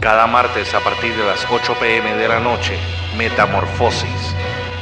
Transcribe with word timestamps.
Cada 0.00 0.26
martes 0.26 0.72
a 0.72 0.80
partir 0.80 1.14
de 1.14 1.24
las 1.24 1.46
8 1.50 1.76
pm 1.78 2.14
de 2.14 2.26
la 2.26 2.40
noche, 2.40 2.78
Metamorfosis, 3.18 4.34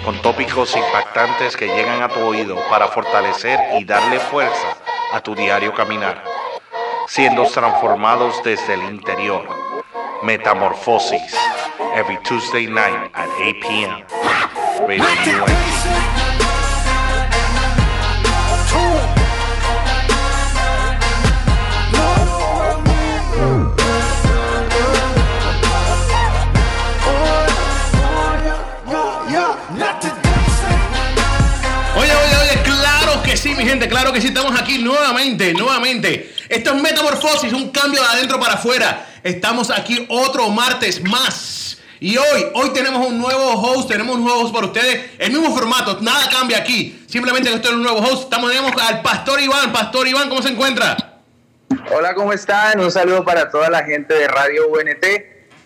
con 0.04 0.22
tópicos 0.22 0.76
impactantes 0.76 1.56
que 1.56 1.66
llegan 1.66 2.02
a 2.02 2.08
tu 2.08 2.20
oído 2.20 2.56
para 2.70 2.86
fortalecer 2.86 3.58
y 3.80 3.84
darle 3.84 4.20
fuerza 4.20 4.76
a 5.12 5.20
tu 5.20 5.34
diario 5.34 5.74
caminar, 5.74 6.22
siendo 7.08 7.42
transformados 7.46 8.40
desde 8.44 8.74
el 8.74 8.84
interior. 8.84 9.44
Metamorfosis, 10.22 11.34
every 11.96 12.18
Tuesday 12.22 12.68
night 12.68 13.10
at 13.14 13.28
8 13.40 13.60
p.m. 13.60 14.04
Radio 14.86 15.04
mi 33.58 33.64
gente, 33.64 33.88
claro 33.88 34.12
que 34.12 34.20
sí, 34.20 34.28
estamos 34.28 34.58
aquí 34.58 34.78
nuevamente, 34.78 35.52
nuevamente. 35.52 36.32
Esto 36.48 36.74
es 36.74 36.80
Metamorfosis, 36.80 37.52
un 37.52 37.70
cambio 37.70 38.00
de 38.00 38.06
adentro 38.06 38.38
para 38.38 38.54
afuera. 38.54 39.06
Estamos 39.24 39.70
aquí 39.70 40.06
otro 40.08 40.48
martes 40.50 41.02
más. 41.02 41.78
Y 41.98 42.16
hoy, 42.16 42.46
hoy 42.54 42.70
tenemos 42.72 43.04
un 43.04 43.18
nuevo 43.18 43.54
host, 43.54 43.88
tenemos 43.88 44.14
un 44.14 44.22
nuevo 44.22 44.42
host 44.42 44.54
para 44.54 44.66
ustedes. 44.66 45.10
El 45.18 45.32
mismo 45.32 45.52
formato, 45.52 45.98
nada 46.00 46.28
cambia 46.30 46.58
aquí. 46.58 47.04
Simplemente 47.08 47.48
que 47.48 47.56
esto 47.56 47.70
es 47.70 47.74
un 47.74 47.82
nuevo 47.82 47.98
host. 47.98 48.24
Estamos 48.24 48.52
tenemos 48.52 48.72
al 48.80 49.02
Pastor 49.02 49.40
Iván. 49.40 49.72
Pastor 49.72 50.06
Iván, 50.06 50.28
¿cómo 50.28 50.40
se 50.40 50.50
encuentra? 50.50 51.20
Hola, 51.92 52.14
¿cómo 52.14 52.32
están? 52.32 52.78
Un 52.78 52.92
saludo 52.92 53.24
para 53.24 53.50
toda 53.50 53.68
la 53.68 53.82
gente 53.82 54.14
de 54.14 54.28
Radio 54.28 54.68
UNT. 54.68 55.04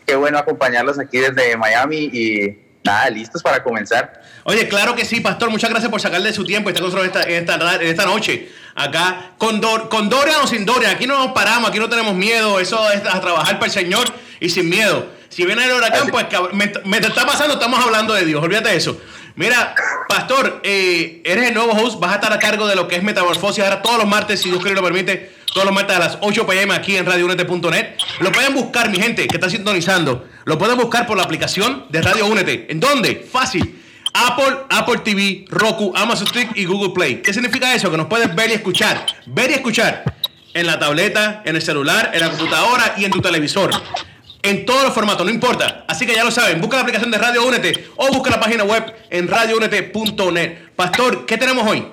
Qué 0.07 0.17
bueno 0.17 0.39
acompañarlos 0.39 0.99
aquí 0.99 1.19
desde 1.19 1.59
Miami 1.59 2.09
y 2.11 2.62
nada, 2.85 3.11
listos 3.11 3.43
para 3.43 3.63
comenzar. 3.63 4.23
Oye, 4.45 4.69
claro 4.69 4.95
que 4.95 5.05
sí, 5.05 5.21
Pastor. 5.21 5.51
Muchas 5.51 5.71
gracias 5.71 5.91
por 5.91 6.01
sacarle 6.01 6.33
su 6.33 6.45
tiempo 6.45 6.69
y 6.69 6.73
estar 6.73 6.83
con 6.83 6.93
nosotros 6.93 7.17
esta, 7.25 7.59
esta, 7.81 8.07
noche. 8.07 8.51
Acá, 8.75 9.33
con, 9.39 9.61
con 9.89 10.09
Doria 10.09 10.41
o 10.43 10.47
sin 10.47 10.65
Doria. 10.65 10.91
Aquí 10.91 11.07
no 11.07 11.19
nos 11.19 11.33
paramos, 11.33 11.71
aquí 11.71 11.79
no 11.79 11.89
tenemos 11.89 12.15
miedo. 12.15 12.59
Eso 12.59 12.91
es 12.91 13.03
a 13.05 13.21
trabajar 13.21 13.55
para 13.55 13.67
el 13.67 13.73
Señor 13.73 14.13
y 14.41 14.49
sin 14.49 14.69
miedo. 14.69 15.07
Si 15.29 15.47
viene 15.47 15.65
el 15.65 15.73
huracán, 15.73 16.09
pues 16.09 16.27
me, 16.53 16.73
me 16.85 16.99
está 16.99 17.25
pasando, 17.25 17.55
estamos 17.55 17.83
hablando 17.85 18.15
de 18.15 18.25
Dios. 18.25 18.43
Olvídate 18.43 18.71
de 18.71 18.77
eso. 18.77 19.01
Mira, 19.35 19.75
Pastor, 20.09 20.61
eh, 20.63 21.23
eres 21.25 21.49
el 21.49 21.55
nuevo 21.55 21.73
host, 21.73 21.99
vas 21.99 22.13
a 22.13 22.15
estar 22.17 22.33
a 22.33 22.39
cargo 22.39 22.67
de 22.67 22.77
lo 22.77 22.87
que 22.87 22.97
es 22.97 23.03
Metamorfosis 23.03 23.65
ahora 23.65 23.81
todos 23.81 23.97
los 23.99 24.07
martes, 24.07 24.43
si 24.43 24.51
Dios 24.51 24.61
quiere 24.61 24.77
lo 24.77 24.83
permite, 24.83 25.33
todos 25.55 25.65
los 25.65 25.75
martes 25.75 25.97
a 25.97 25.99
las 25.99 26.19
8 26.21 26.47
pm 26.47 26.75
aquí 26.75 26.97
en 26.97 27.07
radiounete.net. 27.07 27.95
Lo 28.21 28.31
pueden 28.31 28.53
buscar, 28.53 28.91
mi 28.91 28.99
gente, 28.99 29.27
que 29.27 29.37
está 29.37 29.49
sintonizando. 29.49 30.27
Lo 30.45 30.59
pueden 30.59 30.77
buscar 30.77 31.07
por 31.07 31.17
la 31.17 31.23
aplicación 31.23 31.87
de 31.89 32.03
Radio 32.03 32.27
Únete. 32.27 32.67
¿En 32.71 32.81
dónde? 32.81 33.27
Fácil 33.31 33.83
Apple, 34.15 34.59
Apple 34.69 34.99
TV, 34.99 35.47
Roku, 35.49 35.93
Amazon 35.97 36.27
Stick 36.27 36.51
y 36.55 36.65
Google 36.67 36.93
Play. 36.95 37.23
¿Qué 37.23 37.33
significa 37.33 37.75
eso? 37.75 37.91
Que 37.91 37.97
nos 37.97 38.07
puedes 38.07 38.35
ver 38.35 38.51
y 38.51 38.55
escuchar. 38.55 39.07
Ver 39.27 39.51
y 39.51 39.55
escuchar 39.55 40.05
en 40.55 40.67
la 40.67 40.79
tableta, 40.79 41.43
en 41.45 41.57
el 41.57 41.63
celular, 41.63 42.11
en 42.13 42.21
la 42.21 42.29
computadora 42.29 42.95
y 42.99 43.05
en 43.05 43.11
tu 43.11 43.23
televisor. 43.23 43.71
En 44.43 44.67
todos 44.67 44.85
los 44.85 44.93
formatos, 44.93 45.25
no 45.25 45.33
importa. 45.33 45.85
Así 45.89 46.05
que 46.05 46.15
ya 46.15 46.25
lo 46.25 46.31
saben, 46.31 46.61
busca 46.61 46.77
la 46.77 46.83
aplicación 46.83 47.11
de 47.11 47.19
Radio 47.19 47.47
Únete 47.47 47.89
o 47.97 48.09
busca 48.09 48.31
la 48.31 48.41
página 48.41 48.65
web 48.65 48.93
en 49.09 49.29
radioúnete.net. 49.29 50.59
Pastor, 50.77 51.25
¿qué 51.27 51.39
tenemos 51.39 51.67
hoy? 51.67 51.87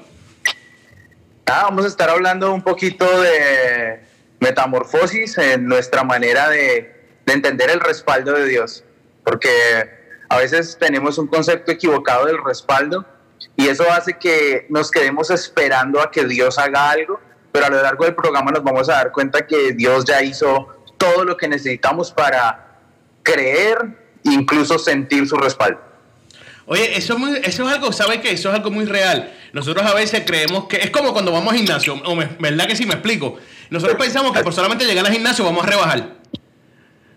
Ah, 1.46 1.64
vamos 1.64 1.86
a 1.86 1.88
estar 1.88 2.10
hablando 2.10 2.52
un 2.54 2.62
poquito 2.62 3.06
de 3.22 4.02
metamorfosis 4.40 5.38
en 5.38 5.68
nuestra 5.68 6.04
manera 6.04 6.50
de, 6.50 6.99
de 7.30 7.36
entender 7.36 7.70
el 7.70 7.80
respaldo 7.80 8.34
de 8.34 8.46
Dios. 8.46 8.84
Porque 9.24 9.50
a 10.30 10.38
veces 10.38 10.78
tenemos 10.80 11.18
un 11.18 11.28
concepto 11.28 11.72
equivocado 11.72 12.26
del 12.26 12.44
respaldo 12.44 13.06
y 13.56 13.68
eso 13.68 13.90
hace 13.92 14.18
que 14.18 14.66
nos 14.70 14.92
quedemos 14.92 15.30
esperando 15.30 16.02
a 16.02 16.12
que 16.12 16.26
Dios 16.26 16.58
haga 16.58 16.90
algo, 16.90 17.20
pero 17.52 17.68
a 17.68 17.70
lo 17.70 17.82
largo 17.82 18.06
del 18.06 18.16
programa 18.16 18.52
nos 18.52 18.64
vamos 18.64 18.90
a 18.90 18.94
dar 18.94 19.12
cuenta 19.12 19.46
que 19.46 19.74
Dios 19.74 20.06
ya 20.06 20.22
hizo 20.24 20.68
todo 20.98 21.24
lo 21.24 21.38
que 21.38 21.48
necesitamos 21.48 22.12
para 22.12 22.80
creer, 23.24 23.78
incluso 24.24 24.78
sentir 24.80 25.28
su 25.28 25.36
respaldo. 25.38 25.80
Oye, 26.66 26.98
eso 26.98 27.14
es, 27.14 27.20
muy, 27.20 27.36
eso 27.44 27.68
es 27.68 27.74
algo, 27.74 27.92
¿sabes 27.92 28.20
qué? 28.20 28.32
Eso 28.32 28.50
es 28.50 28.56
algo 28.56 28.70
muy 28.70 28.86
real. 28.86 29.34
Nosotros 29.54 29.86
a 29.86 29.96
veces 29.96 30.24
creemos 30.26 30.66
que 30.66 30.78
es 30.78 30.92
como 30.92 31.14
cuando 31.14 31.32
vamos 31.32 31.52
al 31.52 31.58
gimnasio, 31.58 32.00
¿verdad 32.40 32.68
que 32.68 32.76
sí 32.76 32.86
me 32.86 32.94
explico? 32.94 33.38
Nosotros 33.70 33.98
pensamos 33.98 34.34
que 34.34 34.44
por 34.44 34.54
solamente 34.54 34.86
llegar 34.86 35.06
al 35.06 35.12
gimnasio 35.12 35.44
vamos 35.46 35.64
a 35.64 35.68
rebajar. 35.68 36.19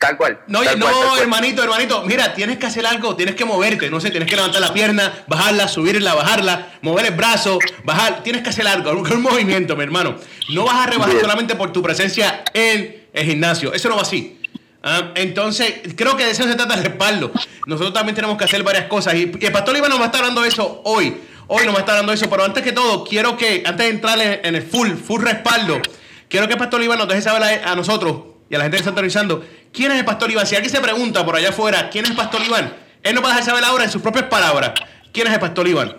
Tal 0.03 0.17
cual. 0.17 0.41
No, 0.49 0.65
no, 0.65 1.17
hermanito, 1.17 1.63
hermanito. 1.63 2.03
Mira, 2.05 2.35
tienes 2.35 2.59
que 2.59 2.67
hacer 2.67 2.85
algo, 2.85 3.15
tienes 3.15 3.37
que 3.37 3.45
moverte. 3.45 3.89
No 3.89 4.01
sé, 4.01 4.11
tienes 4.11 4.29
que 4.29 4.35
levantar 4.35 4.61
la 4.61 4.75
pierna, 4.75 5.13
bajarla, 5.29 5.69
subirla, 5.69 6.15
bajarla, 6.15 6.73
mover 6.83 7.07
el 7.07 7.15
brazo, 7.15 7.61
bajar. 7.85 8.25
Tienes 8.25 8.43
que 8.43 8.49
hacer 8.49 8.67
algo, 8.67 8.91
un 8.91 9.23
movimiento, 9.23 9.77
mi 9.77 9.85
hermano. 9.85 10.17
No 10.49 10.65
vas 10.65 10.75
a 10.75 10.91
rebajar 10.91 11.21
solamente 11.21 11.55
por 11.55 11.73
tu 11.73 11.81
presencia 11.83 12.43
en 12.53 13.07
el 13.13 13.27
gimnasio. 13.27 13.73
Eso 13.73 13.89
no 13.89 13.95
va 13.95 14.03
así. 14.03 14.41
Ah, 14.83 15.13
entonces, 15.15 15.73
creo 15.95 16.17
que 16.17 16.25
de 16.25 16.33
eso 16.33 16.43
se 16.49 16.57
trata 16.57 16.75
el 16.75 16.83
respaldo. 16.83 17.31
Nosotros 17.69 17.95
también 17.95 18.17
tenemos 18.17 18.37
que 18.37 18.43
hacer 18.43 18.65
varias 18.65 18.87
cosas. 18.87 19.15
Y, 19.15 19.31
el 19.41 19.53
pastor 19.53 19.77
Iván 19.77 19.91
nos 19.91 20.01
va 20.01 20.05
a 20.05 20.07
estar 20.07 20.23
hablando 20.23 20.43
de 20.43 20.49
eso 20.49 20.83
hoy. 20.85 21.17
Hoy 21.47 21.65
nos 21.65 21.75
va 21.75 21.79
a 21.79 21.83
estar 21.83 21.95
hablando 21.95 22.11
de 22.11 22.17
eso. 22.17 22.29
Pero 22.29 22.45
antes 22.45 22.65
que 22.65 22.73
todo, 22.73 23.05
quiero 23.05 23.37
que, 23.37 23.63
antes 23.65 23.87
de 23.87 23.93
entrar 23.93 24.21
en 24.21 24.57
el 24.57 24.63
full, 24.63 24.97
full 24.97 25.23
respaldo, 25.23 25.81
quiero 26.29 26.49
que 26.49 26.55
el 26.55 26.59
pastor 26.59 26.83
Iván 26.83 26.99
nos 26.99 27.07
deje 27.07 27.23
saber 27.23 27.63
a, 27.65 27.77
nosotros 27.77 28.33
y 28.51 28.57
a 28.57 28.59
la 28.59 28.65
gente 28.65 28.79
que 28.79 28.81
está 28.81 28.91
autorizando 28.91 29.45
¿Quién 29.73 29.91
es 29.91 29.99
el 29.99 30.05
pastor 30.05 30.31
Iván? 30.31 30.47
Si 30.47 30.55
alguien 30.55 30.71
se 30.73 30.81
pregunta 30.81 31.25
por 31.25 31.35
allá 31.35 31.49
afuera, 31.49 31.89
¿quién 31.91 32.05
es 32.05 32.11
el 32.11 32.17
pastor 32.17 32.43
Iván? 32.43 32.75
Él 33.03 33.15
nos 33.15 33.25
va 33.25 33.29
a 33.29 33.31
dejar 33.31 33.45
saber 33.45 33.65
ahora 33.65 33.85
en 33.85 33.91
sus 33.91 34.03
propias 34.03 34.27
palabras. 34.27 34.73
¿Quién 35.13 35.27
es 35.27 35.33
el 35.33 35.41
pastor 35.41 35.67
Iván? 35.67 35.97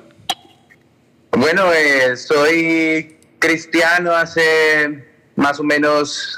Bueno, 1.32 1.74
eh, 1.74 2.16
soy 2.16 3.18
cristiano 3.40 4.12
hace 4.12 5.04
más 5.36 5.60
o 5.60 5.64
menos 5.64 6.38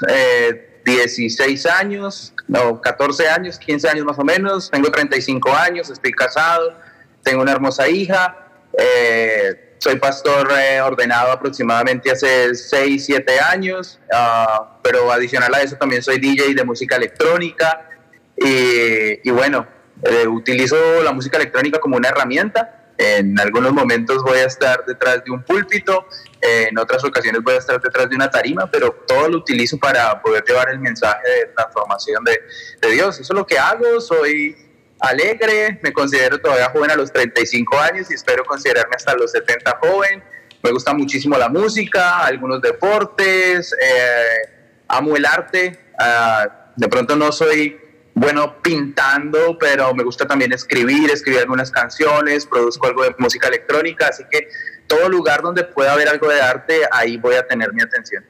16 0.86 1.64
eh, 1.64 1.68
años, 1.70 2.32
no, 2.48 2.80
14 2.80 3.28
años, 3.28 3.58
15 3.58 3.88
años 3.90 4.06
más 4.06 4.18
o 4.18 4.24
menos. 4.24 4.70
Tengo 4.70 4.90
35 4.90 5.52
años, 5.52 5.90
estoy 5.90 6.12
casado, 6.12 6.74
tengo 7.22 7.42
una 7.42 7.52
hermosa 7.52 7.86
hija. 7.86 8.48
Eh, 8.78 9.65
soy 9.86 10.00
pastor 10.00 10.48
eh, 10.50 10.80
ordenado 10.80 11.30
aproximadamente 11.30 12.10
hace 12.10 12.52
6, 12.56 13.04
7 13.04 13.38
años, 13.38 14.00
ah, 14.12 14.80
pero 14.82 15.12
adicional 15.12 15.54
a 15.54 15.62
eso 15.62 15.76
también 15.76 16.02
soy 16.02 16.18
DJ 16.18 16.54
de 16.54 16.64
música 16.64 16.96
electrónica 16.96 17.88
y, 18.36 19.30
bueno, 19.30 19.64
eh, 20.02 20.26
utilizo 20.26 20.76
la 21.04 21.12
música 21.12 21.36
electrónica 21.36 21.78
como 21.78 21.96
una 21.96 22.08
herramienta. 22.08 22.92
En 22.98 23.38
algunos 23.38 23.72
momentos 23.72 24.24
voy 24.24 24.38
a 24.38 24.46
estar 24.46 24.84
detrás 24.84 25.22
de 25.24 25.30
un 25.30 25.44
púlpito, 25.44 26.08
en 26.40 26.76
otras 26.78 27.04
ocasiones 27.04 27.42
voy 27.42 27.54
a 27.54 27.58
estar 27.58 27.80
detrás 27.80 28.10
de 28.10 28.16
una 28.16 28.28
tarima, 28.28 28.68
pero 28.68 28.90
todo 29.06 29.28
lo 29.28 29.38
utilizo 29.38 29.78
para 29.78 30.20
poder 30.20 30.42
llevar 30.44 30.68
el 30.70 30.80
mensaje 30.80 31.28
de 31.28 31.46
transformación 31.54 32.24
de, 32.24 32.40
de 32.80 32.90
Dios. 32.90 33.20
Eso 33.20 33.32
es 33.32 33.38
lo 33.38 33.46
que 33.46 33.56
hago, 33.56 34.00
soy 34.00 34.65
alegre, 35.00 35.78
me 35.82 35.92
considero 35.92 36.38
todavía 36.38 36.70
joven 36.70 36.90
a 36.90 36.96
los 36.96 37.12
35 37.12 37.78
años 37.78 38.10
y 38.10 38.14
espero 38.14 38.44
considerarme 38.44 38.96
hasta 38.96 39.14
los 39.14 39.32
70 39.32 39.78
joven. 39.80 40.22
Me 40.62 40.70
gusta 40.70 40.94
muchísimo 40.94 41.36
la 41.36 41.48
música, 41.48 42.24
algunos 42.24 42.60
deportes, 42.60 43.72
eh, 43.72 44.50
amo 44.88 45.16
el 45.16 45.24
arte. 45.26 45.78
Ah, 45.98 46.72
de 46.76 46.88
pronto 46.88 47.16
no 47.16 47.32
soy 47.32 47.78
bueno 48.14 48.62
pintando, 48.62 49.58
pero 49.58 49.94
me 49.94 50.02
gusta 50.02 50.26
también 50.26 50.52
escribir, 50.52 51.10
escribir 51.10 51.40
algunas 51.40 51.70
canciones, 51.70 52.46
produzco 52.46 52.86
algo 52.86 53.02
de 53.02 53.14
música 53.18 53.48
electrónica, 53.48 54.08
así 54.08 54.24
que 54.30 54.48
todo 54.86 55.08
lugar 55.08 55.42
donde 55.42 55.64
pueda 55.64 55.92
haber 55.92 56.08
algo 56.08 56.28
de 56.28 56.40
arte, 56.40 56.80
ahí 56.90 57.18
voy 57.18 57.34
a 57.34 57.46
tener 57.46 57.72
mi 57.74 57.82
atención. 57.82 58.24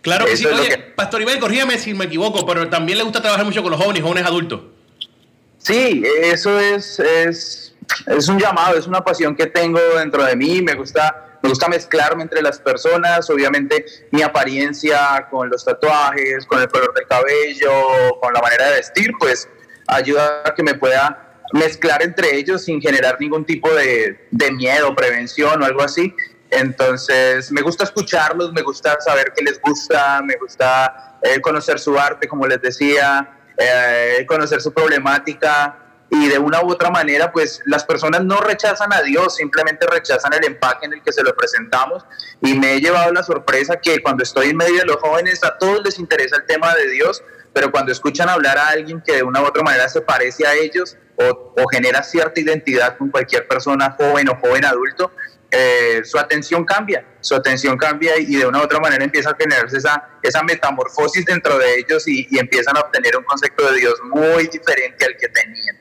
Claro 0.00 0.24
que 0.24 0.36
sí. 0.36 0.46
Oye, 0.46 0.78
Pastor 0.96 1.20
Iván, 1.20 1.38
corrígame 1.40 1.78
si 1.78 1.92
me 1.92 2.06
equivoco, 2.06 2.46
pero 2.46 2.68
también 2.70 2.96
le 2.96 3.04
gusta 3.04 3.20
trabajar 3.20 3.44
mucho 3.44 3.62
con 3.62 3.70
los 3.70 3.80
jóvenes, 3.80 4.02
jóvenes 4.02 4.24
adultos. 4.24 4.75
Sí, 5.66 6.04
eso 6.22 6.60
es, 6.60 7.00
es, 7.00 7.74
es, 8.06 8.28
un 8.28 8.38
llamado, 8.38 8.78
es 8.78 8.86
una 8.86 9.04
pasión 9.04 9.34
que 9.34 9.46
tengo 9.46 9.80
dentro 9.98 10.24
de 10.24 10.36
mí. 10.36 10.62
Me 10.62 10.74
gusta, 10.74 11.38
me 11.42 11.48
gusta 11.48 11.66
mezclarme 11.66 12.22
entre 12.22 12.40
las 12.40 12.60
personas. 12.60 13.28
Obviamente, 13.30 13.84
mi 14.12 14.22
apariencia 14.22 15.26
con 15.28 15.50
los 15.50 15.64
tatuajes, 15.64 16.46
con 16.46 16.62
el 16.62 16.68
color 16.68 16.94
del 16.94 17.08
cabello, 17.08 17.72
con 18.22 18.32
la 18.32 18.40
manera 18.40 18.66
de 18.66 18.74
vestir, 18.74 19.10
pues 19.18 19.48
ayuda 19.88 20.42
a 20.44 20.54
que 20.54 20.62
me 20.62 20.74
pueda 20.74 21.42
mezclar 21.52 22.00
entre 22.00 22.36
ellos 22.36 22.62
sin 22.62 22.80
generar 22.80 23.16
ningún 23.18 23.44
tipo 23.44 23.68
de, 23.74 24.28
de 24.30 24.52
miedo, 24.52 24.94
prevención 24.94 25.60
o 25.60 25.64
algo 25.64 25.82
así. 25.82 26.14
Entonces, 26.52 27.50
me 27.50 27.62
gusta 27.62 27.82
escucharlos, 27.82 28.52
me 28.52 28.62
gusta 28.62 29.00
saber 29.00 29.32
qué 29.34 29.42
les 29.42 29.60
gusta, 29.60 30.22
me 30.22 30.36
gusta 30.36 31.18
eh, 31.24 31.40
conocer 31.40 31.80
su 31.80 31.98
arte, 31.98 32.28
como 32.28 32.46
les 32.46 32.62
decía, 32.62 33.32
eh, 33.58 34.24
conocer 34.26 34.60
su 34.60 34.72
problemática 34.72 35.82
y 36.10 36.28
de 36.28 36.38
una 36.38 36.62
u 36.62 36.70
otra 36.70 36.90
manera, 36.90 37.32
pues 37.32 37.60
las 37.66 37.84
personas 37.84 38.24
no 38.24 38.38
rechazan 38.40 38.92
a 38.92 39.02
Dios, 39.02 39.36
simplemente 39.36 39.86
rechazan 39.86 40.32
el 40.34 40.44
empaque 40.44 40.86
en 40.86 40.94
el 40.94 41.02
que 41.02 41.12
se 41.12 41.22
lo 41.22 41.34
presentamos. 41.34 42.04
Y 42.40 42.54
me 42.54 42.74
he 42.74 42.80
llevado 42.80 43.12
la 43.12 43.22
sorpresa 43.22 43.76
que 43.80 44.00
cuando 44.00 44.22
estoy 44.22 44.50
en 44.50 44.56
medio 44.56 44.78
de 44.78 44.84
los 44.84 44.96
jóvenes, 44.96 45.42
a 45.42 45.58
todos 45.58 45.82
les 45.84 45.98
interesa 45.98 46.36
el 46.36 46.46
tema 46.46 46.74
de 46.74 46.88
Dios, 46.90 47.22
pero 47.52 47.72
cuando 47.72 47.90
escuchan 47.90 48.28
hablar 48.28 48.56
a 48.58 48.68
alguien 48.68 49.02
que 49.04 49.16
de 49.16 49.22
una 49.22 49.40
u 49.42 49.46
otra 49.46 49.62
manera 49.62 49.88
se 49.88 50.00
parece 50.00 50.46
a 50.46 50.54
ellos 50.54 50.96
o, 51.16 51.54
o 51.56 51.68
genera 51.72 52.02
cierta 52.02 52.40
identidad 52.40 52.96
con 52.98 53.10
cualquier 53.10 53.48
persona 53.48 53.96
joven 53.98 54.28
o 54.28 54.36
joven 54.36 54.64
adulto, 54.64 55.10
eh, 55.50 56.02
su 56.04 56.18
atención 56.18 56.64
cambia, 56.64 57.06
su 57.20 57.34
atención 57.34 57.76
cambia 57.76 58.18
y 58.18 58.36
de 58.36 58.46
una 58.46 58.60
u 58.60 58.62
otra 58.64 58.80
manera 58.80 59.04
empieza 59.04 59.30
a 59.30 59.36
generarse 59.36 59.78
esa, 59.78 60.18
esa 60.22 60.42
metamorfosis 60.42 61.24
dentro 61.24 61.56
de 61.58 61.78
ellos 61.78 62.06
y, 62.08 62.26
empiezan 62.38 62.76
a 62.76 62.80
obtener 62.80 63.16
un 63.16 63.24
concepto 63.24 63.70
de 63.70 63.78
Dios 63.78 63.94
muy 64.04 64.48
diferente 64.48 65.04
al 65.04 65.16
que 65.16 65.28
tenían. 65.28 65.78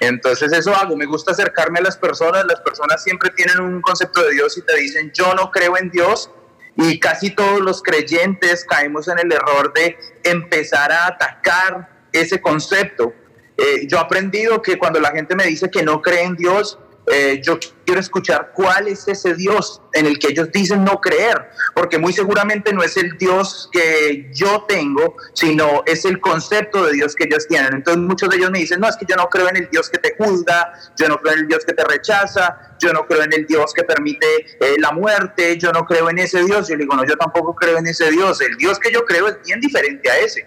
Entonces 0.00 0.52
eso 0.52 0.74
hago, 0.74 0.96
me 0.96 1.06
gusta 1.06 1.32
acercarme 1.32 1.78
a 1.78 1.82
las 1.82 1.96
personas, 1.96 2.44
las 2.46 2.60
personas 2.60 3.02
siempre 3.02 3.30
tienen 3.30 3.60
un 3.60 3.80
concepto 3.80 4.22
de 4.22 4.32
Dios 4.32 4.56
y 4.58 4.62
te 4.62 4.74
dicen, 4.76 5.12
yo 5.12 5.34
no 5.34 5.50
creo 5.50 5.76
en 5.76 5.90
Dios, 5.90 6.30
y 6.76 6.98
casi 6.98 7.30
todos 7.30 7.60
los 7.60 7.82
creyentes 7.82 8.64
caemos 8.64 9.06
en 9.08 9.18
el 9.18 9.32
error 9.32 9.72
de 9.72 9.96
empezar 10.24 10.90
a 10.90 11.06
atacar 11.06 12.06
ese 12.12 12.40
concepto. 12.40 13.12
Eh, 13.56 13.86
yo 13.86 13.98
he 13.98 14.00
aprendido 14.00 14.60
que 14.60 14.78
cuando 14.78 14.98
la 14.98 15.12
gente 15.12 15.36
me 15.36 15.44
dice 15.44 15.70
que 15.70 15.82
no 15.84 16.02
cree 16.02 16.24
en 16.24 16.34
Dios, 16.34 16.78
eh, 17.06 17.40
yo 17.42 17.58
quiero 17.84 18.00
escuchar 18.00 18.52
cuál 18.54 18.88
es 18.88 19.06
ese 19.08 19.34
Dios 19.34 19.82
en 19.92 20.06
el 20.06 20.18
que 20.18 20.28
ellos 20.28 20.50
dicen 20.50 20.84
no 20.84 21.00
creer, 21.00 21.50
porque 21.74 21.98
muy 21.98 22.12
seguramente 22.12 22.72
no 22.72 22.82
es 22.82 22.96
el 22.96 23.18
Dios 23.18 23.68
que 23.72 24.30
yo 24.32 24.64
tengo, 24.66 25.16
sino 25.34 25.82
es 25.86 26.04
el 26.04 26.20
concepto 26.20 26.84
de 26.86 26.92
Dios 26.92 27.14
que 27.14 27.24
ellos 27.24 27.46
tienen. 27.46 27.74
Entonces 27.74 28.02
muchos 28.02 28.30
de 28.30 28.36
ellos 28.36 28.50
me 28.50 28.58
dicen, 28.58 28.80
no, 28.80 28.88
es 28.88 28.96
que 28.96 29.06
yo 29.06 29.16
no 29.16 29.28
creo 29.28 29.48
en 29.48 29.56
el 29.56 29.68
Dios 29.70 29.90
que 29.90 29.98
te 29.98 30.14
juzga, 30.16 30.72
yo 30.96 31.08
no 31.08 31.18
creo 31.18 31.34
en 31.34 31.40
el 31.40 31.48
Dios 31.48 31.64
que 31.64 31.74
te 31.74 31.84
rechaza, 31.84 32.76
yo 32.80 32.92
no 32.92 33.06
creo 33.06 33.22
en 33.22 33.32
el 33.32 33.46
Dios 33.46 33.72
que 33.74 33.84
permite 33.84 34.26
eh, 34.60 34.76
la 34.78 34.92
muerte, 34.92 35.58
yo 35.58 35.72
no 35.72 35.84
creo 35.84 36.08
en 36.08 36.18
ese 36.18 36.42
Dios. 36.44 36.68
Yo 36.68 36.76
le 36.76 36.84
digo, 36.84 36.96
no, 36.96 37.04
yo 37.04 37.16
tampoco 37.16 37.54
creo 37.54 37.78
en 37.78 37.86
ese 37.86 38.10
Dios, 38.10 38.40
el 38.40 38.56
Dios 38.56 38.78
que 38.78 38.90
yo 38.90 39.04
creo 39.04 39.28
es 39.28 39.36
bien 39.44 39.60
diferente 39.60 40.10
a 40.10 40.18
ese. 40.18 40.46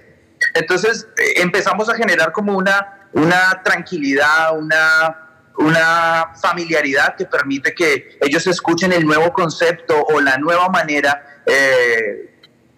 Entonces 0.53 1.07
eh, 1.17 1.33
empezamos 1.41 1.89
a 1.89 1.95
generar 1.95 2.31
como 2.31 2.57
una, 2.57 3.09
una 3.13 3.61
tranquilidad, 3.63 4.57
una 4.57 5.26
una 5.57 6.33
familiaridad 6.39 7.15
que 7.15 7.25
permite 7.25 7.73
que 7.73 8.17
ellos 8.21 8.45
escuchen 8.47 8.93
el 8.93 9.05
nuevo 9.05 9.33
concepto 9.33 10.03
o 10.09 10.21
la 10.21 10.37
nueva 10.37 10.69
manera 10.69 11.41
eh, 11.45 12.37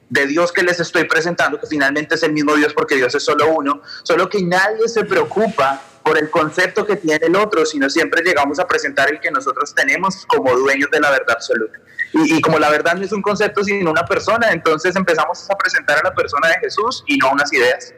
de 0.10 0.28
Dios 0.28 0.52
que 0.52 0.64
les 0.64 0.80
estoy 0.80 1.04
presentando, 1.04 1.60
que 1.60 1.68
finalmente 1.68 2.16
es 2.16 2.24
el 2.24 2.34
mismo 2.34 2.56
Dios 2.56 2.74
porque 2.74 2.96
Dios 2.96 3.14
es 3.14 3.24
solo 3.24 3.52
uno, 3.52 3.82
solo 4.04 4.30
que 4.30 4.42
nadie 4.42 4.88
se 4.88 5.04
preocupa 5.04 5.82
por 6.04 6.18
el 6.18 6.30
concepto 6.32 6.86
que 6.86 6.96
tiene 6.96 7.28
el 7.28 7.36
otro, 7.36 7.66
sino 7.66 7.90
siempre 7.90 8.24
llegamos 8.24 8.60
a 8.60 8.68
presentar 8.68 9.12
el 9.12 9.20
que 9.20 9.30
nosotros 9.30 9.76
tenemos 9.76 10.26
como 10.26 10.56
dueños 10.58 10.90
de 10.90 11.02
la 11.02 11.12
verdad 11.12 11.36
absoluta. 11.36 11.80
Y, 12.14 12.38
y, 12.38 12.42
como 12.42 12.58
la 12.58 12.72
verdad 12.72 12.96
no 12.96 13.04
es 13.04 13.12
un 13.12 13.22
concepto, 13.22 13.64
sino 13.64 13.92
una 13.92 14.06
persona, 14.06 14.52
entonces 14.52 14.96
empezamos 14.96 15.48
a 15.48 15.56
presentar 15.56 16.00
a 16.00 16.04
la 16.04 16.16
persona 16.16 16.48
de 16.48 16.56
Jesús 16.62 17.04
y 17.06 17.18
no 17.18 17.32
unas 17.32 17.54
ideas. 17.54 17.94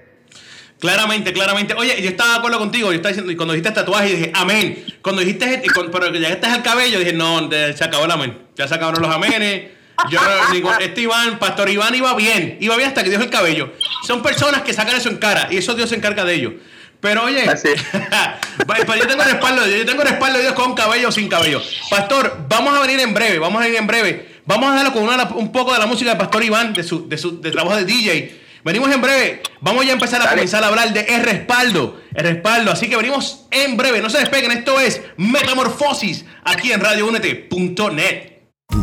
Claramente, 0.81 1.31
claramente. 1.31 1.75
Oye, 1.75 2.01
yo 2.01 2.09
estaba 2.09 2.31
de 2.31 2.37
acuerdo 2.39 2.57
contigo. 2.57 2.89
Yo 2.89 2.95
estaba 2.95 3.09
diciendo, 3.09 3.31
y 3.31 3.35
cuando 3.35 3.53
dijiste 3.53 3.71
tatuaje, 3.71 4.15
dije, 4.15 4.31
amén. 4.33 4.83
Cuando 5.03 5.21
dijiste, 5.21 5.61
pero 5.91 6.11
que 6.11 6.19
llegaste 6.19 6.47
al 6.47 6.63
cabello, 6.63 6.97
dije, 6.97 7.13
no, 7.13 7.47
se 7.51 7.83
acabó 7.83 8.05
el 8.05 8.11
amén. 8.11 8.35
Ya 8.55 8.67
se 8.67 8.73
acabaron 8.73 8.99
los 8.99 9.13
amenes. 9.13 9.69
Yo 10.09 10.19
digo, 10.51 10.71
este 10.79 11.01
Iván, 11.01 11.37
Pastor 11.37 11.69
Iván 11.69 11.93
iba 11.93 12.15
bien. 12.15 12.57
Iba 12.59 12.75
bien 12.77 12.89
hasta 12.89 13.03
que 13.03 13.11
dio 13.11 13.21
el 13.21 13.29
cabello. 13.29 13.71
Son 14.07 14.23
personas 14.23 14.63
que 14.63 14.73
sacan 14.73 14.95
eso 14.95 15.09
en 15.09 15.17
cara 15.17 15.49
y 15.51 15.57
eso 15.57 15.75
Dios 15.75 15.87
se 15.87 15.95
encarga 15.97 16.25
de 16.25 16.33
ellos. 16.33 16.53
Pero 16.99 17.25
oye, 17.25 17.43
pero 18.67 18.95
yo 18.95 19.07
tengo 19.07 19.23
respaldo 19.23 19.65
Dios, 19.65 19.79
yo 19.79 19.85
tengo 19.85 20.03
respaldo 20.03 20.37
de 20.37 20.43
Dios 20.43 20.55
con 20.55 20.73
cabello 20.73 21.09
o 21.09 21.11
sin 21.11 21.27
cabello. 21.29 21.61
Pastor, 21.91 22.45
vamos 22.47 22.75
a 22.75 22.81
venir 22.81 22.99
en 22.99 23.13
breve, 23.13 23.37
vamos 23.37 23.61
a 23.61 23.67
ir 23.67 23.75
en 23.75 23.85
breve. 23.85 24.31
Vamos 24.45 24.71
a 24.71 24.75
darle 24.75 24.91
con 24.91 25.37
un 25.37 25.51
poco 25.51 25.73
de 25.73 25.79
la 25.79 25.85
música 25.85 26.11
de 26.11 26.17
Pastor 26.17 26.43
Iván, 26.43 26.73
de 26.73 26.83
su, 26.83 27.07
de 27.07 27.17
su 27.19 27.39
de 27.39 27.51
trabajo 27.51 27.75
de 27.75 27.85
DJ. 27.85 28.40
Venimos 28.63 28.91
en 28.91 29.01
breve. 29.01 29.41
Vamos 29.59 29.85
ya 29.85 29.91
a 29.91 29.93
empezar 29.93 30.21
a 30.21 30.29
comenzar 30.29 30.63
a 30.63 30.67
hablar 30.67 30.93
de 30.93 31.01
el 31.01 31.23
respaldo. 31.23 31.99
El 32.13 32.23
respaldo. 32.23 32.71
Así 32.71 32.89
que 32.89 32.95
venimos 32.95 33.47
en 33.49 33.75
breve. 33.75 34.01
No 34.01 34.09
se 34.09 34.19
despeguen. 34.19 34.51
Esto 34.51 34.79
es 34.79 35.01
Metamorfosis 35.17 36.25
aquí 36.43 36.71
en 36.71 36.79
radioúnete.net. 36.79 38.31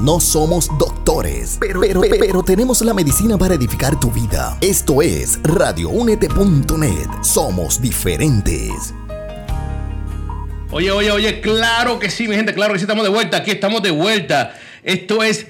No 0.02 0.20
somos 0.20 0.68
doctores, 0.78 1.56
pero, 1.58 1.80
pero, 1.80 2.02
pero, 2.02 2.42
tenemos 2.42 2.82
la 2.82 2.92
medicina 2.92 3.38
para 3.38 3.54
edificar 3.54 3.98
tu 3.98 4.10
vida. 4.10 4.58
Esto 4.60 5.00
es 5.00 5.40
radioúnete.net. 5.42 7.08
Somos 7.22 7.80
diferentes. 7.80 8.92
Oye, 10.70 10.90
oye, 10.90 11.10
oye, 11.10 11.40
claro 11.40 11.98
que 11.98 12.10
sí, 12.10 12.28
mi 12.28 12.36
gente, 12.36 12.52
claro 12.52 12.74
que 12.74 12.78
sí, 12.78 12.82
estamos 12.82 13.02
de 13.02 13.08
vuelta. 13.08 13.38
Aquí 13.38 13.50
estamos 13.50 13.82
de 13.82 13.90
vuelta. 13.90 14.54
Esto 14.82 15.22
es 15.22 15.46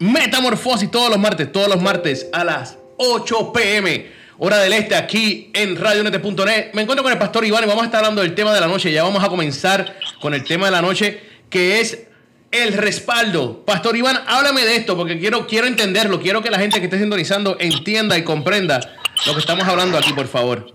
Metamorfosis 0.00 0.90
todos 0.90 1.08
los 1.08 1.20
martes, 1.20 1.52
todos 1.52 1.68
los 1.68 1.80
martes 1.80 2.26
a 2.32 2.44
las 2.44 2.78
8 2.96 3.52
pm, 3.52 4.06
hora 4.38 4.58
del 4.58 4.72
este, 4.72 4.94
aquí 4.94 5.50
en 5.54 5.76
radionete.net. 5.76 6.72
Me 6.72 6.82
encuentro 6.82 7.02
con 7.02 7.12
el 7.12 7.18
pastor 7.18 7.44
Iván 7.44 7.64
y 7.64 7.66
vamos 7.66 7.82
a 7.82 7.86
estar 7.86 7.98
hablando 7.98 8.22
del 8.22 8.34
tema 8.34 8.54
de 8.54 8.60
la 8.60 8.66
noche. 8.66 8.92
Ya 8.92 9.02
vamos 9.02 9.22
a 9.22 9.28
comenzar 9.28 9.96
con 10.20 10.34
el 10.34 10.44
tema 10.44 10.66
de 10.66 10.72
la 10.72 10.82
noche, 10.82 11.20
que 11.50 11.80
es 11.80 12.06
el 12.50 12.72
respaldo. 12.72 13.64
Pastor 13.64 13.96
Iván, 13.96 14.18
háblame 14.26 14.64
de 14.64 14.76
esto, 14.76 14.96
porque 14.96 15.18
quiero, 15.18 15.46
quiero 15.46 15.66
entenderlo. 15.66 16.20
Quiero 16.20 16.42
que 16.42 16.50
la 16.50 16.58
gente 16.58 16.78
que 16.78 16.86
esté 16.86 16.98
sintonizando 16.98 17.56
entienda 17.60 18.16
y 18.16 18.24
comprenda 18.24 18.80
lo 19.26 19.32
que 19.34 19.40
estamos 19.40 19.66
hablando 19.66 19.98
aquí, 19.98 20.12
por 20.12 20.26
favor. 20.26 20.72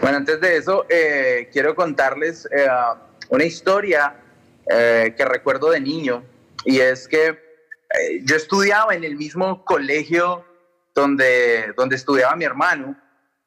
Bueno, 0.00 0.16
antes 0.16 0.40
de 0.40 0.56
eso, 0.56 0.86
eh, 0.88 1.48
quiero 1.52 1.74
contarles 1.76 2.48
eh, 2.50 2.66
una 3.28 3.44
historia 3.44 4.16
eh, 4.68 5.14
que 5.16 5.24
recuerdo 5.24 5.70
de 5.70 5.80
niño, 5.80 6.24
y 6.64 6.80
es 6.80 7.06
que 7.06 7.38
yo 8.22 8.36
estudiaba 8.36 8.94
en 8.94 9.04
el 9.04 9.16
mismo 9.16 9.64
colegio 9.64 10.44
donde, 10.94 11.72
donde 11.76 11.96
estudiaba 11.96 12.36
mi 12.36 12.44
hermano. 12.44 12.96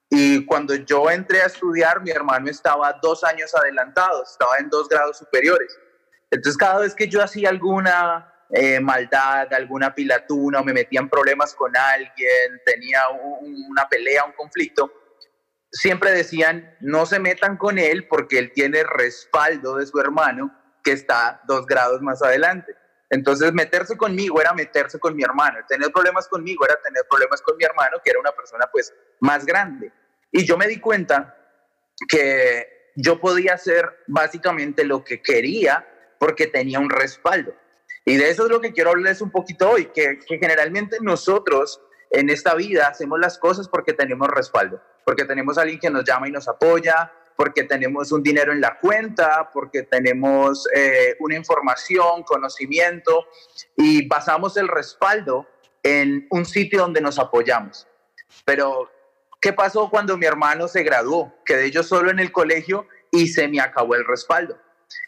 Y 0.09 0.45
cuando 0.45 0.75
yo 0.75 1.09
entré 1.09 1.41
a 1.41 1.47
estudiar, 1.47 2.01
mi 2.01 2.11
hermano 2.11 2.49
estaba 2.49 2.93
dos 3.01 3.23
años 3.23 3.53
adelantado, 3.55 4.23
estaba 4.23 4.57
en 4.59 4.69
dos 4.69 4.87
grados 4.87 5.17
superiores. 5.17 5.77
Entonces, 6.31 6.57
cada 6.57 6.79
vez 6.79 6.95
que 6.95 7.07
yo 7.07 7.21
hacía 7.23 7.49
alguna 7.49 8.31
eh, 8.49 8.79
maldad, 8.79 9.51
alguna 9.53 9.93
pilatuna 9.93 10.59
o 10.59 10.63
me 10.63 10.73
metía 10.73 10.99
en 10.99 11.09
problemas 11.09 11.55
con 11.55 11.75
alguien, 11.75 12.61
tenía 12.65 13.01
una 13.41 13.87
pelea, 13.89 14.25
un 14.25 14.33
conflicto, 14.33 14.91
siempre 15.71 16.11
decían, 16.11 16.75
no 16.79 17.05
se 17.05 17.19
metan 17.19 17.57
con 17.57 17.77
él 17.77 18.07
porque 18.07 18.39
él 18.39 18.51
tiene 18.53 18.83
respaldo 18.83 19.77
de 19.77 19.85
su 19.85 19.99
hermano 19.99 20.55
que 20.83 20.91
está 20.91 21.41
dos 21.47 21.65
grados 21.65 22.01
más 22.01 22.21
adelante. 22.21 22.75
Entonces, 23.09 23.53
meterse 23.53 23.95
conmigo 23.95 24.41
era 24.41 24.53
meterse 24.53 24.99
con 24.99 25.15
mi 25.15 25.23
hermano. 25.23 25.59
Tener 25.67 25.91
problemas 25.91 26.27
conmigo 26.27 26.65
era 26.65 26.79
tener 26.81 27.03
problemas 27.09 27.41
con 27.41 27.55
mi 27.57 27.63
hermano, 27.63 27.97
que 28.03 28.11
era 28.11 28.19
una 28.19 28.31
persona 28.31 28.67
pues 28.71 28.93
más 29.19 29.45
grande. 29.45 29.91
Y 30.31 30.45
yo 30.45 30.57
me 30.57 30.67
di 30.67 30.79
cuenta 30.79 31.37
que 32.07 32.91
yo 32.95 33.19
podía 33.19 33.53
hacer 33.53 34.03
básicamente 34.07 34.83
lo 34.83 35.03
que 35.03 35.21
quería 35.21 35.87
porque 36.19 36.47
tenía 36.47 36.79
un 36.79 36.89
respaldo. 36.89 37.53
Y 38.05 38.17
de 38.17 38.29
eso 38.29 38.45
es 38.45 38.51
lo 38.51 38.61
que 38.61 38.71
quiero 38.71 38.91
hablarles 38.91 39.21
un 39.21 39.31
poquito 39.31 39.69
hoy, 39.69 39.87
que, 39.87 40.19
generalmente 40.27 40.97
nosotros 41.01 41.81
en 42.11 42.29
esta 42.29 42.55
vida 42.55 42.87
hacemos 42.87 43.19
las 43.19 43.37
cosas 43.37 43.67
porque 43.67 43.93
tenemos 43.93 44.27
respaldo, 44.29 44.81
porque 45.03 45.25
tenemos 45.25 45.57
alguien 45.57 45.79
que 45.79 45.89
nos 45.89 46.03
llama 46.03 46.27
y 46.27 46.31
nos 46.31 46.47
apoya, 46.47 47.11
porque 47.35 47.63
tenemos 47.63 48.11
un 48.11 48.23
dinero 48.23 48.51
en 48.51 48.61
la 48.61 48.79
cuenta, 48.79 49.49
porque 49.53 49.83
tenemos 49.83 50.67
eh, 50.73 51.15
una 51.19 51.35
información, 51.35 52.23
conocimiento 52.23 53.25
y 53.75 54.07
basamos 54.07 54.57
el 54.57 54.67
respaldo 54.67 55.47
en 55.83 56.27
un 56.31 56.45
sitio 56.45 56.79
donde 56.79 57.01
nos 57.01 57.19
apoyamos. 57.19 57.87
Pero, 58.45 58.89
¿qué 59.41 59.53
pasó 59.53 59.89
cuando 59.89 60.17
mi 60.17 60.25
hermano 60.25 60.67
se 60.67 60.83
graduó? 60.83 61.35
Quedé 61.45 61.71
yo 61.71 61.83
solo 61.83 62.09
en 62.09 62.19
el 62.19 62.31
colegio 62.31 62.87
y 63.11 63.27
se 63.27 63.47
me 63.47 63.59
acabó 63.59 63.95
el 63.95 64.05
respaldo. 64.05 64.57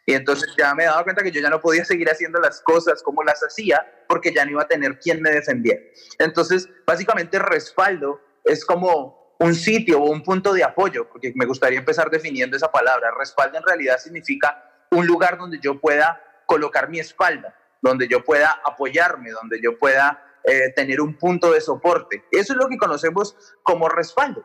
Y 0.06 0.14
entonces 0.14 0.54
ya 0.58 0.74
me 0.74 0.86
dado 0.86 1.04
cuenta 1.04 1.24
que 1.24 1.32
yo 1.32 1.42
ya 1.42 1.50
no 1.50 1.60
podía 1.60 1.84
seguir 1.84 2.10
haciendo 2.10 2.40
las 2.40 2.62
cosas 2.62 3.04
como 3.04 3.24
las 3.24 3.42
hacía 3.42 3.86
porque 4.08 4.34
ya 4.34 4.46
no 4.46 4.52
iba 4.52 4.64
a 4.64 4.68
tener 4.68 5.00
quien 5.00 5.22
me 5.22 5.32
defendiera. 5.32 5.82
Entonces, 6.20 6.70
básicamente, 6.86 7.40
respaldo 7.40 8.22
es 8.44 8.64
como 8.64 9.17
un 9.40 9.54
sitio 9.56 10.02
o 10.02 10.12
un 10.12 10.24
punto 10.24 10.54
de 10.54 10.64
apoyo, 10.64 11.08
porque 11.08 11.32
me 11.36 11.46
gustaría 11.46 11.80
empezar 11.80 12.10
definiendo 12.10 12.58
esa 12.58 12.72
palabra. 12.72 13.12
Respaldo 13.18 13.58
en 13.58 13.64
realidad 13.64 13.98
significa 14.00 14.64
un 14.92 15.06
lugar 15.06 15.38
donde 15.38 15.60
yo 15.60 15.80
pueda 15.80 16.22
colocar 16.46 16.90
mi 16.90 17.00
espalda, 17.00 17.56
donde 17.82 18.08
yo 18.08 18.24
pueda 18.24 18.62
apoyarme, 18.66 19.32
donde 19.32 19.62
yo 19.62 19.78
pueda 19.78 20.24
eh, 20.44 20.72
tener 20.76 21.02
un 21.02 21.18
punto 21.18 21.52
de 21.52 21.62
soporte. 21.62 22.24
Eso 22.32 22.54
es 22.54 22.60
lo 22.60 22.68
que 22.68 22.78
conocemos 22.78 23.36
como 23.64 23.90
respaldo. 23.90 24.44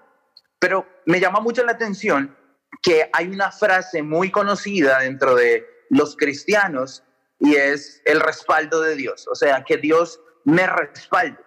Pero 0.59 0.87
me 1.07 1.21
llama 1.21 1.41
mucho 1.41 1.65
la 1.65 1.73
atención 1.73 2.37
que 2.83 3.09
hay 3.13 3.29
una 3.29 3.51
frase 3.51 4.03
muy 4.03 4.31
conocida 4.31 5.01
dentro 5.01 5.35
de 5.35 5.67
los 5.91 6.17
cristianos 6.17 7.05
y 7.39 7.57
es 7.57 8.03
el 8.05 8.21
respaldo 8.21 8.81
de 8.81 8.95
Dios, 8.95 9.27
o 9.29 9.35
sea, 9.35 9.65
que 9.65 9.77
Dios 9.77 10.21
me 10.45 10.67
respalde. 10.67 11.39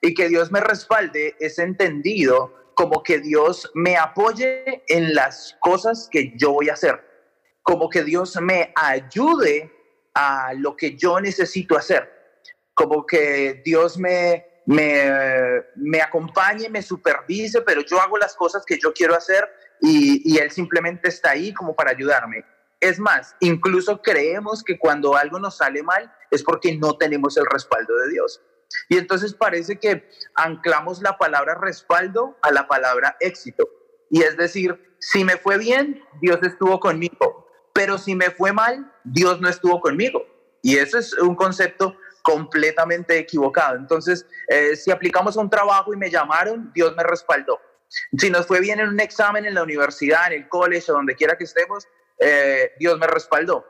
Y 0.00 0.14
que 0.14 0.28
Dios 0.28 0.50
me 0.50 0.60
respalde 0.60 1.36
es 1.40 1.58
entendido 1.58 2.54
como 2.74 3.02
que 3.02 3.18
Dios 3.18 3.70
me 3.74 3.96
apoye 3.96 4.84
en 4.88 5.14
las 5.14 5.56
cosas 5.60 6.08
que 6.10 6.32
yo 6.36 6.52
voy 6.52 6.68
a 6.68 6.74
hacer, 6.74 7.00
como 7.62 7.88
que 7.88 8.02
Dios 8.04 8.36
me 8.40 8.72
ayude 8.76 9.72
a 10.14 10.52
lo 10.54 10.76
que 10.76 10.96
yo 10.96 11.20
necesito 11.20 11.76
hacer, 11.76 12.10
como 12.74 13.06
que 13.06 13.62
Dios 13.64 13.98
me, 13.98 14.46
me, 14.66 15.62
me 15.76 16.00
acompañe, 16.00 16.68
me 16.68 16.82
supervise, 16.82 17.62
pero 17.62 17.82
yo 17.82 18.00
hago 18.00 18.18
las 18.18 18.34
cosas 18.34 18.64
que 18.64 18.78
yo 18.78 18.92
quiero 18.92 19.14
hacer 19.14 19.48
y, 19.80 20.22
y 20.24 20.38
Él 20.38 20.50
simplemente 20.50 21.08
está 21.08 21.30
ahí 21.30 21.52
como 21.52 21.74
para 21.74 21.90
ayudarme. 21.90 22.44
Es 22.80 22.98
más, 22.98 23.34
incluso 23.40 24.02
creemos 24.02 24.62
que 24.62 24.78
cuando 24.78 25.16
algo 25.16 25.38
nos 25.38 25.56
sale 25.56 25.82
mal 25.82 26.12
es 26.30 26.42
porque 26.42 26.76
no 26.76 26.96
tenemos 26.98 27.36
el 27.36 27.46
respaldo 27.46 27.96
de 27.96 28.10
Dios. 28.10 28.42
Y 28.88 28.98
entonces 28.98 29.34
parece 29.34 29.78
que 29.78 30.08
anclamos 30.34 31.00
la 31.02 31.16
palabra 31.16 31.54
respaldo 31.54 32.36
a 32.42 32.50
la 32.50 32.66
palabra 32.66 33.16
éxito. 33.20 33.68
Y 34.10 34.22
es 34.22 34.36
decir, 34.36 34.96
si 34.98 35.24
me 35.24 35.36
fue 35.36 35.58
bien, 35.58 36.02
Dios 36.20 36.38
estuvo 36.42 36.80
conmigo, 36.80 37.48
pero 37.72 37.98
si 37.98 38.14
me 38.14 38.30
fue 38.30 38.52
mal, 38.52 38.92
Dios 39.04 39.40
no 39.40 39.48
estuvo 39.48 39.80
conmigo. 39.80 40.24
Y 40.62 40.78
eso 40.78 40.98
es 40.98 41.12
un 41.14 41.34
concepto 41.34 41.94
completamente 42.22 43.18
equivocado. 43.18 43.76
Entonces, 43.76 44.26
eh, 44.48 44.76
si 44.76 44.90
aplicamos 44.90 45.36
un 45.36 45.50
trabajo 45.50 45.92
y 45.92 45.98
me 45.98 46.10
llamaron, 46.10 46.72
Dios 46.74 46.96
me 46.96 47.02
respaldó. 47.02 47.60
Si 48.16 48.30
nos 48.30 48.46
fue 48.46 48.60
bien 48.60 48.80
en 48.80 48.88
un 48.88 48.98
examen 48.98 49.44
en 49.44 49.54
la 49.54 49.62
universidad, 49.62 50.28
en 50.28 50.40
el 50.40 50.48
college 50.48 50.90
o 50.90 50.94
donde 50.94 51.14
quiera 51.16 51.36
que 51.36 51.44
estemos, 51.44 51.86
eh, 52.18 52.72
Dios 52.78 52.98
me 52.98 53.06
respaldó. 53.06 53.66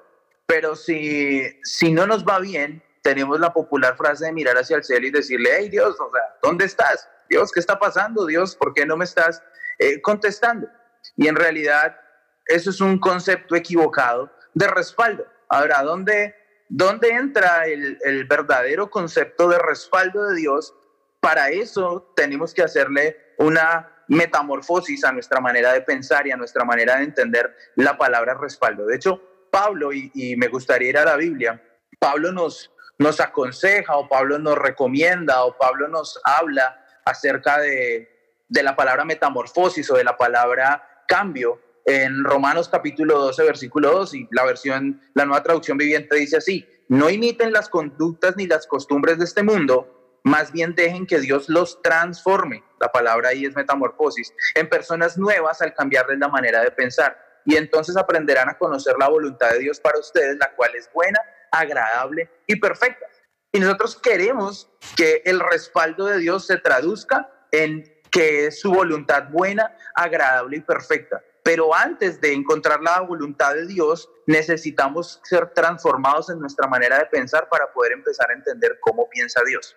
Pero 0.46 0.76
si, 0.76 1.42
si 1.64 1.92
no 1.92 2.06
nos 2.06 2.24
va 2.24 2.38
bien, 2.38 2.83
tenemos 3.04 3.38
la 3.38 3.52
popular 3.52 3.96
frase 3.98 4.24
de 4.24 4.32
mirar 4.32 4.56
hacia 4.56 4.76
el 4.76 4.82
cielo 4.82 5.06
y 5.06 5.10
decirle, 5.10 5.50
hey 5.58 5.68
Dios, 5.68 5.94
o 6.00 6.10
sea, 6.10 6.22
¿dónde 6.42 6.64
estás? 6.64 7.06
Dios, 7.28 7.52
¿qué 7.52 7.60
está 7.60 7.78
pasando? 7.78 8.24
Dios, 8.24 8.56
¿por 8.56 8.72
qué 8.72 8.86
no 8.86 8.96
me 8.96 9.04
estás 9.04 9.42
eh, 9.78 10.00
contestando? 10.00 10.66
Y 11.14 11.28
en 11.28 11.36
realidad, 11.36 12.00
eso 12.46 12.70
es 12.70 12.80
un 12.80 12.98
concepto 12.98 13.54
equivocado 13.54 14.32
de 14.54 14.66
respaldo. 14.68 15.26
Ahora, 15.50 15.82
¿dónde, 15.82 16.34
dónde 16.70 17.10
entra 17.10 17.66
el, 17.66 17.98
el 18.04 18.24
verdadero 18.24 18.88
concepto 18.88 19.48
de 19.48 19.58
respaldo 19.58 20.24
de 20.24 20.36
Dios? 20.36 20.74
Para 21.20 21.50
eso 21.50 22.10
tenemos 22.16 22.54
que 22.54 22.62
hacerle 22.62 23.34
una 23.36 23.90
metamorfosis 24.08 25.04
a 25.04 25.12
nuestra 25.12 25.40
manera 25.40 25.74
de 25.74 25.82
pensar 25.82 26.26
y 26.26 26.30
a 26.30 26.36
nuestra 26.36 26.64
manera 26.64 26.96
de 26.96 27.04
entender 27.04 27.54
la 27.76 27.98
palabra 27.98 28.34
respaldo. 28.34 28.86
De 28.86 28.96
hecho, 28.96 29.20
Pablo, 29.50 29.92
y, 29.92 30.34
me 30.36 30.48
gustaría 30.48 30.88
ir 30.88 30.98
a 30.98 31.04
la 31.04 31.16
Biblia, 31.16 31.62
Pablo 31.98 32.32
nos, 32.32 32.73
nos 32.98 33.20
aconseja 33.20 33.96
o 33.96 34.08
Pablo 34.08 34.38
nos 34.38 34.56
recomienda 34.56 35.44
o 35.44 35.56
Pablo 35.56 35.88
nos 35.88 36.20
habla 36.24 36.84
acerca 37.04 37.58
de, 37.58 38.08
de 38.48 38.62
la 38.62 38.76
palabra 38.76 39.04
metamorfosis 39.04 39.90
o 39.90 39.96
de 39.96 40.04
la 40.04 40.16
palabra 40.16 41.04
cambio 41.06 41.60
en 41.84 42.24
Romanos 42.24 42.68
capítulo 42.68 43.18
12, 43.18 43.42
versículo 43.42 43.90
2, 43.92 44.14
y 44.14 44.28
la 44.30 44.44
versión, 44.44 45.02
la 45.14 45.26
nueva 45.26 45.42
traducción 45.42 45.76
viviente 45.76 46.16
dice 46.16 46.38
así, 46.38 46.66
no 46.88 47.10
imiten 47.10 47.52
las 47.52 47.68
conductas 47.68 48.36
ni 48.36 48.46
las 48.46 48.66
costumbres 48.66 49.18
de 49.18 49.24
este 49.24 49.42
mundo, 49.42 50.20
más 50.22 50.52
bien 50.52 50.74
dejen 50.74 51.06
que 51.06 51.20
Dios 51.20 51.48
los 51.48 51.82
transforme, 51.82 52.64
la 52.80 52.90
palabra 52.90 53.30
ahí 53.30 53.44
es 53.44 53.54
metamorfosis, 53.54 54.32
en 54.54 54.68
personas 54.68 55.18
nuevas 55.18 55.60
al 55.60 55.74
cambiarles 55.74 56.18
la 56.18 56.28
manera 56.28 56.62
de 56.62 56.70
pensar. 56.70 57.18
Y 57.44 57.56
entonces 57.56 57.96
aprenderán 57.96 58.48
a 58.48 58.58
conocer 58.58 58.96
la 58.98 59.08
voluntad 59.08 59.50
de 59.50 59.60
Dios 59.60 59.80
para 59.80 59.98
ustedes, 59.98 60.36
la 60.38 60.54
cual 60.54 60.74
es 60.74 60.90
buena, 60.92 61.20
agradable 61.50 62.30
y 62.46 62.56
perfecta. 62.56 63.06
Y 63.52 63.60
nosotros 63.60 63.96
queremos 64.00 64.68
que 64.96 65.22
el 65.24 65.40
respaldo 65.40 66.06
de 66.06 66.18
Dios 66.18 66.46
se 66.46 66.58
traduzca 66.58 67.30
en 67.52 67.84
que 68.10 68.50
su 68.50 68.72
voluntad 68.72 69.28
buena, 69.30 69.76
agradable 69.94 70.58
y 70.58 70.60
perfecta. 70.60 71.22
Pero 71.44 71.74
antes 71.74 72.20
de 72.20 72.32
encontrar 72.32 72.80
la 72.80 73.00
voluntad 73.00 73.54
de 73.54 73.66
Dios, 73.66 74.08
necesitamos 74.26 75.20
ser 75.24 75.50
transformados 75.50 76.30
en 76.30 76.40
nuestra 76.40 76.66
manera 76.66 76.98
de 76.98 77.06
pensar 77.06 77.48
para 77.48 77.72
poder 77.72 77.92
empezar 77.92 78.30
a 78.30 78.34
entender 78.34 78.78
cómo 78.80 79.08
piensa 79.10 79.42
Dios. 79.46 79.76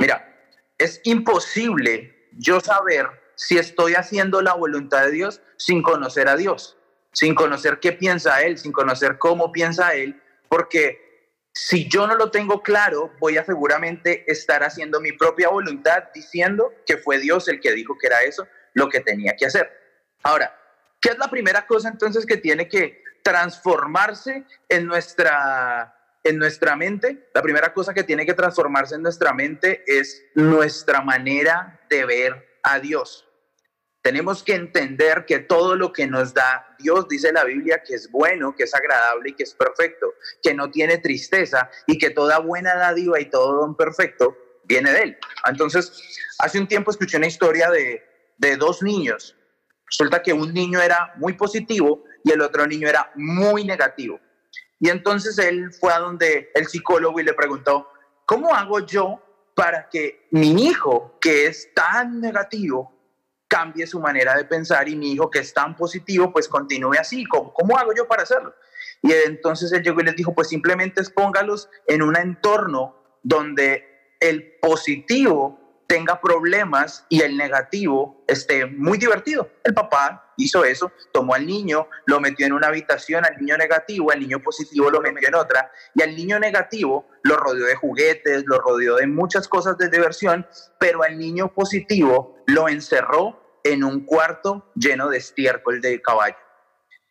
Mira, 0.00 0.26
es 0.78 1.00
imposible 1.04 2.28
yo 2.32 2.60
saber 2.60 3.08
si 3.34 3.58
estoy 3.58 3.94
haciendo 3.94 4.40
la 4.40 4.54
voluntad 4.54 5.04
de 5.04 5.10
Dios 5.10 5.42
sin 5.58 5.82
conocer 5.82 6.28
a 6.28 6.36
Dios, 6.36 6.78
sin 7.16 7.34
conocer 7.34 7.80
qué 7.80 7.92
piensa 7.92 8.42
Él, 8.42 8.58
sin 8.58 8.72
conocer 8.72 9.16
cómo 9.16 9.50
piensa 9.50 9.94
Él, 9.94 10.20
porque 10.50 11.32
si 11.54 11.88
yo 11.88 12.06
no 12.06 12.14
lo 12.14 12.30
tengo 12.30 12.62
claro, 12.62 13.10
voy 13.18 13.38
a 13.38 13.44
seguramente 13.44 14.30
estar 14.30 14.62
haciendo 14.62 15.00
mi 15.00 15.12
propia 15.12 15.48
voluntad 15.48 16.04
diciendo 16.14 16.74
que 16.84 16.98
fue 16.98 17.18
Dios 17.18 17.48
el 17.48 17.58
que 17.62 17.72
dijo 17.72 17.96
que 17.96 18.08
era 18.08 18.20
eso 18.20 18.46
lo 18.74 18.90
que 18.90 19.00
tenía 19.00 19.34
que 19.34 19.46
hacer. 19.46 19.72
Ahora, 20.24 20.54
¿qué 21.00 21.08
es 21.08 21.18
la 21.18 21.30
primera 21.30 21.66
cosa 21.66 21.88
entonces 21.88 22.26
que 22.26 22.36
tiene 22.36 22.68
que 22.68 23.02
transformarse 23.22 24.44
en 24.68 24.86
nuestra 24.86 25.94
en 26.22 26.38
nuestra 26.38 26.74
mente, 26.74 27.30
la 27.32 27.40
primera 27.40 27.72
cosa 27.72 27.94
que 27.94 28.02
tiene 28.02 28.26
que 28.26 28.34
transformarse 28.34 28.96
en 28.96 29.02
nuestra 29.02 29.32
mente 29.32 29.84
es 29.86 30.24
nuestra 30.34 31.00
manera 31.00 31.80
de 31.88 32.04
ver 32.04 32.58
a 32.64 32.80
Dios. 32.80 33.25
Tenemos 34.06 34.44
que 34.44 34.54
entender 34.54 35.24
que 35.26 35.40
todo 35.40 35.74
lo 35.74 35.92
que 35.92 36.06
nos 36.06 36.32
da 36.32 36.76
Dios, 36.78 37.08
dice 37.08 37.32
la 37.32 37.42
Biblia, 37.42 37.82
que 37.84 37.96
es 37.96 38.08
bueno, 38.08 38.54
que 38.54 38.62
es 38.62 38.72
agradable 38.72 39.30
y 39.30 39.32
que 39.32 39.42
es 39.42 39.52
perfecto, 39.52 40.14
que 40.40 40.54
no 40.54 40.70
tiene 40.70 40.98
tristeza 40.98 41.68
y 41.88 41.98
que 41.98 42.10
toda 42.10 42.38
buena 42.38 42.76
dádiva 42.76 43.18
y 43.18 43.28
todo 43.28 43.62
don 43.62 43.74
perfecto 43.76 44.36
viene 44.62 44.92
de 44.92 45.00
Él. 45.00 45.18
Entonces, 45.46 45.92
hace 46.38 46.60
un 46.60 46.68
tiempo 46.68 46.92
escuché 46.92 47.16
una 47.16 47.26
historia 47.26 47.68
de, 47.68 48.00
de 48.38 48.56
dos 48.56 48.80
niños. 48.80 49.34
Resulta 49.90 50.22
que 50.22 50.32
un 50.32 50.54
niño 50.54 50.80
era 50.80 51.12
muy 51.16 51.32
positivo 51.32 52.04
y 52.22 52.30
el 52.30 52.42
otro 52.42 52.64
niño 52.64 52.88
era 52.88 53.10
muy 53.16 53.64
negativo. 53.64 54.20
Y 54.78 54.88
entonces 54.88 55.36
él 55.38 55.72
fue 55.72 55.92
a 55.92 55.98
donde 55.98 56.52
el 56.54 56.68
psicólogo 56.68 57.18
y 57.18 57.24
le 57.24 57.34
preguntó, 57.34 57.90
¿cómo 58.24 58.54
hago 58.54 58.86
yo 58.86 59.20
para 59.56 59.88
que 59.88 60.28
mi 60.30 60.68
hijo, 60.68 61.18
que 61.20 61.46
es 61.46 61.74
tan 61.74 62.20
negativo, 62.20 62.95
cambie 63.48 63.86
su 63.86 64.00
manera 64.00 64.34
de 64.36 64.44
pensar 64.44 64.88
y 64.88 64.96
mi 64.96 65.12
hijo, 65.12 65.30
que 65.30 65.40
es 65.40 65.54
tan 65.54 65.76
positivo, 65.76 66.32
pues 66.32 66.48
continúe 66.48 66.94
así? 66.98 67.24
¿Cómo, 67.24 67.52
cómo 67.52 67.76
hago 67.78 67.92
yo 67.94 68.06
para 68.06 68.22
hacerlo? 68.22 68.54
Y 69.02 69.12
entonces 69.12 69.72
él 69.72 69.82
llegó 69.82 70.00
y 70.00 70.04
les 70.04 70.16
dijo, 70.16 70.34
pues 70.34 70.48
simplemente 70.48 71.02
póngalos 71.14 71.68
en 71.86 72.02
un 72.02 72.16
entorno 72.16 72.96
donde 73.22 74.14
el 74.20 74.58
positivo 74.60 75.65
tenga 75.86 76.20
problemas 76.20 77.04
y 77.08 77.22
el 77.22 77.36
negativo 77.36 78.24
esté 78.26 78.66
muy 78.66 78.98
divertido. 78.98 79.50
El 79.64 79.74
papá 79.74 80.32
hizo 80.36 80.64
eso, 80.64 80.92
tomó 81.12 81.34
al 81.34 81.46
niño, 81.46 81.88
lo 82.06 82.20
metió 82.20 82.46
en 82.46 82.52
una 82.52 82.68
habitación, 82.68 83.24
al 83.24 83.36
niño 83.38 83.56
negativo, 83.56 84.10
al 84.10 84.20
niño 84.20 84.40
positivo 84.42 84.90
lo 84.90 85.00
metió 85.00 85.28
en 85.28 85.34
otra, 85.34 85.70
y 85.94 86.02
al 86.02 86.14
niño 86.14 86.38
negativo 86.38 87.08
lo 87.22 87.36
rodeó 87.36 87.66
de 87.66 87.74
juguetes, 87.74 88.44
lo 88.46 88.58
rodeó 88.58 88.96
de 88.96 89.06
muchas 89.06 89.48
cosas 89.48 89.78
de 89.78 89.88
diversión, 89.88 90.46
pero 90.78 91.02
al 91.02 91.18
niño 91.18 91.52
positivo 91.54 92.36
lo 92.46 92.68
encerró 92.68 93.60
en 93.64 93.82
un 93.82 94.04
cuarto 94.04 94.70
lleno 94.74 95.08
de 95.08 95.18
estiércol 95.18 95.80
de 95.80 96.00
caballo. 96.02 96.36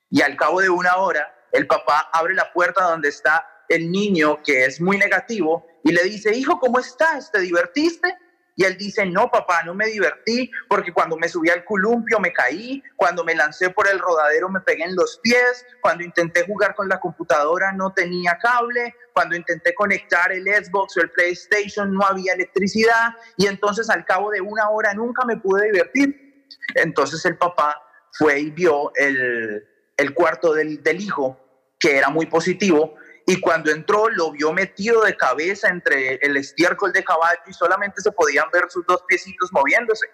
Y 0.09 0.21
al 0.21 0.37
cabo 0.37 0.61
de 0.61 0.69
una 0.69 0.97
hora, 0.97 1.33
el 1.51 1.67
papá 1.67 2.09
abre 2.13 2.33
la 2.33 2.51
puerta 2.53 2.83
donde 2.83 3.09
está 3.09 3.45
el 3.69 3.91
niño 3.91 4.41
que 4.43 4.65
es 4.65 4.79
muy 4.79 4.97
negativo 4.97 5.65
y 5.83 5.91
le 5.91 6.03
dice, 6.03 6.35
hijo, 6.35 6.59
¿cómo 6.59 6.79
estás? 6.79 7.31
¿Te 7.31 7.39
divertiste? 7.39 8.15
Y 8.55 8.63
él 8.63 8.77
dice, 8.77 9.05
no, 9.05 9.29
papá, 9.29 9.63
no 9.63 9.73
me 9.73 9.87
divertí 9.87 10.49
porque 10.69 10.93
cuando 10.93 11.17
me 11.17 11.27
subí 11.27 11.49
al 11.49 11.65
columpio 11.65 12.19
me 12.19 12.31
caí, 12.31 12.81
cuando 12.95 13.23
me 13.23 13.35
lancé 13.35 13.69
por 13.69 13.87
el 13.87 13.99
rodadero 13.99 14.49
me 14.49 14.61
pegué 14.61 14.83
en 14.83 14.95
los 14.95 15.19
pies, 15.21 15.65
cuando 15.81 16.03
intenté 16.03 16.45
jugar 16.45 16.73
con 16.73 16.87
la 16.87 16.99
computadora 16.99 17.73
no 17.73 17.91
tenía 17.93 18.37
cable, 18.41 18.95
cuando 19.13 19.35
intenté 19.35 19.73
conectar 19.73 20.31
el 20.31 20.45
Xbox 20.45 20.95
o 20.97 21.01
el 21.01 21.11
PlayStation 21.11 21.93
no 21.93 22.05
había 22.05 22.33
electricidad 22.33 23.13
y 23.37 23.47
entonces 23.47 23.89
al 23.89 24.05
cabo 24.05 24.31
de 24.31 24.39
una 24.39 24.69
hora 24.69 24.93
nunca 24.93 25.25
me 25.25 25.37
pude 25.37 25.71
divertir. 25.71 26.47
Entonces 26.75 27.25
el 27.25 27.37
papá 27.37 27.81
fue 28.11 28.39
y 28.39 28.51
vio 28.51 28.93
el, 28.95 29.67
el 29.97 30.13
cuarto 30.13 30.53
del, 30.53 30.81
del 30.81 31.01
hijo, 31.01 31.39
que 31.77 31.97
era 31.97 32.09
muy 32.09 32.25
positivo, 32.25 32.95
y 33.25 33.39
cuando 33.39 33.71
entró 33.71 34.07
lo 34.09 34.31
vio 34.31 34.53
metido 34.53 35.01
de 35.03 35.17
cabeza 35.17 35.67
entre 35.69 36.15
el 36.21 36.37
estiércol 36.37 36.93
de 36.93 37.03
caballo 37.03 37.41
y 37.47 37.53
solamente 37.53 38.01
se 38.01 38.11
podían 38.11 38.45
ver 38.51 38.65
sus 38.69 38.85
dos 38.85 39.03
piecitos 39.07 39.51
moviéndose. 39.51 40.05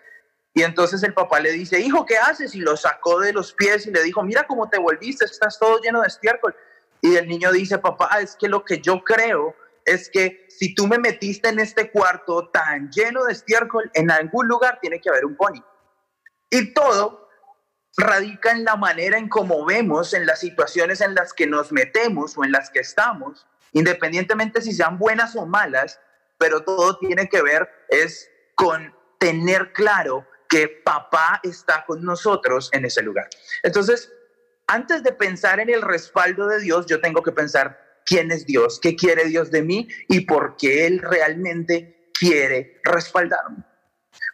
Y 0.53 0.63
entonces 0.63 1.03
el 1.03 1.13
papá 1.13 1.39
le 1.39 1.51
dice, 1.51 1.79
hijo, 1.79 2.05
¿qué 2.05 2.17
haces? 2.17 2.55
Y 2.55 2.59
lo 2.59 2.77
sacó 2.77 3.19
de 3.19 3.33
los 3.33 3.53
pies 3.53 3.85
y 3.85 3.91
le 3.91 4.03
dijo, 4.03 4.23
mira 4.23 4.45
cómo 4.47 4.69
te 4.69 4.79
volviste, 4.79 5.25
estás 5.25 5.59
todo 5.59 5.79
lleno 5.81 6.01
de 6.01 6.07
estiércol. 6.07 6.55
Y 7.01 7.15
el 7.15 7.27
niño 7.27 7.51
dice, 7.51 7.79
papá, 7.79 8.21
es 8.21 8.35
que 8.35 8.47
lo 8.47 8.63
que 8.63 8.79
yo 8.79 9.03
creo 9.03 9.55
es 9.85 10.09
que 10.09 10.45
si 10.49 10.73
tú 10.75 10.87
me 10.87 10.97
metiste 10.97 11.49
en 11.49 11.59
este 11.59 11.89
cuarto 11.91 12.49
tan 12.49 12.89
lleno 12.91 13.25
de 13.25 13.33
estiércol, 13.33 13.89
en 13.93 14.11
algún 14.11 14.47
lugar 14.47 14.79
tiene 14.81 15.01
que 15.01 15.09
haber 15.09 15.25
un 15.25 15.35
pony. 15.35 15.61
Y 16.49 16.73
todo 16.73 17.20
radica 17.97 18.51
en 18.51 18.63
la 18.63 18.75
manera 18.75 19.17
en 19.17 19.27
cómo 19.27 19.65
vemos 19.65 20.13
en 20.13 20.25
las 20.25 20.39
situaciones 20.39 21.01
en 21.01 21.15
las 21.15 21.33
que 21.33 21.47
nos 21.47 21.71
metemos 21.71 22.37
o 22.37 22.43
en 22.43 22.51
las 22.51 22.69
que 22.69 22.79
estamos, 22.79 23.47
independientemente 23.73 24.61
si 24.61 24.73
sean 24.73 24.97
buenas 24.97 25.35
o 25.35 25.45
malas, 25.45 25.99
pero 26.37 26.63
todo 26.63 26.97
tiene 26.97 27.29
que 27.29 27.41
ver 27.41 27.69
es 27.89 28.29
con 28.55 28.93
tener 29.19 29.73
claro 29.73 30.25
que 30.49 30.67
papá 30.67 31.39
está 31.43 31.85
con 31.85 32.03
nosotros 32.03 32.69
en 32.73 32.85
ese 32.85 33.01
lugar. 33.01 33.29
Entonces, 33.63 34.11
antes 34.67 35.03
de 35.03 35.11
pensar 35.13 35.59
en 35.59 35.69
el 35.69 35.81
respaldo 35.81 36.47
de 36.47 36.59
Dios, 36.59 36.85
yo 36.87 36.99
tengo 36.99 37.21
que 37.23 37.31
pensar 37.31 37.79
quién 38.05 38.31
es 38.31 38.45
Dios, 38.45 38.79
qué 38.81 38.95
quiere 38.95 39.25
Dios 39.25 39.51
de 39.51 39.61
mí 39.61 39.87
y 40.07 40.21
por 40.21 40.57
qué 40.57 40.87
Él 40.87 40.99
realmente 40.99 42.09
quiere 42.17 42.81
respaldarme. 42.83 43.63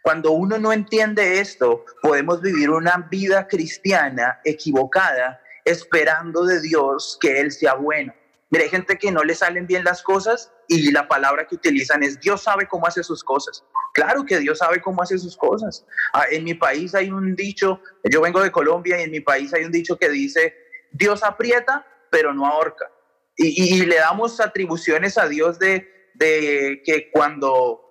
Cuando 0.08 0.32
uno 0.32 0.56
no 0.56 0.72
entiende 0.72 1.38
esto, 1.38 1.84
podemos 2.00 2.40
vivir 2.40 2.70
una 2.70 3.06
vida 3.10 3.46
cristiana 3.46 4.40
equivocada 4.42 5.38
esperando 5.66 6.46
de 6.46 6.62
Dios 6.62 7.18
que 7.20 7.38
Él 7.38 7.52
sea 7.52 7.74
bueno. 7.74 8.14
Mira, 8.48 8.64
hay 8.64 8.70
gente 8.70 8.96
que 8.96 9.12
no 9.12 9.22
le 9.22 9.34
salen 9.34 9.66
bien 9.66 9.84
las 9.84 10.02
cosas 10.02 10.50
y 10.66 10.92
la 10.92 11.08
palabra 11.08 11.46
que 11.46 11.56
utilizan 11.56 12.02
es 12.02 12.18
Dios 12.20 12.42
sabe 12.42 12.66
cómo 12.66 12.86
hace 12.86 13.02
sus 13.02 13.22
cosas. 13.22 13.62
Claro 13.92 14.24
que 14.24 14.38
Dios 14.38 14.60
sabe 14.60 14.80
cómo 14.80 15.02
hace 15.02 15.18
sus 15.18 15.36
cosas. 15.36 15.84
Ah, 16.14 16.24
en 16.30 16.44
mi 16.44 16.54
país 16.54 16.94
hay 16.94 17.10
un 17.10 17.36
dicho, 17.36 17.82
yo 18.10 18.22
vengo 18.22 18.40
de 18.40 18.50
Colombia 18.50 18.98
y 18.98 19.02
en 19.02 19.10
mi 19.10 19.20
país 19.20 19.52
hay 19.52 19.64
un 19.64 19.72
dicho 19.72 19.98
que 19.98 20.08
dice, 20.08 20.54
Dios 20.90 21.22
aprieta, 21.22 21.86
pero 22.10 22.32
no 22.32 22.46
ahorca. 22.46 22.90
Y, 23.36 23.84
le 23.84 23.96
damos 23.96 24.40
atribuciones 24.40 25.18
a 25.18 25.28
Dios 25.28 25.58
de, 25.58 26.10
de 26.14 26.80
que 26.82 27.10
cuando 27.10 27.87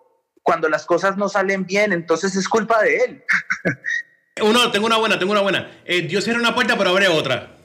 cuando 0.47 0.69
las 0.69 0.85
cosas 0.85 1.17
no 1.17 1.27
salen 1.27 1.65
bien, 1.65 1.91
entonces 1.91 2.33
es 2.37 2.47
culpa 2.47 2.81
de 2.81 2.95
él. 2.99 3.23
Uno, 4.41 4.71
tengo 4.71 4.85
una 4.85 4.95
buena, 4.95 5.19
tengo 5.19 5.33
una 5.33 5.41
buena. 5.41 5.81
Eh, 5.83 6.03
Dios 6.03 6.23
cierra 6.23 6.39
una 6.39 6.55
puerta, 6.55 6.77
pero 6.77 6.91
abre 6.91 7.09
otra. 7.09 7.57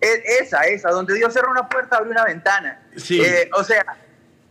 esa, 0.00 0.62
esa, 0.62 0.88
donde 0.92 1.12
Dios 1.12 1.30
cierra 1.34 1.50
una 1.50 1.68
puerta, 1.68 1.98
abre 1.98 2.12
una 2.12 2.24
ventana. 2.24 2.88
Sí. 2.96 3.20
Eh, 3.20 3.50
o 3.52 3.62
sea, 3.62 3.84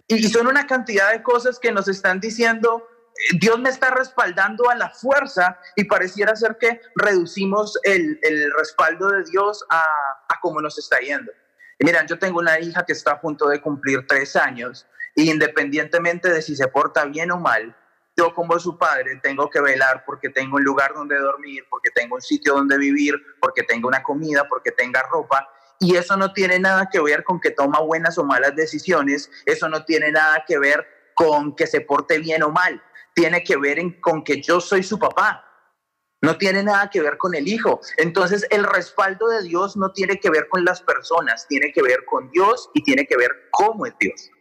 y, 0.07 0.27
son 0.27 0.45
una 0.45 0.67
cantidad 0.67 1.11
de 1.11 1.23
cosas 1.23 1.57
que 1.57 1.71
nos 1.71 1.87
están 1.87 2.19
diciendo, 2.19 2.87
eh, 3.31 3.37
Dios 3.39 3.57
me 3.57 3.69
está 3.69 3.89
respaldando 3.89 4.69
a 4.69 4.75
la 4.75 4.91
fuerza 4.91 5.59
y 5.75 5.85
pareciera 5.85 6.35
ser 6.35 6.57
que 6.59 6.79
reducimos 6.93 7.79
el, 7.81 8.19
el 8.21 8.53
respaldo 8.59 9.09
de 9.09 9.23
Dios 9.23 9.65
a, 9.71 9.81
a 9.81 10.39
cómo 10.39 10.61
nos 10.61 10.77
está 10.77 10.99
yendo. 10.99 11.31
Y 11.79 11.85
miran, 11.85 12.05
yo 12.05 12.19
tengo 12.19 12.37
una 12.37 12.59
hija 12.59 12.85
que 12.85 12.93
está 12.93 13.13
a 13.13 13.19
punto 13.19 13.49
de 13.49 13.59
cumplir 13.59 14.05
tres 14.05 14.35
años 14.35 14.85
independientemente 15.15 16.29
de 16.29 16.41
si 16.41 16.55
se 16.55 16.67
porta 16.67 17.05
bien 17.05 17.31
o 17.31 17.39
mal, 17.39 17.75
yo 18.17 18.33
como 18.33 18.57
su 18.59 18.77
padre 18.77 19.19
tengo 19.21 19.49
que 19.49 19.59
velar 19.59 20.03
porque 20.05 20.29
tengo 20.29 20.57
un 20.57 20.63
lugar 20.63 20.93
donde 20.93 21.17
dormir, 21.17 21.65
porque 21.69 21.89
tengo 21.93 22.15
un 22.15 22.21
sitio 22.21 22.53
donde 22.53 22.77
vivir, 22.77 23.15
porque 23.41 23.63
tengo 23.63 23.87
una 23.87 24.03
comida, 24.03 24.47
porque 24.47 24.71
tenga 24.71 25.03
ropa. 25.03 25.47
Y 25.79 25.95
eso 25.95 26.15
no 26.15 26.31
tiene 26.31 26.59
nada 26.59 26.89
que 26.89 27.01
ver 27.01 27.23
con 27.23 27.41
que 27.41 27.51
toma 27.51 27.81
buenas 27.81 28.17
o 28.17 28.23
malas 28.23 28.55
decisiones, 28.55 29.29
eso 29.45 29.67
no 29.67 29.83
tiene 29.83 30.11
nada 30.11 30.45
que 30.47 30.57
ver 30.57 30.85
con 31.13 31.55
que 31.55 31.67
se 31.67 31.81
porte 31.81 32.19
bien 32.19 32.43
o 32.43 32.49
mal, 32.49 32.81
tiene 33.13 33.43
que 33.43 33.57
ver 33.57 33.79
con 33.99 34.23
que 34.23 34.41
yo 34.41 34.61
soy 34.61 34.83
su 34.83 34.97
papá, 34.97 35.43
no 36.21 36.37
tiene 36.37 36.63
nada 36.63 36.89
que 36.89 37.01
ver 37.01 37.17
con 37.17 37.35
el 37.35 37.47
hijo. 37.47 37.81
Entonces 37.97 38.47
el 38.49 38.63
respaldo 38.63 39.27
de 39.27 39.43
Dios 39.43 39.75
no 39.75 39.91
tiene 39.91 40.19
que 40.19 40.29
ver 40.29 40.47
con 40.47 40.63
las 40.63 40.81
personas, 40.81 41.45
tiene 41.47 41.71
que 41.73 41.81
ver 41.81 42.05
con 42.05 42.31
Dios 42.31 42.69
y 42.73 42.83
tiene 42.83 43.05
que 43.05 43.17
ver 43.17 43.31
cómo 43.51 43.85
es 43.85 43.93
Dios. 43.99 44.31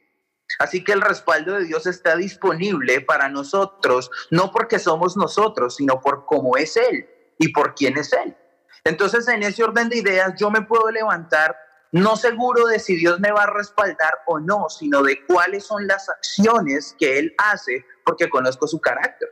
Así 0.58 0.84
que 0.84 0.92
el 0.92 1.00
respaldo 1.00 1.54
de 1.54 1.64
Dios 1.64 1.87
está 1.87 2.16
disponible 2.16 3.00
para 3.00 3.28
nosotros, 3.28 4.11
no 4.30 4.50
porque 4.50 4.78
somos 4.78 5.16
nosotros, 5.16 5.76
sino 5.76 6.00
por 6.00 6.26
cómo 6.26 6.56
es 6.56 6.76
Él 6.76 7.08
y 7.38 7.49
por 7.49 7.75
quién 7.75 7.99
es 7.99 8.12
Él. 8.12 8.37
Entonces, 8.84 9.26
en 9.28 9.42
ese 9.42 9.64
orden 9.64 9.88
de 9.88 9.99
ideas, 9.99 10.34
yo 10.38 10.50
me 10.50 10.62
puedo 10.62 10.90
levantar 10.90 11.56
no 11.92 12.16
seguro 12.16 12.66
de 12.66 12.80
si 12.80 12.96
Dios 12.96 13.20
me 13.20 13.30
va 13.30 13.44
a 13.44 13.50
respaldar 13.50 14.12
o 14.26 14.40
no, 14.40 14.68
sino 14.68 15.02
de 15.02 15.25
cuáles 15.26 15.64
son 15.64 15.87
las 15.87 16.08
acciones 16.08 16.94
que 16.99 17.18
Él 17.18 17.34
hace, 17.38 17.84
porque 18.04 18.28
conozco 18.28 18.66
su 18.66 18.80
carácter. 18.80 19.28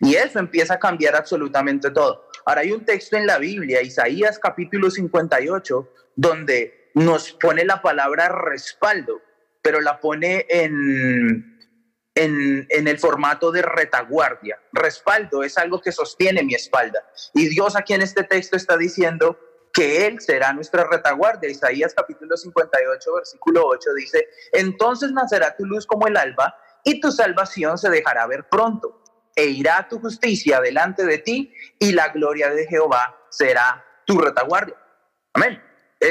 Y 0.00 0.14
eso 0.14 0.38
empieza 0.38 0.74
a 0.74 0.78
cambiar 0.78 1.16
absolutamente 1.16 1.90
todo. 1.90 2.28
Ahora 2.46 2.60
hay 2.60 2.72
un 2.72 2.84
texto 2.84 3.16
en 3.16 3.26
la 3.26 3.38
Biblia, 3.38 3.82
Isaías 3.82 4.38
capítulo 4.38 4.90
58, 4.90 5.92
donde 6.14 6.90
nos 6.94 7.32
pone 7.32 7.64
la 7.64 7.82
palabra 7.82 8.28
respaldo 8.28 9.20
pero 9.64 9.80
la 9.80 9.98
pone 9.98 10.44
en, 10.50 11.58
en, 12.14 12.66
en, 12.68 12.86
el 12.86 12.98
formato 12.98 13.50
de 13.50 13.62
retaguardia. 13.62 14.60
Respaldo 14.72 15.42
es 15.42 15.56
algo 15.56 15.80
que 15.80 15.90
sostiene 15.90 16.42
mi 16.42 16.54
espalda. 16.54 17.02
Y 17.32 17.48
Dios 17.48 17.74
aquí 17.74 17.94
en 17.94 18.02
este 18.02 18.24
texto 18.24 18.58
está 18.58 18.76
diciendo 18.76 19.38
que 19.72 20.06
Él 20.06 20.20
será 20.20 20.52
nuestra 20.52 20.84
retaguardia. 20.84 21.48
Isaías 21.48 21.94
capítulo 21.96 22.36
58, 22.36 23.14
versículo 23.14 23.66
8 23.66 23.94
dice, 23.94 24.28
entonces 24.52 25.12
nacerá 25.12 25.56
tu 25.56 25.64
luz 25.64 25.86
como 25.86 26.06
el 26.08 26.18
alba 26.18 26.54
y 26.84 27.00
tu 27.00 27.10
salvación 27.10 27.78
se 27.78 27.88
dejará 27.88 28.26
ver 28.26 28.46
pronto. 28.50 29.02
E 29.34 29.46
irá 29.46 29.88
tu 29.88 29.98
justicia 29.98 30.60
delante 30.60 31.06
de 31.06 31.18
ti 31.18 31.54
y 31.78 31.92
la 31.92 32.08
gloria 32.08 32.50
de 32.50 32.66
Jehová 32.66 33.18
será 33.30 33.82
tu 34.04 34.18
retaguardia. 34.18 34.76
Amén. 35.32 35.58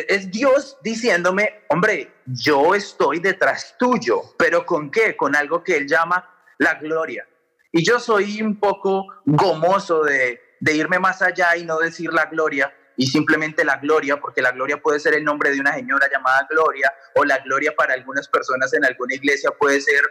Es 0.07 0.31
Dios 0.31 0.77
diciéndome, 0.81 1.63
hombre, 1.69 2.11
yo 2.25 2.73
estoy 2.73 3.19
detrás 3.19 3.75
tuyo, 3.77 4.21
pero 4.37 4.65
¿con 4.65 4.89
qué? 4.89 5.15
Con 5.15 5.35
algo 5.35 5.63
que 5.63 5.77
Él 5.77 5.87
llama 5.87 6.29
la 6.57 6.75
gloria. 6.75 7.27
Y 7.71 7.83
yo 7.83 7.99
soy 7.99 8.41
un 8.41 8.59
poco 8.59 9.07
gomoso 9.25 10.03
de, 10.03 10.41
de 10.59 10.75
irme 10.75 10.99
más 10.99 11.21
allá 11.21 11.55
y 11.57 11.65
no 11.65 11.79
decir 11.79 12.11
la 12.13 12.25
gloria, 12.25 12.73
y 12.95 13.07
simplemente 13.07 13.65
la 13.65 13.77
gloria, 13.77 14.19
porque 14.19 14.41
la 14.41 14.51
gloria 14.51 14.77
puede 14.77 14.99
ser 14.99 15.15
el 15.15 15.23
nombre 15.23 15.51
de 15.51 15.59
una 15.59 15.73
señora 15.73 16.07
llamada 16.11 16.47
Gloria, 16.49 16.93
o 17.15 17.25
la 17.25 17.39
gloria 17.39 17.73
para 17.75 17.93
algunas 17.93 18.27
personas 18.27 18.73
en 18.73 18.85
alguna 18.85 19.15
iglesia 19.15 19.51
puede 19.51 19.81
ser 19.81 20.01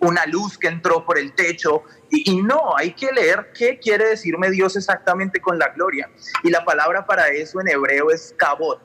una 0.00 0.26
luz 0.26 0.58
que 0.58 0.68
entró 0.68 1.04
por 1.04 1.18
el 1.18 1.32
techo. 1.34 1.82
Y, 2.10 2.42
no, 2.42 2.76
hay 2.76 2.92
que 2.92 3.10
leer 3.12 3.52
qué 3.54 3.78
quiere 3.78 4.08
decirme 4.08 4.50
Dios 4.50 4.76
exactamente 4.76 5.40
con 5.40 5.58
la 5.58 5.68
gloria. 5.68 6.10
Y 6.42 6.50
la 6.50 6.64
palabra 6.64 7.06
para 7.06 7.28
eso 7.28 7.60
en 7.60 7.68
hebreo 7.68 8.10
es 8.10 8.34
kabot, 8.36 8.80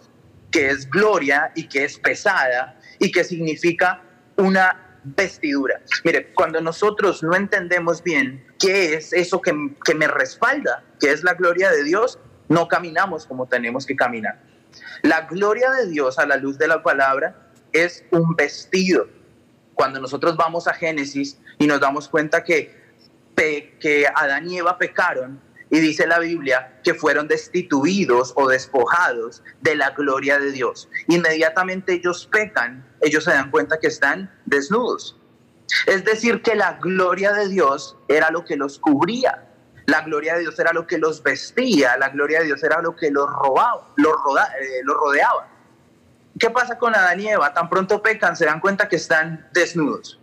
que 0.52 0.70
es 0.70 0.90
gloria 0.90 1.52
y 1.56 1.68
que 1.68 1.86
es 1.86 1.98
pesada 2.00 2.80
y 3.00 3.12
que 3.12 3.24
significa 3.24 4.02
una 4.38 5.00
vestidura. 5.04 5.82
Mire, 6.04 6.34
cuando 6.34 6.62
nosotros 6.62 7.22
no 7.24 7.36
entendemos 7.36 8.02
bien 8.02 8.46
qué 8.60 8.96
es 8.96 9.14
eso 9.14 9.42
que, 9.42 9.54
que 9.84 9.94
me 9.94 10.08
respalda, 10.08 10.84
que 11.00 11.12
es 11.12 11.24
la 11.24 11.34
gloria 11.34 11.70
de 11.72 11.84
Dios, 11.84 12.20
no 12.48 12.68
caminamos 12.68 13.26
como 13.26 13.48
tenemos 13.48 13.86
que 13.86 13.96
caminar. 13.96 14.42
La 15.02 15.22
gloria 15.22 15.72
de 15.72 15.88
Dios 15.88 16.20
a 16.20 16.26
la 16.26 16.38
luz 16.38 16.58
de 16.58 16.68
la 16.68 16.84
palabra 16.84 17.50
es 17.72 18.04
un 18.12 18.36
vestido 18.36 19.08
cuando 19.76 20.00
nosotros 20.00 20.36
vamos 20.36 20.68
a 20.68 20.74
Génesis 20.74 21.38
y 21.60 21.68
nos 21.68 21.80
damos 21.80 22.10
cuenta 22.10 22.44
que, 22.44 22.76
que 23.36 24.08
Adán 24.16 24.50
y 24.50 24.58
Eva 24.58 24.78
pecaron, 24.78 25.40
y 25.70 25.80
dice 25.80 26.08
la 26.08 26.20
Biblia 26.20 26.80
que 26.84 26.94
fueron 26.94 27.28
destituidos 27.28 28.34
o 28.36 28.48
despojados 28.48 29.44
de 29.62 29.76
la 29.76 29.92
gloria 29.92 30.40
de 30.40 30.52
Dios. 30.52 30.90
Inmediatamente 31.08 31.94
ellos 31.94 32.28
pecan, 32.32 32.88
ellos 33.02 33.24
se 33.24 33.32
dan 33.32 33.52
cuenta 33.52 33.80
que 33.80 33.88
están 33.88 34.32
desnudos. 34.46 35.20
Es 35.88 36.06
decir, 36.06 36.42
que 36.42 36.56
la 36.56 36.74
gloria 36.74 37.34
de 37.34 37.48
Dios 37.50 37.98
era 38.08 38.30
lo 38.30 38.46
que 38.46 38.56
los 38.56 38.80
cubría. 38.80 39.48
La 39.88 40.02
gloria 40.02 40.36
de 40.36 40.42
Dios 40.42 40.58
era 40.60 40.74
lo 40.74 40.88
que 40.88 40.98
los 40.98 41.22
vestía, 41.22 41.98
la 41.98 42.10
gloria 42.10 42.40
de 42.40 42.46
Dios 42.46 42.64
era 42.64 42.82
lo 42.82 42.96
que 42.96 43.12
los 43.12 43.30
robaba, 43.30 43.94
los, 43.98 44.14
eh, 44.14 44.82
los 44.84 44.98
rodeaba. 44.98 45.48
¿Qué 46.38 46.50
pasa 46.50 46.78
con 46.78 46.94
Adán 46.94 47.20
y 47.22 47.30
Eva? 47.30 47.54
Tan 47.54 47.70
pronto 47.70 48.02
pecan, 48.02 48.36
se 48.36 48.46
dan 48.46 48.60
cuenta 48.60 48.90
que 48.90 48.98
están 48.98 49.48
desnudos. 49.54 50.20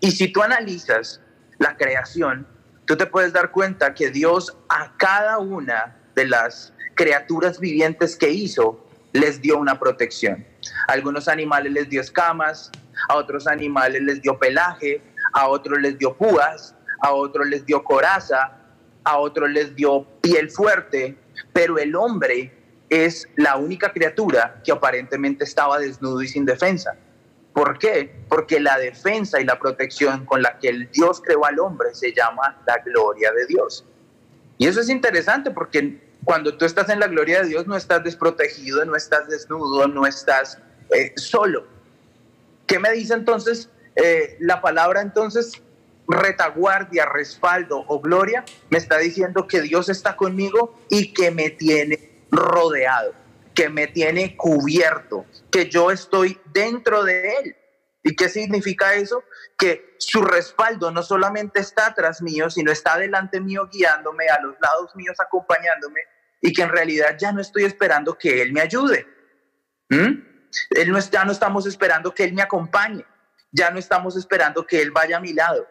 Y 0.00 0.10
si 0.10 0.30
tú 0.30 0.42
analizas 0.42 1.22
la 1.58 1.76
creación, 1.76 2.46
tú 2.84 2.96
te 2.96 3.06
puedes 3.06 3.32
dar 3.32 3.50
cuenta 3.50 3.94
que 3.94 4.10
Dios 4.10 4.58
a 4.68 4.94
cada 4.98 5.38
una 5.38 5.96
de 6.14 6.26
las 6.26 6.74
criaturas 6.94 7.58
vivientes 7.58 8.14
que 8.14 8.30
hizo 8.30 8.86
les 9.14 9.40
dio 9.40 9.56
una 9.56 9.78
protección. 9.78 10.46
A 10.86 10.92
algunos 10.92 11.28
animales 11.28 11.72
les 11.72 11.88
dio 11.88 12.02
escamas, 12.02 12.70
a 13.08 13.16
otros 13.16 13.46
animales 13.46 14.02
les 14.02 14.20
dio 14.20 14.38
pelaje, 14.38 15.00
a 15.32 15.48
otros 15.48 15.80
les 15.80 15.96
dio 15.98 16.14
púas, 16.14 16.74
a 17.00 17.12
otros 17.12 17.46
les 17.46 17.64
dio 17.64 17.82
coraza, 17.82 18.52
a 19.04 19.16
otros 19.16 19.48
les 19.48 19.74
dio 19.74 20.04
piel 20.20 20.50
fuerte, 20.50 21.16
pero 21.54 21.78
el 21.78 21.96
hombre 21.96 22.63
es 22.94 23.28
la 23.36 23.56
única 23.56 23.92
criatura 23.92 24.60
que 24.64 24.72
aparentemente 24.72 25.44
estaba 25.44 25.78
desnudo 25.78 26.22
y 26.22 26.28
sin 26.28 26.44
defensa. 26.44 26.96
¿Por 27.52 27.78
qué? 27.78 28.14
Porque 28.28 28.60
la 28.60 28.78
defensa 28.78 29.40
y 29.40 29.44
la 29.44 29.58
protección 29.58 30.26
con 30.26 30.42
la 30.42 30.58
que 30.58 30.68
el 30.68 30.90
Dios 30.90 31.20
creó 31.24 31.44
al 31.44 31.58
hombre 31.60 31.94
se 31.94 32.12
llama 32.12 32.60
la 32.66 32.78
gloria 32.84 33.32
de 33.32 33.46
Dios. 33.46 33.84
Y 34.58 34.66
eso 34.66 34.80
es 34.80 34.88
interesante 34.88 35.50
porque 35.50 36.00
cuando 36.24 36.56
tú 36.56 36.64
estás 36.64 36.88
en 36.88 37.00
la 37.00 37.06
gloria 37.06 37.42
de 37.42 37.48
Dios 37.48 37.66
no 37.66 37.76
estás 37.76 38.02
desprotegido, 38.02 38.84
no 38.84 38.96
estás 38.96 39.28
desnudo, 39.28 39.86
no 39.86 40.06
estás 40.06 40.58
eh, 40.94 41.12
solo. 41.16 41.66
¿Qué 42.66 42.78
me 42.78 42.90
dice 42.92 43.14
entonces 43.14 43.68
eh, 43.96 44.36
la 44.40 44.60
palabra 44.60 45.00
entonces 45.00 45.62
retaguardia, 46.08 47.06
respaldo 47.06 47.84
o 47.86 48.00
gloria? 48.00 48.44
Me 48.70 48.78
está 48.78 48.98
diciendo 48.98 49.46
que 49.46 49.60
Dios 49.62 49.88
está 49.88 50.16
conmigo 50.16 50.78
y 50.88 51.12
que 51.12 51.30
me 51.30 51.50
tiene 51.50 52.13
rodeado, 52.34 53.14
que 53.54 53.68
me 53.68 53.86
tiene 53.86 54.36
cubierto, 54.36 55.26
que 55.50 55.68
yo 55.68 55.90
estoy 55.90 56.40
dentro 56.52 57.04
de 57.04 57.36
Él. 57.36 57.56
¿Y 58.02 58.14
qué 58.14 58.28
significa 58.28 58.94
eso? 58.94 59.24
Que 59.56 59.96
su 59.98 60.22
respaldo 60.22 60.90
no 60.90 61.02
solamente 61.02 61.60
está 61.60 61.94
tras 61.94 62.20
mío, 62.20 62.50
sino 62.50 62.70
está 62.70 62.98
delante 62.98 63.40
mío 63.40 63.68
guiándome, 63.72 64.28
a 64.28 64.40
los 64.42 64.56
lados 64.60 64.94
míos 64.94 65.16
acompañándome, 65.18 66.00
y 66.42 66.52
que 66.52 66.62
en 66.62 66.68
realidad 66.68 67.16
ya 67.18 67.32
no 67.32 67.40
estoy 67.40 67.64
esperando 67.64 68.18
que 68.18 68.42
Él 68.42 68.52
me 68.52 68.60
ayude. 68.60 69.06
¿Mm? 69.88 70.34
Él 70.70 70.92
no, 70.92 70.98
ya 70.98 71.24
no 71.24 71.32
estamos 71.32 71.66
esperando 71.66 72.14
que 72.14 72.24
Él 72.24 72.34
me 72.34 72.42
acompañe, 72.42 73.04
ya 73.50 73.70
no 73.70 73.78
estamos 73.78 74.16
esperando 74.16 74.66
que 74.66 74.82
Él 74.82 74.90
vaya 74.90 75.16
a 75.16 75.20
mi 75.20 75.32
lado. 75.32 75.66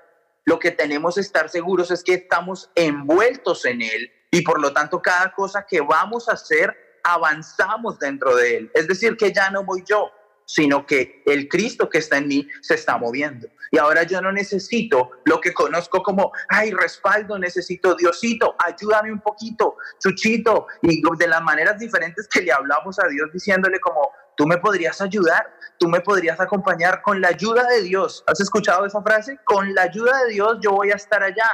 lo 0.45 0.59
que 0.59 0.71
tenemos 0.71 1.15
que 1.15 1.21
estar 1.21 1.49
seguros 1.49 1.89
es 1.91 2.03
que 2.03 2.15
estamos 2.15 2.69
envueltos 2.75 3.63
en 3.65 3.81
Él 3.81 4.11
y 4.33 4.41
por 4.41 4.59
lo 4.59 4.73
tanto 4.73 4.99
cada 4.99 5.31
cosa 5.31 5.63
que 5.63 5.79
vamos 5.79 6.27
a 6.27 6.31
hacer 6.31 6.75
avanzamos 7.03 7.99
dentro 7.99 8.35
de 8.35 8.57
Él. 8.57 8.71
Es 8.73 8.87
decir, 8.87 9.15
que 9.15 9.31
ya 9.31 9.51
no 9.51 9.63
voy 9.63 9.83
yo, 9.87 10.09
sino 10.45 10.87
que 10.87 11.21
el 11.27 11.47
Cristo 11.47 11.87
que 11.87 11.99
está 11.99 12.17
en 12.17 12.27
mí 12.27 12.47
se 12.61 12.73
está 12.73 12.97
moviendo. 12.97 13.47
Y 13.69 13.77
ahora 13.77 14.01
yo 14.01 14.21
no 14.21 14.31
necesito 14.31 15.11
lo 15.25 15.39
que 15.39 15.53
conozco 15.53 16.01
como, 16.01 16.31
ay, 16.49 16.71
respaldo, 16.71 17.37
necesito 17.37 17.93
Diosito, 17.93 18.55
ayúdame 18.57 19.11
un 19.11 19.21
poquito, 19.21 19.77
Chuchito, 19.99 20.65
y 20.81 21.03
de 21.15 21.27
las 21.27 21.43
maneras 21.43 21.77
diferentes 21.77 22.27
que 22.27 22.41
le 22.41 22.51
hablamos 22.51 22.97
a 22.97 23.07
Dios 23.07 23.29
diciéndole 23.31 23.79
como, 23.79 24.09
tú 24.35 24.47
me 24.47 24.57
podrías 24.57 24.99
ayudar, 24.99 25.55
tú 25.77 25.87
me 25.87 26.01
podrías 26.01 26.39
acompañar 26.39 27.03
con 27.03 27.21
la 27.21 27.27
ayuda 27.27 27.67
de 27.67 27.83
Dios. 27.83 28.23
¿Has 28.25 28.39
escuchado 28.39 28.87
esa 28.87 29.03
frase? 29.03 29.37
Con 29.43 29.75
la 29.75 29.83
ayuda 29.83 30.23
de 30.23 30.33
Dios 30.33 30.57
yo 30.59 30.71
voy 30.71 30.89
a 30.89 30.95
estar 30.95 31.21
allá. 31.21 31.51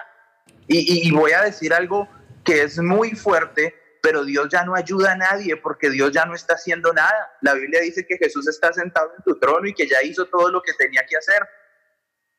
Y, 0.71 1.07
y 1.07 1.11
voy 1.11 1.31
a 1.31 1.41
decir 1.41 1.73
algo 1.73 2.07
que 2.49 2.63
es 2.63 2.79
muy 2.79 3.11
fuerte, 3.11 3.75
pero 4.01 4.25
Dios 4.25 4.47
ya 4.49 4.65
no 4.65 4.75
ayuda 4.75 5.11
a 5.11 5.15
nadie 5.15 5.55
porque 5.57 5.91
Dios 5.91 6.11
ya 6.11 6.25
no 6.25 6.33
está 6.33 6.55
haciendo 6.55 6.91
nada. 6.91 7.31
La 7.41 7.53
Biblia 7.53 7.81
dice 7.81 8.07
que 8.07 8.17
Jesús 8.17 8.47
está 8.47 8.73
sentado 8.73 9.11
en 9.15 9.23
tu 9.23 9.37
trono 9.39 9.67
y 9.67 9.73
que 9.73 9.87
ya 9.87 10.01
hizo 10.01 10.25
todo 10.25 10.49
lo 10.49 10.61
que 10.63 10.73
tenía 10.73 11.05
que 11.07 11.15
hacer. 11.15 11.47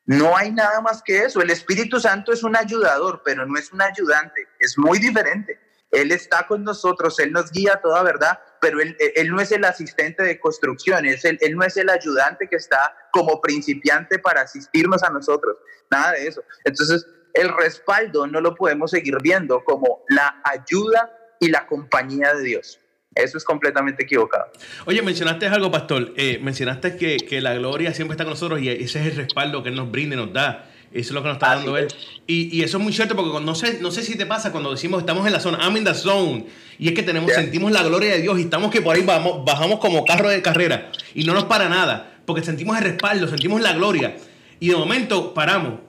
No 0.05 0.35
hay 0.35 0.51
nada 0.51 0.81
más 0.81 1.01
que 1.01 1.23
eso. 1.23 1.41
El 1.41 1.49
Espíritu 1.49 1.97
Santo 1.99 2.33
es 2.33 2.43
un 2.43 2.57
ayudador, 2.57 3.21
pero 3.23 3.45
no 3.45 3.57
es 3.57 3.71
un 3.71 3.81
ayudante. 3.81 4.49
Es 4.59 4.77
muy 4.77 4.99
diferente. 4.99 5.57
Él 5.91 6.11
está 6.11 6.45
con 6.45 6.63
nosotros, 6.63 7.17
Él 7.19 7.31
nos 7.31 7.51
guía 7.51 7.79
toda 7.81 8.03
verdad, 8.03 8.39
pero 8.59 8.79
Él, 8.81 8.95
no 9.29 9.39
es 9.39 9.51
el 9.51 9.63
asistente 9.63 10.23
de 10.23 10.39
construcción, 10.39 11.05
él, 11.05 11.19
él 11.23 11.55
no 11.55 11.65
es 11.65 11.75
el 11.75 11.89
ayudante 11.89 12.47
que 12.47 12.55
está 12.55 12.95
como 13.11 13.41
principiante 13.41 14.17
para 14.17 14.41
asistirnos 14.41 15.03
a 15.03 15.09
nosotros. 15.09 15.57
Nada 15.89 16.13
de 16.13 16.27
eso. 16.27 16.41
Entonces, 16.63 17.05
el 17.33 17.49
respaldo 17.49 18.27
no 18.27 18.41
lo 18.41 18.55
podemos 18.55 18.91
seguir 18.91 19.15
viendo 19.21 19.63
como 19.63 20.01
la 20.09 20.41
ayuda 20.43 21.11
y 21.39 21.49
la 21.49 21.65
compañía 21.65 22.33
de 22.33 22.43
Dios. 22.43 22.79
Eso 23.13 23.37
es 23.37 23.43
completamente 23.43 24.03
equivocado. 24.03 24.45
Oye, 24.85 25.01
mencionaste 25.01 25.47
algo, 25.47 25.69
pastor. 25.69 26.13
Eh, 26.15 26.39
mencionaste 26.41 26.95
que, 26.95 27.17
que, 27.17 27.41
la 27.41 27.53
gloria 27.55 27.93
siempre 27.93 28.13
está 28.13 28.23
con 28.23 28.31
nosotros 28.31 28.61
y 28.61 28.69
ese 28.69 29.01
es 29.01 29.07
el 29.07 29.15
respaldo 29.17 29.61
que 29.63 29.69
Él 29.69 29.75
nos 29.75 29.91
brinda 29.91 30.15
y 30.15 30.17
nos 30.17 30.31
da. 30.31 30.69
Eso 30.93 31.09
es 31.09 31.11
lo 31.11 31.21
que 31.21 31.27
nos 31.27 31.35
está 31.35 31.55
dando 31.55 31.77
Él. 31.77 31.87
Y, 32.25 32.55
y, 32.55 32.63
eso 32.63 32.77
es 32.77 32.83
muy 32.83 32.93
cierto 32.93 33.15
porque 33.17 33.43
no 33.43 33.55
sé, 33.55 33.79
no 33.81 33.91
sé 33.91 34.03
si 34.03 34.17
te 34.17 34.25
pasa 34.25 34.53
cuando 34.53 34.71
decimos 34.71 35.01
estamos 35.01 35.27
en 35.27 35.33
la 35.33 35.41
zona, 35.41 35.57
I'm 35.61 35.75
in 35.75 35.83
the 35.83 35.93
zone. 35.93 36.45
Y 36.79 36.87
es 36.87 36.93
que 36.93 37.03
tenemos, 37.03 37.33
sentimos 37.33 37.71
la 37.73 37.83
gloria 37.83 38.13
de 38.13 38.21
Dios 38.21 38.39
y 38.39 38.43
estamos 38.43 38.71
que 38.71 38.81
por 38.81 38.95
ahí 38.95 39.03
vamos, 39.03 39.43
bajamos 39.43 39.79
como 39.79 40.05
carro 40.05 40.29
de 40.29 40.41
carrera 40.41 40.91
y 41.13 41.25
no 41.25 41.33
nos 41.33 41.45
para 41.45 41.67
nada 41.67 42.11
porque 42.25 42.43
sentimos 42.43 42.77
el 42.77 42.83
respaldo, 42.83 43.27
sentimos 43.27 43.61
la 43.61 43.73
gloria. 43.73 44.15
Y 44.59 44.69
de 44.69 44.75
momento 44.75 45.33
paramos 45.33 45.79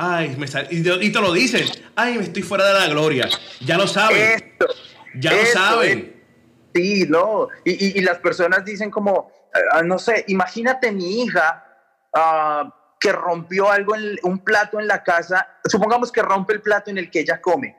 Ay, 0.00 0.36
me 0.36 0.46
sal... 0.46 0.68
y, 0.70 0.80
te 0.84 1.20
lo 1.20 1.32
dicen. 1.32 1.66
Ay, 1.96 2.18
me 2.18 2.22
estoy 2.22 2.42
fuera 2.42 2.68
de 2.68 2.74
la 2.74 2.86
gloria. 2.86 3.28
Ya 3.60 3.76
lo 3.76 3.88
saben. 3.88 4.56
ya 5.16 5.32
lo 5.32 5.44
saben. 5.46 6.22
Sí, 6.72 7.04
no. 7.08 7.48
Y, 7.64 8.00
las 8.02 8.18
personas 8.18 8.64
dicen 8.64 8.92
como, 8.92 9.32
ah, 9.72 9.82
no 9.82 9.98
sé, 9.98 10.24
imagínate 10.28 10.92
mi 10.92 11.22
hija 11.22 11.64
ah, 12.14 12.72
que 13.00 13.10
rompió 13.10 13.72
algo, 13.72 13.96
en 13.96 14.16
un 14.22 14.38
plato 14.38 14.78
en 14.78 14.86
la 14.86 15.02
casa. 15.02 15.58
Supongamos 15.64 16.12
que 16.12 16.22
rompe 16.22 16.52
el 16.52 16.62
plato 16.62 16.90
en 16.90 16.98
el 16.98 17.10
que 17.10 17.18
ella 17.18 17.40
come. 17.40 17.76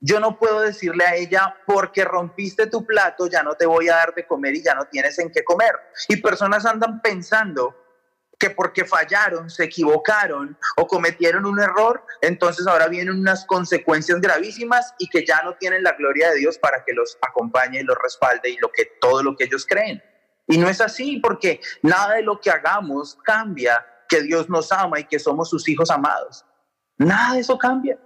Yo 0.00 0.18
no 0.18 0.40
puedo 0.40 0.62
decirle 0.62 1.04
a 1.04 1.14
ella, 1.14 1.54
porque 1.64 2.04
rompiste 2.04 2.66
tu 2.66 2.84
plato, 2.84 3.28
ya 3.28 3.44
no 3.44 3.54
te 3.54 3.66
voy 3.66 3.88
a 3.88 3.94
dar 3.94 4.12
de 4.16 4.26
comer 4.26 4.56
y 4.56 4.64
ya 4.64 4.74
no 4.74 4.86
tienes 4.86 5.16
en 5.20 5.30
qué 5.30 5.44
comer. 5.44 5.76
Y 6.08 6.16
personas 6.16 6.66
andan 6.66 7.00
pensando 7.00 7.81
que 8.42 8.50
porque 8.50 8.84
fallaron, 8.84 9.48
se 9.48 9.62
equivocaron 9.62 10.58
o 10.76 10.88
cometieron 10.88 11.46
un 11.46 11.60
error, 11.60 12.04
entonces 12.20 12.66
ahora 12.66 12.88
vienen 12.88 13.20
unas 13.20 13.46
consecuencias 13.46 14.20
gravísimas 14.20 14.94
y 14.98 15.08
que 15.08 15.24
ya 15.24 15.42
no 15.44 15.54
tienen 15.54 15.84
la 15.84 15.92
gloria 15.92 16.30
de 16.30 16.38
Dios 16.40 16.58
para 16.58 16.82
que 16.84 16.92
los 16.92 17.16
acompañe 17.22 17.78
y 17.78 17.84
los 17.84 17.96
respalde 18.02 18.50
y 18.50 18.56
lo 18.56 18.72
que 18.72 18.96
todo 19.00 19.22
lo 19.22 19.36
que 19.36 19.44
ellos 19.44 19.64
creen. 19.64 20.02
Y 20.48 20.58
no 20.58 20.68
es 20.68 20.80
así 20.80 21.20
porque 21.20 21.60
nada 21.82 22.16
de 22.16 22.22
lo 22.22 22.40
que 22.40 22.50
hagamos 22.50 23.16
cambia 23.22 23.86
que 24.08 24.22
Dios 24.22 24.50
nos 24.50 24.72
ama 24.72 24.98
y 24.98 25.04
que 25.04 25.20
somos 25.20 25.48
sus 25.48 25.68
hijos 25.68 25.88
amados. 25.92 26.44
Nada 26.98 27.34
de 27.34 27.42
eso 27.42 27.56
cambia. 27.56 27.96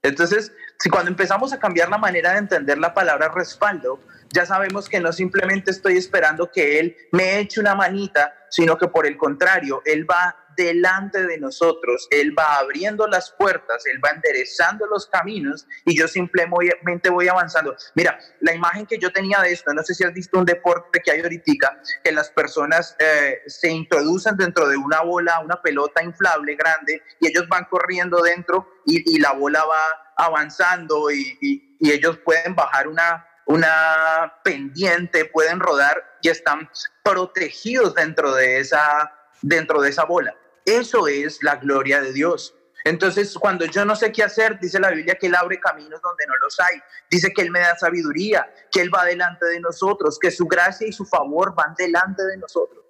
Entonces, 0.00 0.52
si 0.78 0.90
cuando 0.90 1.10
empezamos 1.10 1.52
a 1.52 1.58
cambiar 1.58 1.88
la 1.88 1.98
manera 1.98 2.32
de 2.32 2.38
entender 2.38 2.78
la 2.78 2.94
palabra 2.94 3.28
respaldo, 3.28 4.00
ya 4.32 4.44
sabemos 4.44 4.88
que 4.88 5.00
no 5.00 5.12
simplemente 5.12 5.70
estoy 5.70 5.96
esperando 5.96 6.50
que 6.50 6.78
Él 6.78 6.96
me 7.12 7.38
eche 7.38 7.60
una 7.60 7.74
manita, 7.74 8.34
sino 8.50 8.76
que 8.76 8.88
por 8.88 9.06
el 9.06 9.16
contrario, 9.16 9.82
Él 9.84 10.08
va 10.08 10.36
delante 10.56 11.26
de 11.26 11.38
nosotros, 11.38 12.08
Él 12.10 12.34
va 12.38 12.56
abriendo 12.56 13.06
las 13.06 13.30
puertas, 13.32 13.84
Él 13.86 14.00
va 14.04 14.10
enderezando 14.10 14.86
los 14.86 15.06
caminos 15.06 15.66
y 15.84 15.98
yo 15.98 16.08
simplemente 16.08 17.10
voy 17.10 17.28
avanzando. 17.28 17.76
Mira, 17.94 18.18
la 18.40 18.54
imagen 18.54 18.86
que 18.86 18.98
yo 18.98 19.12
tenía 19.12 19.40
de 19.40 19.52
esto, 19.52 19.72
no 19.74 19.82
sé 19.82 19.94
si 19.94 20.04
has 20.04 20.12
visto 20.12 20.38
un 20.38 20.44
deporte 20.44 21.00
que 21.04 21.10
hay 21.10 21.20
ahorita, 21.20 21.80
que 22.02 22.12
las 22.12 22.30
personas 22.30 22.96
eh, 22.98 23.42
se 23.46 23.70
introducen 23.70 24.36
dentro 24.36 24.68
de 24.68 24.76
una 24.76 25.02
bola, 25.02 25.40
una 25.40 25.60
pelota 25.60 26.02
inflable 26.02 26.56
grande 26.56 27.02
y 27.20 27.28
ellos 27.28 27.48
van 27.48 27.64
corriendo 27.64 28.22
dentro 28.22 28.68
y, 28.84 29.16
la 29.18 29.32
bola 29.32 29.64
va 29.64 30.14
avanzando 30.16 31.10
y 31.10 31.78
ellos 31.80 32.18
pueden 32.18 32.54
bajar 32.54 32.86
una 32.86 33.26
una 33.46 34.40
pendiente, 34.42 35.24
pueden 35.24 35.60
rodar 35.60 36.18
y 36.20 36.28
están 36.28 36.68
protegidos 37.02 37.94
dentro 37.94 38.34
de 38.34 38.58
esa, 38.58 39.12
dentro 39.40 39.80
de 39.80 39.90
esa 39.90 40.04
bola. 40.04 40.34
Eso 40.66 41.08
es 41.08 41.42
la 41.42 41.56
gloria 41.56 42.02
de 42.02 42.12
Dios. 42.12 42.54
Entonces, 42.84 43.34
cuando 43.38 43.64
yo 43.64 43.84
no 43.84 43.96
sé 43.96 44.12
qué 44.12 44.22
hacer, 44.22 44.60
dice 44.60 44.78
la 44.78 44.90
Biblia 44.90 45.16
que 45.18 45.26
Él 45.26 45.34
abre 45.34 45.58
caminos 45.58 46.00
donde 46.02 46.26
no 46.26 46.34
los 46.42 46.60
hay. 46.60 46.78
Dice 47.10 47.32
que 47.32 47.42
Él 47.42 47.50
me 47.50 47.60
da 47.60 47.76
sabiduría, 47.76 48.52
que 48.70 48.80
Él 48.80 48.94
va 48.94 49.04
delante 49.04 49.46
de 49.46 49.60
nosotros, 49.60 50.18
que 50.18 50.30
su 50.30 50.46
gracia 50.46 50.86
y 50.86 50.92
su 50.92 51.04
favor 51.06 51.54
van 51.54 51.74
delante 51.76 52.22
de 52.24 52.36
nosotros. 52.36 52.84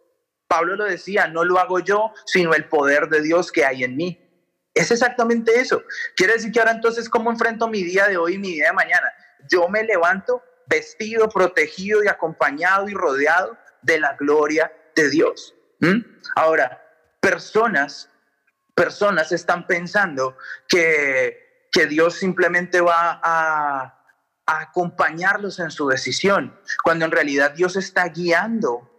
Pablo 0.48 0.76
lo 0.76 0.84
decía, 0.84 1.28
no 1.28 1.44
lo 1.44 1.58
hago 1.58 1.78
yo, 1.78 2.12
sino 2.26 2.54
el 2.54 2.68
poder 2.68 3.08
de 3.08 3.22
Dios 3.22 3.52
que 3.52 3.64
hay 3.64 3.84
en 3.84 3.96
mí. 3.96 4.20
Es 4.74 4.90
exactamente 4.90 5.58
eso. 5.58 5.82
Quiere 6.14 6.34
decir 6.34 6.52
que 6.52 6.58
ahora 6.58 6.72
entonces, 6.72 7.08
¿cómo 7.08 7.30
enfrento 7.30 7.68
mi 7.68 7.82
día 7.82 8.06
de 8.08 8.16
hoy 8.16 8.34
y 8.34 8.38
mi 8.38 8.52
día 8.52 8.66
de 8.66 8.72
mañana? 8.74 9.12
yo 9.48 9.68
me 9.68 9.82
levanto 9.84 10.42
vestido, 10.66 11.28
protegido 11.28 12.02
y 12.02 12.08
acompañado 12.08 12.88
y 12.88 12.94
rodeado 12.94 13.56
de 13.82 14.00
la 14.00 14.14
gloria 14.14 14.72
de 14.94 15.10
Dios. 15.10 15.54
Ahora, 16.34 16.82
personas, 17.26 18.08
personas 18.72 19.32
están 19.32 19.66
pensando 19.66 20.36
que, 20.68 21.68
que 21.72 21.86
Dios 21.86 22.14
simplemente 22.14 22.80
va 22.80 23.20
a, 23.20 23.92
acompañarlos 24.48 25.58
en 25.58 25.72
su 25.72 25.88
decisión, 25.88 26.56
cuando 26.84 27.04
en 27.04 27.10
realidad 27.10 27.50
Dios 27.50 27.74
está 27.74 28.04
guiando 28.06 28.92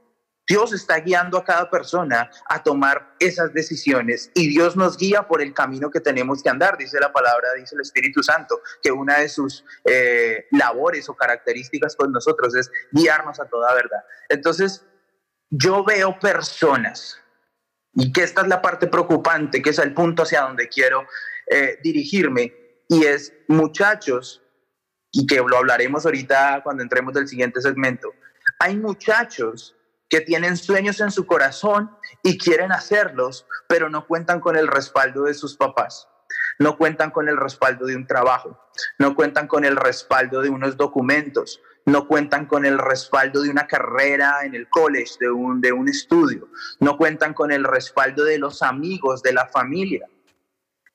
Dios 0.46 0.74
está 0.74 1.00
guiando 1.00 1.38
a 1.38 1.44
cada 1.44 1.70
persona 1.70 2.30
a 2.48 2.63
tomar 2.63 3.16
esas 3.20 3.54
decisiones 3.54 4.32
y 4.34 4.48
Dios 4.48 4.78
nos 4.78 4.98
guía 4.98 5.28
por 5.28 5.42
el 5.42 5.54
camino 5.54 5.92
que 5.92 6.00
tenemos 6.00 6.42
que 6.42 6.50
andar, 6.50 6.78
dice 6.78 7.02
la 7.02 7.12
palabra, 7.12 7.50
dice 7.58 7.76
el 7.76 7.82
Espíritu 7.82 8.24
Santo, 8.24 8.62
que 8.82 8.90
una 8.90 9.18
de 9.20 9.28
sus 9.28 9.66
eh, 9.84 10.48
labores 10.52 11.10
o 11.10 11.16
características 11.16 11.98
con 11.98 12.13
nosotros 12.13 12.56
es 12.56 12.72
guiarnos 12.92 13.42
a 13.42 13.46
toda 13.46 13.74
verdad. 13.74 14.00
Entonces, 14.30 14.86
yo 15.50 15.84
veo 15.84 16.18
personas, 16.18 17.22
y 18.00 18.14
que 18.14 18.22
esta 18.22 18.42
es 18.42 18.48
la 18.48 18.62
parte 18.62 18.86
preocupante, 18.86 19.62
que 19.62 19.72
es 19.72 19.80
el 19.80 19.94
punto 19.94 20.22
hacia 20.22 20.42
donde 20.42 20.70
quiero 20.70 21.08
eh, 21.50 21.80
dirigirme, 21.82 22.54
y 22.88 23.06
es 23.06 23.34
muchachos, 23.48 24.44
y 25.12 25.26
que 25.26 25.38
lo 25.38 25.58
hablaremos 25.58 26.06
ahorita 26.06 26.62
cuando 26.64 26.84
entremos 26.84 27.16
del 27.16 27.28
siguiente 27.28 27.60
segmento, 27.60 28.14
hay 28.60 28.78
muchachos 28.78 29.76
que 30.10 30.22
tienen 30.22 30.58
sueños 30.58 31.02
en 31.02 31.10
su 31.10 31.26
corazón 31.26 31.90
y 32.22 32.38
quieren 32.38 32.72
hacerlos, 32.72 33.48
pero 33.68 33.90
no 33.90 34.06
cuentan 34.06 34.42
con 34.42 34.56
el 34.56 34.68
respaldo 34.68 35.24
de 35.24 35.34
sus 35.34 35.58
papás, 35.58 36.08
no 36.60 36.78
cuentan 36.78 37.10
con 37.10 37.28
el 37.28 37.36
respaldo 37.36 37.88
de 37.88 37.96
un 37.96 38.06
trabajo, 38.06 38.64
no 39.00 39.16
cuentan 39.16 39.48
con 39.48 39.66
el 39.66 39.76
respaldo 39.76 40.42
de 40.42 40.50
unos 40.50 40.78
documentos, 40.78 41.62
no 41.88 42.08
cuentan 42.08 42.45
con 42.45 42.65
el 42.65 42.78
respaldo 42.78 43.41
de 43.41 43.50
una 43.50 43.65
carrera 43.65 44.43
en 44.43 44.54
el 44.56 44.69
college, 44.69 45.13
de 45.19 45.30
un, 45.30 45.62
de 45.62 45.71
un 45.71 45.88
estudio, 45.88 46.50
no 46.80 46.97
cuentan 46.97 47.34
con 47.34 47.52
el 47.52 47.63
respaldo 47.63 48.23
de 48.23 48.38
los 48.38 48.62
amigos, 48.62 49.23
de 49.23 49.34
la 49.34 49.47
familia. 49.47 50.08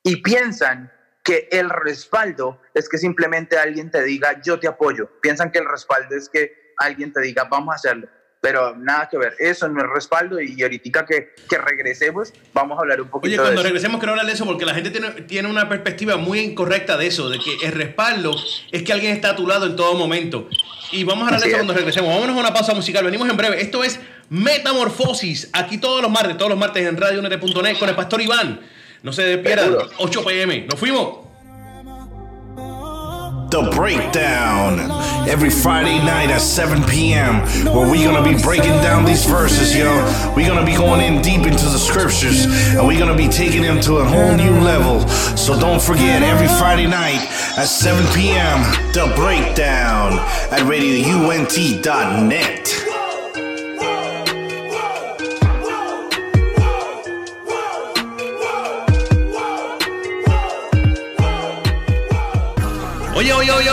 Y 0.03 0.23
piensan 0.23 0.93
que 1.25 1.49
el 1.51 1.71
respaldo 1.71 2.61
es 2.75 2.89
que 2.89 2.99
simplemente 2.99 3.59
alguien 3.59 3.91
te 3.91 4.03
diga, 4.03 4.41
yo 4.43 4.61
te 4.61 4.69
apoyo. 4.69 5.09
Piensan 5.21 5.51
que 5.51 5.61
el 5.61 5.69
respaldo 5.69 6.15
es 6.15 6.29
que 6.29 6.75
alguien 6.79 7.13
te 7.13 7.21
diga, 7.21 7.45
vamos 7.45 7.73
a 7.73 7.77
hacerlo 7.77 8.09
pero 8.43 8.77
nada 8.77 9.09
que 9.09 9.17
ver. 9.17 9.35
Eso 9.39 9.69
no 9.69 9.81
es 9.81 9.89
respaldo 9.89 10.41
y 10.41 10.61
ahorita 10.61 11.07
que, 11.07 11.33
que 11.49 11.59
regresemos 11.59 12.33
vamos 12.53 12.77
a 12.77 12.81
hablar 12.81 13.01
un 13.01 13.09
poquito 13.09 13.29
Oye, 13.29 13.41
cuando 13.41 13.63
regresemos 13.63 14.01
quiero 14.01 14.11
hablar 14.11 14.27
de 14.27 14.33
eso 14.33 14.45
porque 14.45 14.67
la 14.67 14.75
gente 14.75 14.91
tiene, 14.91 15.11
tiene 15.23 15.49
una 15.49 15.69
perspectiva 15.69 16.17
muy 16.17 16.41
incorrecta 16.41 16.97
de 16.97 17.07
eso, 17.07 17.31
de 17.31 17.39
que 17.39 17.65
el 17.65 17.73
respaldo 17.73 18.35
es 18.73 18.83
que 18.83 18.93
alguien 18.93 19.13
está 19.13 19.31
a 19.31 19.37
tu 19.37 19.47
lado 19.47 19.67
en 19.67 19.77
todo 19.77 19.95
momento. 19.95 20.49
Y 20.91 21.05
vamos 21.05 21.23
a 21.23 21.27
hablar 21.27 21.41
de 21.41 21.49
eso 21.49 21.57
cuando 21.57 21.73
regresemos. 21.73 22.11
Vámonos 22.11 22.37
a 22.37 22.41
una 22.41 22.53
pausa 22.53 22.75
musical. 22.75 23.05
Venimos 23.05 23.29
en 23.31 23.37
breve. 23.37 23.63
Esto 23.63 23.83
es 23.85 23.99
Metamorfosis. 24.29 25.49
Aquí 25.53 25.79
todos 25.79 26.03
los 26.03 26.11
martes, 26.11 26.37
todos 26.37 26.51
los 26.51 26.59
martes 26.59 26.87
en 26.87 26.97
radionet.net 26.97 27.79
con 27.79 27.89
el 27.89 27.95
pastor 27.95 28.21
Iván. 28.21 28.61
No 29.03 29.13
se 29.13 29.23
despierdan. 29.23 29.75
8 29.99 30.25
pm. 30.25 30.67
Nos 30.69 30.79
fuimos. 30.79 31.32
The 33.53 33.71
Breakdown 33.71 34.91
every 35.29 35.51
Friday 35.51 35.99
night 35.99 36.31
at 36.31 36.41
7 36.41 36.83
p.m. 36.85 37.43
where 37.67 37.87
we're 37.87 38.11
gonna 38.11 38.27
be 38.27 38.43
breaking 38.43 38.73
down 38.81 39.05
these 39.05 39.27
verses, 39.27 39.77
yo. 39.77 39.93
We're 40.35 40.49
gonna 40.49 40.65
be 40.65 40.75
going 40.75 41.03
in 41.03 41.21
deep 41.21 41.47
into 41.47 41.67
the 41.67 41.77
scriptures 41.77 42.47
and 42.47 42.87
we're 42.87 42.99
gonna 42.99 43.15
be 43.15 43.29
taking 43.29 43.61
them 43.61 43.79
to 43.83 43.99
a 43.99 44.07
whole 44.07 44.35
new 44.35 44.59
level. 44.61 45.07
So 45.37 45.61
don't 45.61 45.83
forget, 45.83 46.23
every 46.23 46.49
Friday 46.49 46.87
night 46.87 47.29
at 47.59 47.67
7 47.67 48.03
p.m., 48.15 48.63
The 48.95 49.13
Breakdown 49.15 50.19
at 50.51 50.61
radiount.net. 50.61 52.82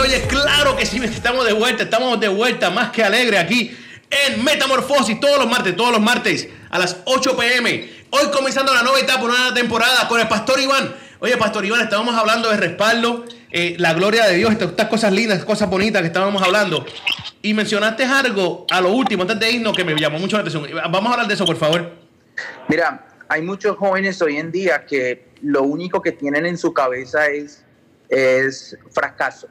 Oye, 0.00 0.22
claro 0.22 0.76
que 0.76 0.86
sí, 0.86 0.98
estamos 1.04 1.44
de 1.44 1.52
vuelta, 1.52 1.82
estamos 1.82 2.18
de 2.18 2.28
vuelta, 2.28 2.70
más 2.70 2.90
que 2.90 3.04
alegre 3.04 3.38
aquí 3.38 3.76
en 4.10 4.42
Metamorfosis, 4.42 5.20
todos 5.20 5.38
los 5.38 5.48
martes, 5.48 5.76
todos 5.76 5.92
los 5.92 6.00
martes 6.00 6.48
a 6.70 6.78
las 6.78 7.02
8 7.04 7.36
pm. 7.36 7.88
Hoy 8.10 8.30
comenzando 8.32 8.72
la 8.72 8.82
nueva 8.82 8.98
etapa, 8.98 9.22
una 9.24 9.36
nueva 9.36 9.54
temporada 9.54 10.08
con 10.08 10.18
el 10.18 10.26
Pastor 10.26 10.58
Iván. 10.58 10.94
Oye, 11.18 11.36
Pastor 11.36 11.66
Iván, 11.66 11.82
estábamos 11.82 12.14
hablando 12.14 12.50
de 12.50 12.56
respaldo, 12.56 13.26
eh, 13.50 13.76
la 13.78 13.92
gloria 13.92 14.26
de 14.26 14.36
Dios, 14.36 14.52
estas 14.52 14.88
cosas 14.88 15.12
lindas, 15.12 15.44
cosas 15.44 15.68
bonitas 15.68 16.00
que 16.00 16.08
estábamos 16.08 16.42
hablando. 16.42 16.86
Y 17.42 17.52
mencionaste 17.52 18.04
algo 18.04 18.66
a 18.70 18.80
lo 18.80 18.92
último, 18.92 19.22
antes 19.22 19.38
de 19.38 19.50
irnos, 19.50 19.76
que 19.76 19.84
me 19.84 19.94
llamó 19.94 20.18
mucho 20.18 20.36
la 20.36 20.40
atención. 20.40 20.66
Vamos 20.90 21.10
a 21.10 21.12
hablar 21.12 21.28
de 21.28 21.34
eso, 21.34 21.44
por 21.44 21.56
favor. 21.56 21.92
Mira, 22.68 23.06
hay 23.28 23.42
muchos 23.42 23.76
jóvenes 23.76 24.20
hoy 24.22 24.38
en 24.38 24.50
día 24.50 24.86
que 24.86 25.26
lo 25.42 25.62
único 25.62 26.00
que 26.00 26.12
tienen 26.12 26.46
en 26.46 26.56
su 26.56 26.72
cabeza 26.72 27.26
es 27.28 27.64
es 28.10 28.76
fracaso. 28.90 29.48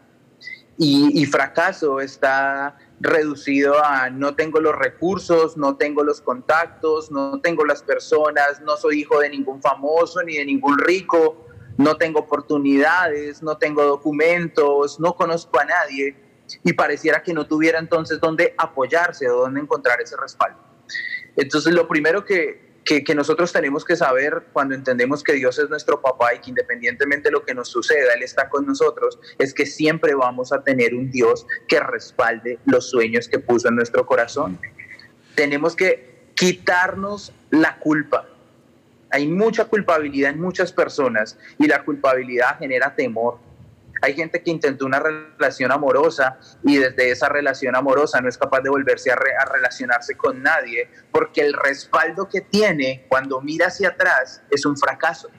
Y, 0.82 1.26
fracaso 1.26 2.00
está 2.00 2.78
reducido 3.02 3.84
a 3.84 4.10
no 4.10 4.36
tengo 4.36 4.62
los 4.62 4.74
recursos, 4.74 5.58
no 5.58 5.76
tengo 5.76 6.06
los 6.06 6.22
contactos, 6.22 7.12
no 7.12 7.42
tengo 7.42 7.66
las 7.66 7.84
personas, 7.84 8.62
no 8.62 8.78
soy 8.78 9.02
hijo 9.02 9.20
de 9.20 9.30
ningún 9.30 9.62
famoso 9.62 10.24
ni 10.24 10.38
de 10.38 10.46
ningún 10.46 10.78
rico, 10.78 11.46
no 11.76 11.98
tengo 11.98 12.22
oportunidades, 12.22 13.44
no 13.44 13.58
tengo 13.58 13.84
documentos, 13.84 15.02
no 15.02 15.18
conozco 15.18 15.60
a 15.60 15.66
nadie 15.66 16.16
y 16.64 16.72
pareciera 16.72 17.22
que 17.22 17.34
no 17.34 17.46
tuviera 17.46 17.78
entonces 17.78 18.22
dónde 18.22 18.56
apoyarse 18.58 19.30
o 19.30 19.42
dónde 19.42 19.60
encontrar 19.60 20.00
ese 20.00 20.16
respaldo. 20.16 20.60
Entonces 21.36 21.74
lo 21.74 21.90
primero 21.90 22.24
que, 22.24 22.69
que, 23.04 23.16
nosotros 23.16 23.54
tenemos 23.54 23.86
que 23.86 23.96
saber 23.96 24.48
cuando 24.52 24.74
entendemos 24.74 25.24
que 25.24 25.34
Dios 25.34 25.60
es 25.60 25.70
nuestro 25.70 26.02
papá 26.02 26.34
y 26.34 26.40
que 26.40 26.50
independientemente 26.50 27.30
de 27.30 27.34
lo 27.34 27.46
que 27.46 27.54
nos 27.54 27.70
suceda, 27.70 28.14
Él 28.16 28.24
está 28.24 28.50
con 28.50 28.66
nosotros, 28.66 29.20
es 29.38 29.54
que 29.54 29.66
siempre 29.66 30.16
vamos 30.16 30.52
a 30.52 30.64
tener 30.64 30.96
un 30.96 31.12
Dios 31.12 31.46
que 31.68 31.80
respalde 31.80 32.58
los 32.66 32.90
sueños 32.90 33.30
que 33.30 33.38
puso 33.38 33.68
en 33.68 33.76
nuestro 33.76 34.06
corazón. 34.06 34.60
Tenemos 35.36 35.76
que 35.76 36.32
quitarnos 36.34 37.32
la 37.52 37.78
culpa. 37.78 38.28
Hay 39.12 39.28
mucha 39.28 39.66
culpabilidad 39.66 40.32
en 40.32 40.42
muchas 40.42 40.72
personas 40.72 41.38
y 41.60 41.68
la 41.68 41.84
culpabilidad 41.84 42.58
genera 42.58 42.96
temor 42.96 43.40
hay 44.02 44.14
gente 44.14 44.42
que 44.42 44.52
intentó 44.52 44.86
una 44.86 45.00
relación 45.00 45.72
amorosa 45.72 46.38
y 46.64 46.78
desde 46.78 47.12
esa 47.12 47.30
relación 47.30 47.76
amorosa 47.76 48.22
no 48.22 48.30
es 48.30 48.38
capaz 48.38 48.62
de 48.62 48.70
volverse 48.70 49.12
a, 49.12 49.16
relacionarse 49.16 50.16
con 50.16 50.42
nadie 50.42 50.90
porque 51.12 51.42
el 51.42 51.54
respaldo 51.54 52.28
que 52.30 52.42
tiene 52.42 53.06
cuando 53.08 53.42
mira 53.42 53.68
hacia 53.68 53.90
atrás 53.90 54.42
es 54.50 54.66
un 54.66 54.78
fracaso. 54.78 55.30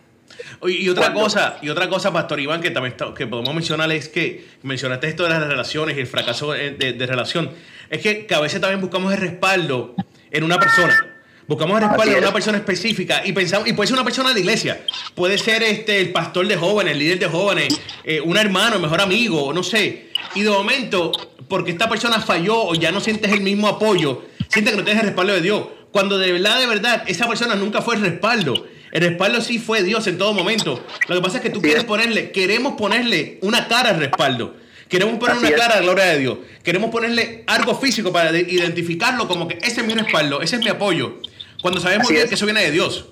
Y 0.62 0.88
otra 0.88 1.12
cosa, 1.12 1.58
y 1.60 1.68
otra 1.70 1.88
cosa, 1.88 2.12
Pastor 2.12 2.38
Iván, 2.38 2.60
que 2.60 2.70
también 2.70 2.94
que 3.16 3.26
podemos 3.26 3.52
mencionar 3.52 3.90
es 3.90 4.08
que 4.08 4.48
mencionaste 4.62 5.08
esto 5.08 5.24
de 5.24 5.30
las 5.30 5.46
relaciones 5.46 5.96
y 5.96 6.00
el 6.00 6.06
fracaso 6.06 6.52
de, 6.52 6.70
de 6.72 7.06
relación. 7.06 7.50
Es 7.90 8.00
que, 8.00 8.26
que 8.26 8.34
a 8.34 8.40
veces 8.40 8.60
también 8.60 8.80
buscamos 8.80 9.12
el 9.12 9.18
respaldo 9.18 9.96
en 10.30 10.44
una 10.44 10.58
persona. 10.58 11.19
Buscamos 11.50 11.80
respaldo 11.80 12.14
a 12.14 12.18
una 12.20 12.32
persona 12.32 12.58
específica 12.58 13.22
y 13.24 13.32
pensamos, 13.32 13.66
y 13.66 13.72
puede 13.72 13.88
ser 13.88 13.94
una 13.94 14.04
persona 14.04 14.28
de 14.28 14.34
la 14.34 14.40
iglesia, 14.40 14.84
puede 15.16 15.36
ser 15.36 15.64
este 15.64 16.00
el 16.00 16.12
pastor 16.12 16.46
de 16.46 16.56
jóvenes, 16.56 16.92
el 16.92 17.00
líder 17.00 17.18
de 17.18 17.26
jóvenes, 17.26 17.80
eh, 18.04 18.20
un 18.20 18.36
hermano, 18.36 18.76
el 18.76 18.82
mejor 18.82 19.00
amigo, 19.00 19.52
no 19.52 19.64
sé. 19.64 20.10
Y 20.36 20.42
de 20.42 20.50
momento, 20.50 21.10
porque 21.48 21.72
esta 21.72 21.88
persona 21.88 22.20
falló 22.20 22.56
o 22.56 22.76
ya 22.76 22.92
no 22.92 23.00
sientes 23.00 23.32
el 23.32 23.40
mismo 23.40 23.66
apoyo, 23.66 24.22
sientes 24.46 24.74
que 24.74 24.78
no 24.78 24.84
tienes 24.84 25.02
el 25.02 25.08
respaldo 25.08 25.32
de 25.32 25.40
Dios. 25.40 25.66
Cuando 25.90 26.18
de 26.18 26.30
verdad, 26.30 26.60
de 26.60 26.66
verdad, 26.68 27.02
esa 27.08 27.26
persona 27.26 27.56
nunca 27.56 27.82
fue 27.82 27.96
el 27.96 28.02
respaldo. 28.02 28.68
El 28.92 29.00
respaldo 29.00 29.40
sí 29.40 29.58
fue 29.58 29.82
Dios 29.82 30.06
en 30.06 30.18
todo 30.18 30.32
momento. 30.32 30.84
Lo 31.08 31.16
que 31.16 31.20
pasa 31.20 31.38
es 31.38 31.42
que 31.42 31.50
tú 31.50 31.60
quieres 31.60 31.82
ponerle, 31.82 32.30
queremos 32.30 32.74
ponerle 32.74 33.40
una 33.42 33.66
cara 33.66 33.90
al 33.90 33.98
respaldo. 33.98 34.54
Queremos 34.88 35.18
poner 35.18 35.36
una 35.36 35.50
cara 35.50 35.74
a 35.74 35.76
la 35.78 35.82
gloria 35.82 36.04
de 36.04 36.18
Dios. 36.20 36.38
Queremos 36.62 36.90
ponerle 36.90 37.42
algo 37.48 37.74
físico 37.74 38.12
para 38.12 38.38
identificarlo 38.38 39.26
como 39.26 39.48
que 39.48 39.58
ese 39.62 39.80
es 39.80 39.86
mi 39.88 39.94
respaldo, 39.94 40.42
ese 40.42 40.54
es 40.54 40.62
mi 40.62 40.68
apoyo. 40.68 41.18
Cuando 41.62 41.80
sabemos 41.80 42.08
bien 42.08 42.28
que 42.28 42.34
eso 42.34 42.46
viene 42.46 42.62
de 42.62 42.70
Dios. 42.70 43.08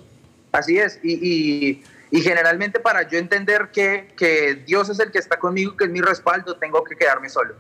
Así 0.53 0.79
es, 0.79 0.99
y, 1.03 1.83
generalmente 2.11 2.81
para 2.81 3.09
yo 3.09 3.19
entender 3.19 3.69
que, 3.73 4.13
que, 4.17 4.63
Dios 4.67 4.89
es 4.89 4.99
el 4.99 5.11
que 5.11 5.19
está 5.19 5.39
conmigo, 5.39 5.77
que 5.77 5.85
es 5.85 5.91
mi 5.91 6.01
respaldo, 6.01 6.57
tengo 6.57 6.83
que 6.83 6.97
quedarme 6.97 7.29
solo. 7.29 7.55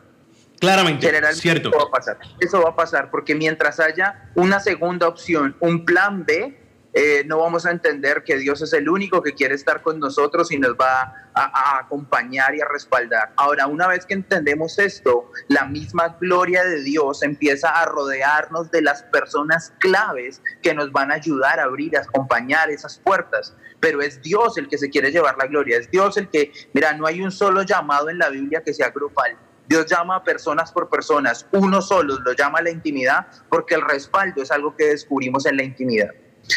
Claramente, 0.58 1.06
generalmente 1.06 1.40
cierto. 1.40 1.68
Eso 1.68 1.78
va 1.78 1.84
a 1.84 1.90
pasar, 1.90 2.18
eso 2.40 2.62
va 2.62 2.70
a 2.70 2.76
pasar, 2.76 3.10
porque 3.10 3.34
mientras 3.34 3.78
haya 3.78 4.30
una 4.34 4.58
segunda 4.58 5.06
opción, 5.06 5.54
un 5.60 5.84
plan 5.84 6.24
B, 6.24 6.58
eh, 7.00 7.22
no 7.24 7.38
vamos 7.38 7.64
a 7.64 7.70
entender 7.70 8.24
que 8.24 8.36
Dios 8.38 8.60
es 8.60 8.72
el 8.72 8.88
único 8.88 9.22
que 9.22 9.32
quiere 9.32 9.54
estar 9.54 9.82
con 9.82 10.00
nosotros 10.00 10.50
y 10.50 10.58
nos 10.58 10.72
va 10.72 11.14
a, 11.32 11.78
acompañar 11.78 12.56
y 12.56 12.60
a 12.60 12.66
respaldar. 12.66 13.32
Ahora, 13.36 13.68
una 13.68 13.86
vez 13.86 14.04
que 14.04 14.14
entendemos 14.14 14.80
esto, 14.80 15.30
la 15.46 15.64
misma 15.64 16.16
gloria 16.20 16.64
de 16.64 16.82
Dios 16.82 17.22
empieza 17.22 17.68
a 17.68 17.84
rodearnos 17.84 18.72
de 18.72 18.82
las 18.82 19.04
personas 19.04 19.72
claves 19.78 20.42
que 20.60 20.74
nos 20.74 20.90
van 20.90 21.12
a 21.12 21.14
ayudar 21.14 21.60
a 21.60 21.64
abrir, 21.64 21.96
a 21.96 22.00
acompañar 22.00 22.68
esas 22.68 22.98
puertas. 22.98 23.54
Pero 23.78 24.02
es 24.02 24.20
Dios 24.20 24.58
el 24.58 24.66
que 24.66 24.76
se 24.76 24.90
quiere 24.90 25.12
llevar 25.12 25.36
la 25.38 25.46
gloria, 25.46 25.78
es 25.78 25.88
Dios 25.92 26.16
el 26.16 26.28
que, 26.28 26.50
mira, 26.72 26.94
no 26.94 27.06
hay 27.06 27.20
un 27.20 27.30
solo 27.30 27.62
llamado 27.62 28.10
en 28.10 28.18
la 28.18 28.28
Biblia 28.28 28.64
que 28.64 28.74
sea 28.74 28.90
grupal. 28.90 29.38
Dios 29.68 29.86
llama 29.86 30.16
a 30.16 30.24
personas 30.24 30.72
por 30.72 30.90
personas, 30.90 31.46
uno 31.52 31.80
solo 31.80 32.18
lo 32.18 32.32
llama 32.32 32.58
a 32.58 32.62
la 32.62 32.70
intimidad, 32.70 33.28
porque 33.48 33.76
el 33.76 33.82
respaldo 33.82 34.42
es 34.42 34.50
algo 34.50 34.74
que 34.74 34.86
descubrimos 34.86 35.46
en 35.46 35.58
la 35.58 35.62
intimidad. 35.62 36.10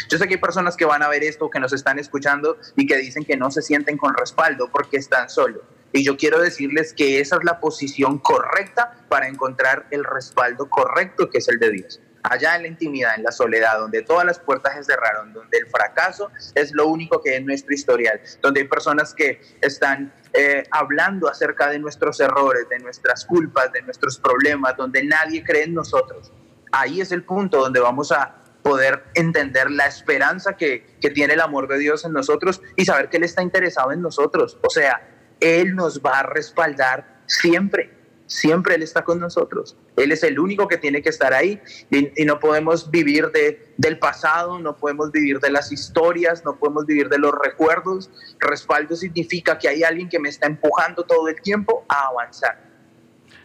Yo 0.08 0.18
sé 0.18 0.26
que 0.26 0.34
hay 0.34 0.40
personas 0.40 0.76
que 0.76 0.84
van 0.84 1.02
a 1.02 1.08
ver 1.08 1.22
esto, 1.22 1.50
que 1.50 1.60
nos 1.60 1.72
están 1.72 1.98
escuchando 1.98 2.58
y 2.76 2.86
que 2.86 2.96
dicen 2.96 3.24
que 3.24 3.36
no 3.36 3.50
se 3.50 3.62
sienten 3.62 3.96
con 3.96 4.14
respaldo 4.14 4.68
porque 4.70 4.96
están 4.96 5.28
solos. 5.28 5.62
Y 5.92 6.04
yo 6.04 6.16
quiero 6.16 6.40
decirles 6.40 6.94
que 6.94 7.20
esa 7.20 7.36
es 7.36 7.44
la 7.44 7.60
posición 7.60 8.18
correcta 8.18 9.04
para 9.08 9.28
encontrar 9.28 9.86
el 9.90 10.04
respaldo 10.04 10.68
correcto 10.70 11.28
que 11.28 11.38
es 11.38 11.48
el 11.48 11.58
de 11.58 11.70
Dios. 11.70 12.00
Allá 12.22 12.56
en 12.56 12.62
la 12.62 12.68
intimidad, 12.68 13.16
en 13.16 13.24
la 13.24 13.32
soledad, 13.32 13.78
donde 13.78 14.02
todas 14.02 14.24
las 14.24 14.38
puertas 14.38 14.74
se 14.76 14.84
cerraron, 14.84 15.32
donde 15.32 15.58
el 15.58 15.66
fracaso 15.66 16.30
es 16.54 16.72
lo 16.72 16.86
único 16.86 17.20
que 17.20 17.36
es 17.36 17.44
nuestro 17.44 17.74
historial, 17.74 18.20
donde 18.40 18.60
hay 18.60 18.68
personas 18.68 19.12
que 19.12 19.40
están 19.60 20.14
eh, 20.32 20.62
hablando 20.70 21.28
acerca 21.28 21.68
de 21.68 21.80
nuestros 21.80 22.20
errores, 22.20 22.68
de 22.68 22.78
nuestras 22.78 23.26
culpas, 23.26 23.72
de 23.72 23.82
nuestros 23.82 24.18
problemas, 24.18 24.76
donde 24.76 25.04
nadie 25.04 25.42
cree 25.42 25.64
en 25.64 25.74
nosotros. 25.74 26.32
Ahí 26.70 27.00
es 27.00 27.10
el 27.12 27.24
punto 27.24 27.58
donde 27.58 27.80
vamos 27.80 28.12
a 28.12 28.41
poder 28.62 29.04
entender 29.14 29.70
la 29.70 29.86
esperanza 29.86 30.56
que, 30.56 30.90
tiene 31.14 31.34
el 31.34 31.40
amor 31.40 31.68
de 31.68 31.78
Dios 31.78 32.04
en 32.04 32.12
nosotros 32.12 32.62
y 32.76 32.84
saber 32.84 33.08
que 33.08 33.16
Él 33.16 33.24
está 33.24 33.42
interesado 33.42 33.92
en 33.92 34.00
nosotros. 34.00 34.58
O 34.62 34.70
sea, 34.70 35.08
Él 35.40 35.74
nos 35.74 36.00
va 36.00 36.20
a 36.20 36.22
respaldar 36.22 37.22
siempre, 37.26 37.90
siempre 38.26 38.76
Él 38.76 38.82
está 38.82 39.02
con 39.02 39.18
nosotros. 39.18 39.76
Él 39.96 40.12
es 40.12 40.22
el 40.22 40.38
único 40.38 40.68
que 40.68 40.78
tiene 40.78 41.02
que 41.02 41.08
estar 41.08 41.34
ahí 41.34 41.60
y, 41.90 42.24
no 42.24 42.38
podemos 42.38 42.90
vivir 42.90 43.30
de, 43.32 43.72
del 43.76 43.98
pasado, 43.98 44.58
no 44.60 44.76
podemos 44.76 45.10
vivir 45.10 45.40
de 45.40 45.50
las 45.50 45.72
historias, 45.72 46.44
no 46.44 46.56
podemos 46.56 46.86
vivir 46.86 47.08
de 47.08 47.18
los 47.18 47.32
recuerdos. 47.32 48.10
Respaldo 48.38 48.94
significa 48.94 49.58
que 49.58 49.68
hay 49.68 49.82
alguien 49.82 50.08
que 50.08 50.20
me 50.20 50.28
está 50.28 50.46
empujando 50.46 51.02
todo 51.02 51.28
el 51.28 51.40
tiempo 51.42 51.84
a 51.88 52.06
avanzar. 52.06 52.72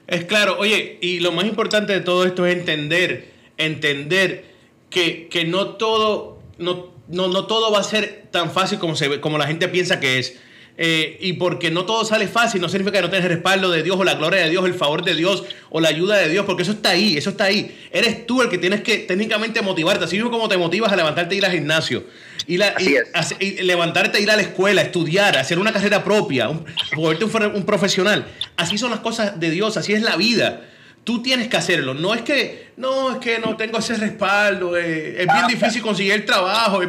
Es 0.05 0.23
claro, 0.25 0.57
oye, 0.57 0.99
y 1.01 1.19
lo 1.19 1.33
más 1.33 1.45
importante 1.45 1.91
de 1.91 1.99
todo 1.99 2.23
esto 2.23 2.45
es 2.45 2.55
entender, 2.55 3.33
entender 3.57 4.56
que, 4.89 5.27
que 5.29 5.45
no, 5.45 5.69
todo, 5.75 6.39
no, 6.57 6.91
no, 7.07 7.27
no, 7.27 7.45
todo 7.45 7.71
va 7.71 7.79
a 7.79 7.83
ser 7.83 8.27
tan 8.31 8.51
fácil 8.51 8.79
como, 8.79 8.95
se, 8.95 9.19
como 9.19 9.37
la 9.37 9.47
gente 9.47 9.67
piensa 9.67 9.99
que 9.99 10.19
es. 10.19 10.35
Eh, 10.79 11.17
y 11.21 11.33
porque 11.33 11.71
no 11.71 11.85
todo 11.85 12.05
sale 12.05 12.27
fácil, 12.27 12.61
no 12.61 12.69
significa 12.69 12.99
que 12.99 13.01
no 13.01 13.09
tengas 13.09 13.25
el 13.25 13.31
respaldo 13.31 13.71
de 13.71 13.81
Dios 13.81 13.97
o 13.99 14.03
la 14.03 14.13
gloria 14.13 14.43
de 14.43 14.49
Dios, 14.51 14.63
el 14.63 14.75
favor 14.75 15.03
de 15.03 15.15
Dios 15.15 15.43
o 15.71 15.79
la 15.79 15.89
ayuda 15.89 16.17
de 16.17 16.29
Dios, 16.29 16.45
porque 16.45 16.61
eso 16.61 16.73
está 16.73 16.91
ahí, 16.91 17.17
eso 17.17 17.31
está 17.31 17.45
ahí. 17.45 17.75
Eres 17.91 18.27
tú 18.27 18.43
el 18.43 18.49
que 18.49 18.59
tienes 18.59 18.81
que 18.81 18.99
técnicamente 18.99 19.63
motivarte, 19.63 20.05
así 20.05 20.17
mismo 20.17 20.29
como 20.29 20.47
te 20.47 20.55
motivas 20.55 20.91
a 20.91 20.95
levantarte 20.95 21.33
e 21.33 21.39
ir 21.39 21.45
al 21.45 21.51
gimnasio, 21.51 22.05
y, 22.45 22.57
la, 22.57 22.75
y, 22.79 23.63
levantarte 23.63 24.19
e 24.19 24.21
ir 24.21 24.29
a 24.29 24.35
la 24.35 24.43
escuela, 24.43 24.83
estudiar, 24.83 25.35
hacer 25.37 25.57
una 25.57 25.73
carrera 25.73 26.03
propia, 26.03 26.47
un, 26.47 26.63
volverte 26.95 27.25
un, 27.25 27.55
un 27.55 27.65
profesional. 27.65 28.27
Así 28.55 28.77
son 28.77 28.91
las 28.91 28.99
cosas 28.99 29.39
de 29.39 29.49
Dios, 29.49 29.77
así 29.77 29.93
es 29.93 30.03
la 30.03 30.15
vida 30.15 30.61
tú 31.07 31.21
tienes 31.21 31.47
que 31.47 31.55
hacerlo. 31.55 31.93
No 31.93 32.13
es 32.13 32.21
que, 32.21 32.73
no, 32.75 33.13
es 33.13 33.17
que 33.19 33.39
no 33.39 33.55
tengo 33.55 33.77
ese 33.77 33.95
respaldo, 33.95 34.75
eh, 34.75 35.21
es 35.21 35.25
bien 35.25 35.47
difícil 35.47 35.81
conseguir 35.81 36.11
el 36.11 36.25
trabajo. 36.25 36.81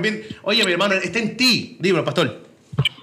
Oye, 0.42 0.64
mi 0.64 0.72
hermano, 0.72 0.94
está 0.94 1.20
en 1.20 1.36
ti. 1.36 1.78
Dime, 1.80 2.02
pastor. 2.02 2.42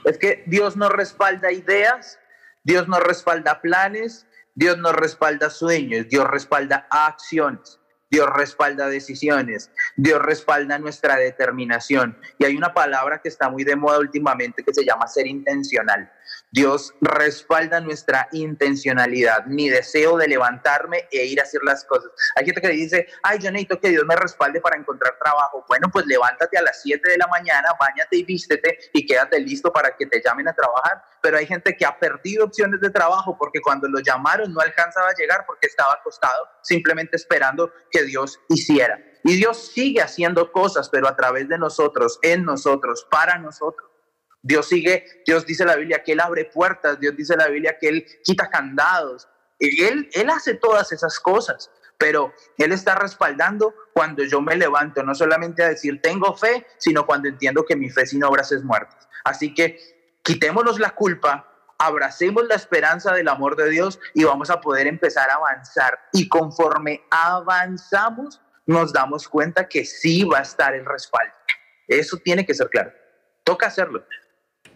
Es 0.03 0.17
que 0.17 0.43
Dios 0.45 0.75
no 0.75 0.89
respalda 0.89 1.53
ideas, 1.53 2.19
Dios 2.65 2.89
no 2.89 2.99
respalda 2.99 3.61
planes, 3.61 4.27
Dios 4.55 4.77
no 4.77 4.91
respalda 4.91 5.49
sueños, 5.49 6.05
Dios 6.09 6.27
respalda 6.27 6.85
acciones. 6.89 7.79
Dios 8.09 8.29
respalda 8.33 8.87
decisiones, 8.87 9.71
Dios 9.97 10.21
respalda 10.21 10.77
nuestra 10.77 11.15
determinación. 11.17 12.17
Y 12.37 12.45
hay 12.45 12.55
una 12.55 12.73
palabra 12.73 13.19
que 13.19 13.29
está 13.29 13.49
muy 13.49 13.63
de 13.63 13.75
moda 13.75 13.99
últimamente 13.99 14.63
que 14.63 14.73
se 14.73 14.85
llama 14.85 15.07
ser 15.07 15.27
intencional. 15.27 16.09
Dios 16.51 16.93
respalda 17.01 17.81
nuestra 17.81 18.29
intencionalidad, 18.31 19.45
mi 19.45 19.69
deseo 19.69 20.17
de 20.17 20.27
levantarme 20.27 21.07
e 21.11 21.25
ir 21.25 21.39
a 21.39 21.43
hacer 21.43 21.61
las 21.63 21.83
cosas. 21.85 22.11
Hay 22.35 22.45
gente 22.45 22.61
que 22.61 22.69
dice, 22.69 23.07
ay, 23.23 23.39
yo 23.39 23.51
necesito 23.51 23.79
que 23.79 23.89
Dios 23.89 24.05
me 24.05 24.15
respalde 24.15 24.61
para 24.61 24.77
encontrar 24.77 25.17
trabajo. 25.21 25.65
Bueno, 25.67 25.89
pues 25.91 26.05
levántate 26.05 26.57
a 26.57 26.61
las 26.61 26.81
7 26.81 27.09
de 27.09 27.17
la 27.17 27.27
mañana, 27.27 27.69
bañate 27.79 28.17
y 28.17 28.23
vístete 28.23 28.77
y 28.93 29.05
quédate 29.05 29.39
listo 29.39 29.71
para 29.73 29.95
que 29.95 30.05
te 30.05 30.21
llamen 30.23 30.47
a 30.47 30.53
trabajar. 30.53 31.03
Pero 31.21 31.37
hay 31.37 31.45
gente 31.45 31.75
que 31.75 31.85
ha 31.85 31.99
perdido 31.99 32.45
opciones 32.45 32.79
de 32.79 32.89
trabajo 32.89 33.37
porque 33.37 33.59
cuando 33.61 33.87
lo 33.87 33.99
llamaron 33.99 34.53
no 34.53 34.61
alcanzaba 34.61 35.09
a 35.09 35.13
llegar 35.13 35.45
porque 35.45 35.67
estaba 35.67 35.93
acostado 35.93 36.47
simplemente 36.61 37.15
esperando 37.15 37.71
que 37.91 38.03
Dios 38.03 38.39
hiciera. 38.49 38.99
Y 39.23 39.35
Dios 39.35 39.71
sigue 39.73 40.01
haciendo 40.01 40.51
cosas, 40.51 40.89
pero 40.89 41.07
a 41.07 41.15
través 41.15 41.49
de 41.49 41.57
nosotros, 41.57 42.19
en 42.21 42.43
nosotros, 42.43 43.07
para 43.09 43.37
nosotros. 43.39 43.89
Dios 44.45 44.67
sigue, 44.67 45.23
Dios 45.25 45.43
dice 45.43 45.65
la 45.65 45.75
Biblia 45.75 46.03
que 46.03 46.11
Él 46.11 46.19
abre 46.19 46.45
puertas, 46.45 46.99
Dios 46.99 47.15
dice 47.17 47.35
la 47.35 47.47
Biblia 47.47 47.79
que 47.79 47.87
Él 47.87 48.05
quita 48.23 48.47
candados. 48.47 49.27
Él, 49.57 50.07
él 50.13 50.29
hace 50.29 50.53
todas 50.53 50.91
esas 50.91 51.19
cosas, 51.19 51.71
pero 51.97 52.31
Él 52.59 52.71
está 52.71 52.93
respaldando 52.93 53.73
cuando 53.91 54.23
yo 54.23 54.41
me 54.41 54.55
levanto, 54.55 55.01
no 55.01 55.15
solamente 55.15 55.63
a 55.63 55.69
decir 55.69 55.99
tengo 55.99 56.37
fe, 56.37 56.67
sino 56.77 57.07
cuando 57.07 57.27
entiendo 57.27 57.65
que 57.65 57.75
mi 57.75 57.89
fe 57.89 58.05
sin 58.05 58.23
obras 58.23 58.51
es 58.51 58.63
muerta. 58.63 58.95
Así 59.23 59.51
que 59.51 60.19
quitémonos 60.21 60.79
la 60.79 60.91
culpa, 60.91 61.51
abracemos 61.79 62.45
la 62.45 62.53
esperanza 62.53 63.13
del 63.13 63.27
amor 63.29 63.55
de 63.55 63.67
Dios 63.71 63.99
y 64.13 64.25
vamos 64.25 64.51
a 64.51 64.61
poder 64.61 64.85
empezar 64.85 65.27
a 65.31 65.37
avanzar. 65.37 65.97
Y 66.13 66.29
conforme 66.29 67.01
avanzamos, 67.09 68.39
nos 68.67 68.93
damos 68.93 69.27
cuenta 69.27 69.67
que 69.67 69.85
sí 69.85 70.23
va 70.23 70.37
a 70.37 70.43
estar 70.43 70.75
el 70.75 70.85
respaldo. 70.85 71.33
Eso 71.87 72.17
tiene 72.17 72.45
que 72.45 72.53
ser 72.53 72.69
claro. 72.69 72.91
Toca 73.43 73.65
hacerlo. 73.65 74.05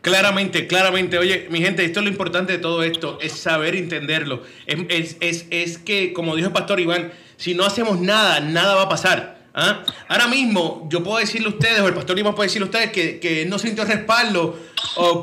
Claramente, 0.10 0.65
claramente. 0.65 1.19
Oye, 1.19 1.48
mi 1.52 1.62
gente, 1.62 1.86
esto 1.86 2.00
es 2.00 2.04
lo 2.04 2.10
importante 2.10 2.54
de 2.54 2.58
todo 2.58 2.82
esto, 2.82 3.19
es 3.22 3.34
saber 3.34 3.76
entenderlo. 3.76 4.41
Es, 4.65 5.17
es, 5.19 5.45
es, 5.52 5.78
que, 5.78 6.13
como 6.13 6.36
dijo 6.36 6.48
el 6.48 6.54
pastor 6.54 6.80
Iván, 6.80 7.12
si 7.38 7.54
no 7.54 7.63
hacemos 7.63 8.02
nada, 8.02 8.39
nada 8.39 8.74
va 8.74 8.84
a 8.84 8.89
pasar. 8.89 9.39
¿ah? 9.54 9.84
Ahora 10.08 10.28
mismo, 10.28 10.88
yo 10.91 11.04
puedo 11.04 11.19
decirle 11.19 11.48
a 11.48 11.52
ustedes, 11.52 11.80
o 11.82 11.88
el 11.88 11.93
pastor 11.93 12.17
Iván 12.17 12.34
puede 12.34 12.48
decirle 12.48 12.65
a 12.65 12.69
ustedes, 12.69 12.91
que, 12.91 13.19
que 13.19 13.45
no 13.45 13.60
sintió 13.60 13.86
respaldo 13.86 14.58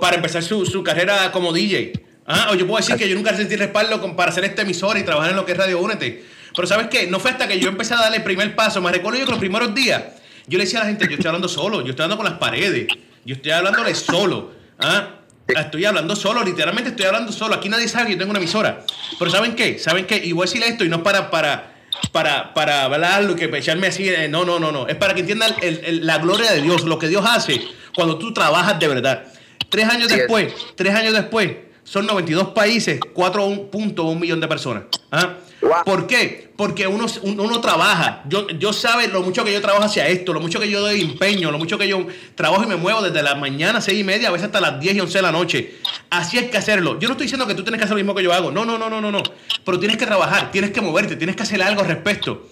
para 0.00 0.16
empezar 0.16 0.44
su, 0.44 0.64
su, 0.64 0.84
carrera 0.84 1.32
como 1.32 1.52
DJ. 1.52 1.92
¿ah? 2.26 2.50
O 2.52 2.54
yo 2.54 2.64
puedo 2.64 2.78
decir 2.78 2.94
que 2.94 3.08
yo 3.08 3.16
nunca 3.16 3.36
sentí 3.36 3.56
respaldo 3.56 4.14
para 4.14 4.30
hacer 4.30 4.44
este 4.44 4.62
emisor 4.62 4.96
y 4.98 5.02
trabajar 5.02 5.30
en 5.30 5.36
lo 5.36 5.44
que 5.44 5.52
es 5.52 5.58
Radio 5.58 5.80
Únete. 5.80 6.24
Pero 6.54 6.68
¿sabes 6.68 6.86
qué? 6.88 7.08
No 7.08 7.18
fue 7.18 7.32
hasta 7.32 7.48
que 7.48 7.58
yo 7.58 7.68
empecé 7.68 7.94
a 7.94 7.98
darle 7.98 8.18
el 8.18 8.22
primer 8.22 8.54
paso. 8.54 8.80
Me 8.80 8.92
recuerdo 8.92 9.18
yo 9.18 9.24
que 9.24 9.32
los 9.32 9.40
primeros 9.40 9.74
días, 9.74 10.04
yo 10.46 10.58
le 10.58 10.64
decía 10.64 10.78
a 10.78 10.84
la 10.84 10.88
gente, 10.88 11.06
yo 11.06 11.14
estoy 11.14 11.26
hablando 11.26 11.48
solo, 11.48 11.82
yo 11.82 11.90
estoy 11.90 12.04
hablando 12.04 12.22
con 12.22 12.30
las 12.30 12.38
paredes, 12.38 12.86
yo 13.24 13.34
estoy 13.34 13.50
hablándole 13.50 13.94
solo. 13.94 14.55
¿Ah? 14.78 15.10
Estoy 15.46 15.84
hablando 15.84 16.16
solo, 16.16 16.42
literalmente 16.42 16.90
estoy 16.90 17.06
hablando 17.06 17.32
solo. 17.32 17.54
Aquí 17.54 17.68
nadie 17.68 17.86
sabe 17.86 18.06
que 18.06 18.12
yo 18.12 18.18
tengo 18.18 18.30
una 18.30 18.40
emisora. 18.40 18.84
Pero 19.18 19.30
¿saben 19.30 19.54
qué? 19.54 19.78
¿Saben 19.78 20.06
qué? 20.06 20.16
Y 20.16 20.32
voy 20.32 20.42
a 20.42 20.46
decirle 20.46 20.68
esto 20.68 20.84
y 20.84 20.88
no 20.88 21.02
para, 21.04 21.30
para, 21.30 21.72
para, 22.10 22.52
para 22.52 22.84
hablar, 22.84 23.22
lo 23.24 23.36
que 23.36 23.44
echarme 23.44 23.86
así. 23.86 24.08
Eh, 24.08 24.28
no, 24.28 24.44
no, 24.44 24.58
no, 24.58 24.72
no. 24.72 24.88
Es 24.88 24.96
para 24.96 25.14
que 25.14 25.20
entiendan 25.20 25.54
la 26.02 26.18
gloria 26.18 26.50
de 26.50 26.62
Dios, 26.62 26.84
lo 26.84 26.98
que 26.98 27.06
Dios 27.08 27.24
hace 27.24 27.60
cuando 27.94 28.18
tú 28.18 28.34
trabajas 28.34 28.78
de 28.80 28.88
verdad. 28.88 29.24
Tres 29.68 29.88
años 29.88 30.08
después, 30.08 30.52
tres 30.74 30.94
años 30.94 31.12
después, 31.12 31.52
son 31.86 32.04
92 32.04 32.48
países, 32.48 32.98
4.1 33.00 34.18
millón 34.18 34.40
de 34.40 34.48
personas. 34.48 34.82
¿Ah? 35.12 35.36
¿Por 35.84 36.08
qué? 36.08 36.52
Porque 36.56 36.88
uno, 36.88 37.06
uno 37.22 37.60
trabaja. 37.60 38.22
Yo, 38.28 38.48
yo 38.48 38.72
sabe 38.72 39.06
lo 39.06 39.22
mucho 39.22 39.44
que 39.44 39.52
yo 39.52 39.60
trabajo 39.60 39.84
hacia 39.84 40.08
esto, 40.08 40.32
lo 40.32 40.40
mucho 40.40 40.58
que 40.58 40.68
yo 40.68 40.80
doy 40.80 41.00
empeño, 41.00 41.52
lo 41.52 41.58
mucho 41.58 41.78
que 41.78 41.86
yo 41.86 42.04
trabajo 42.34 42.64
y 42.64 42.66
me 42.66 42.74
muevo 42.74 43.02
desde 43.02 43.22
la 43.22 43.36
mañana, 43.36 43.80
seis 43.80 44.00
y 44.00 44.04
media, 44.04 44.28
a 44.28 44.32
veces 44.32 44.46
hasta 44.46 44.60
las 44.60 44.80
10 44.80 44.96
y 44.96 45.00
11 45.00 45.18
de 45.18 45.22
la 45.22 45.32
noche. 45.32 45.76
Así 46.10 46.38
hay 46.38 46.48
que 46.48 46.58
hacerlo. 46.58 46.98
Yo 46.98 47.06
no 47.06 47.12
estoy 47.12 47.26
diciendo 47.26 47.46
que 47.46 47.54
tú 47.54 47.62
tienes 47.62 47.78
que 47.78 47.84
hacer 47.84 47.96
lo 47.96 48.02
mismo 48.02 48.16
que 48.16 48.24
yo 48.24 48.32
hago. 48.32 48.50
No, 48.50 48.64
no, 48.64 48.76
no, 48.76 48.90
no, 48.90 49.00
no, 49.00 49.12
no. 49.12 49.22
Pero 49.64 49.78
tienes 49.78 49.96
que 49.96 50.06
trabajar, 50.06 50.50
tienes 50.50 50.72
que 50.72 50.80
moverte, 50.80 51.14
tienes 51.14 51.36
que 51.36 51.44
hacer 51.44 51.62
algo 51.62 51.82
al 51.82 51.86
respecto. 51.86 52.48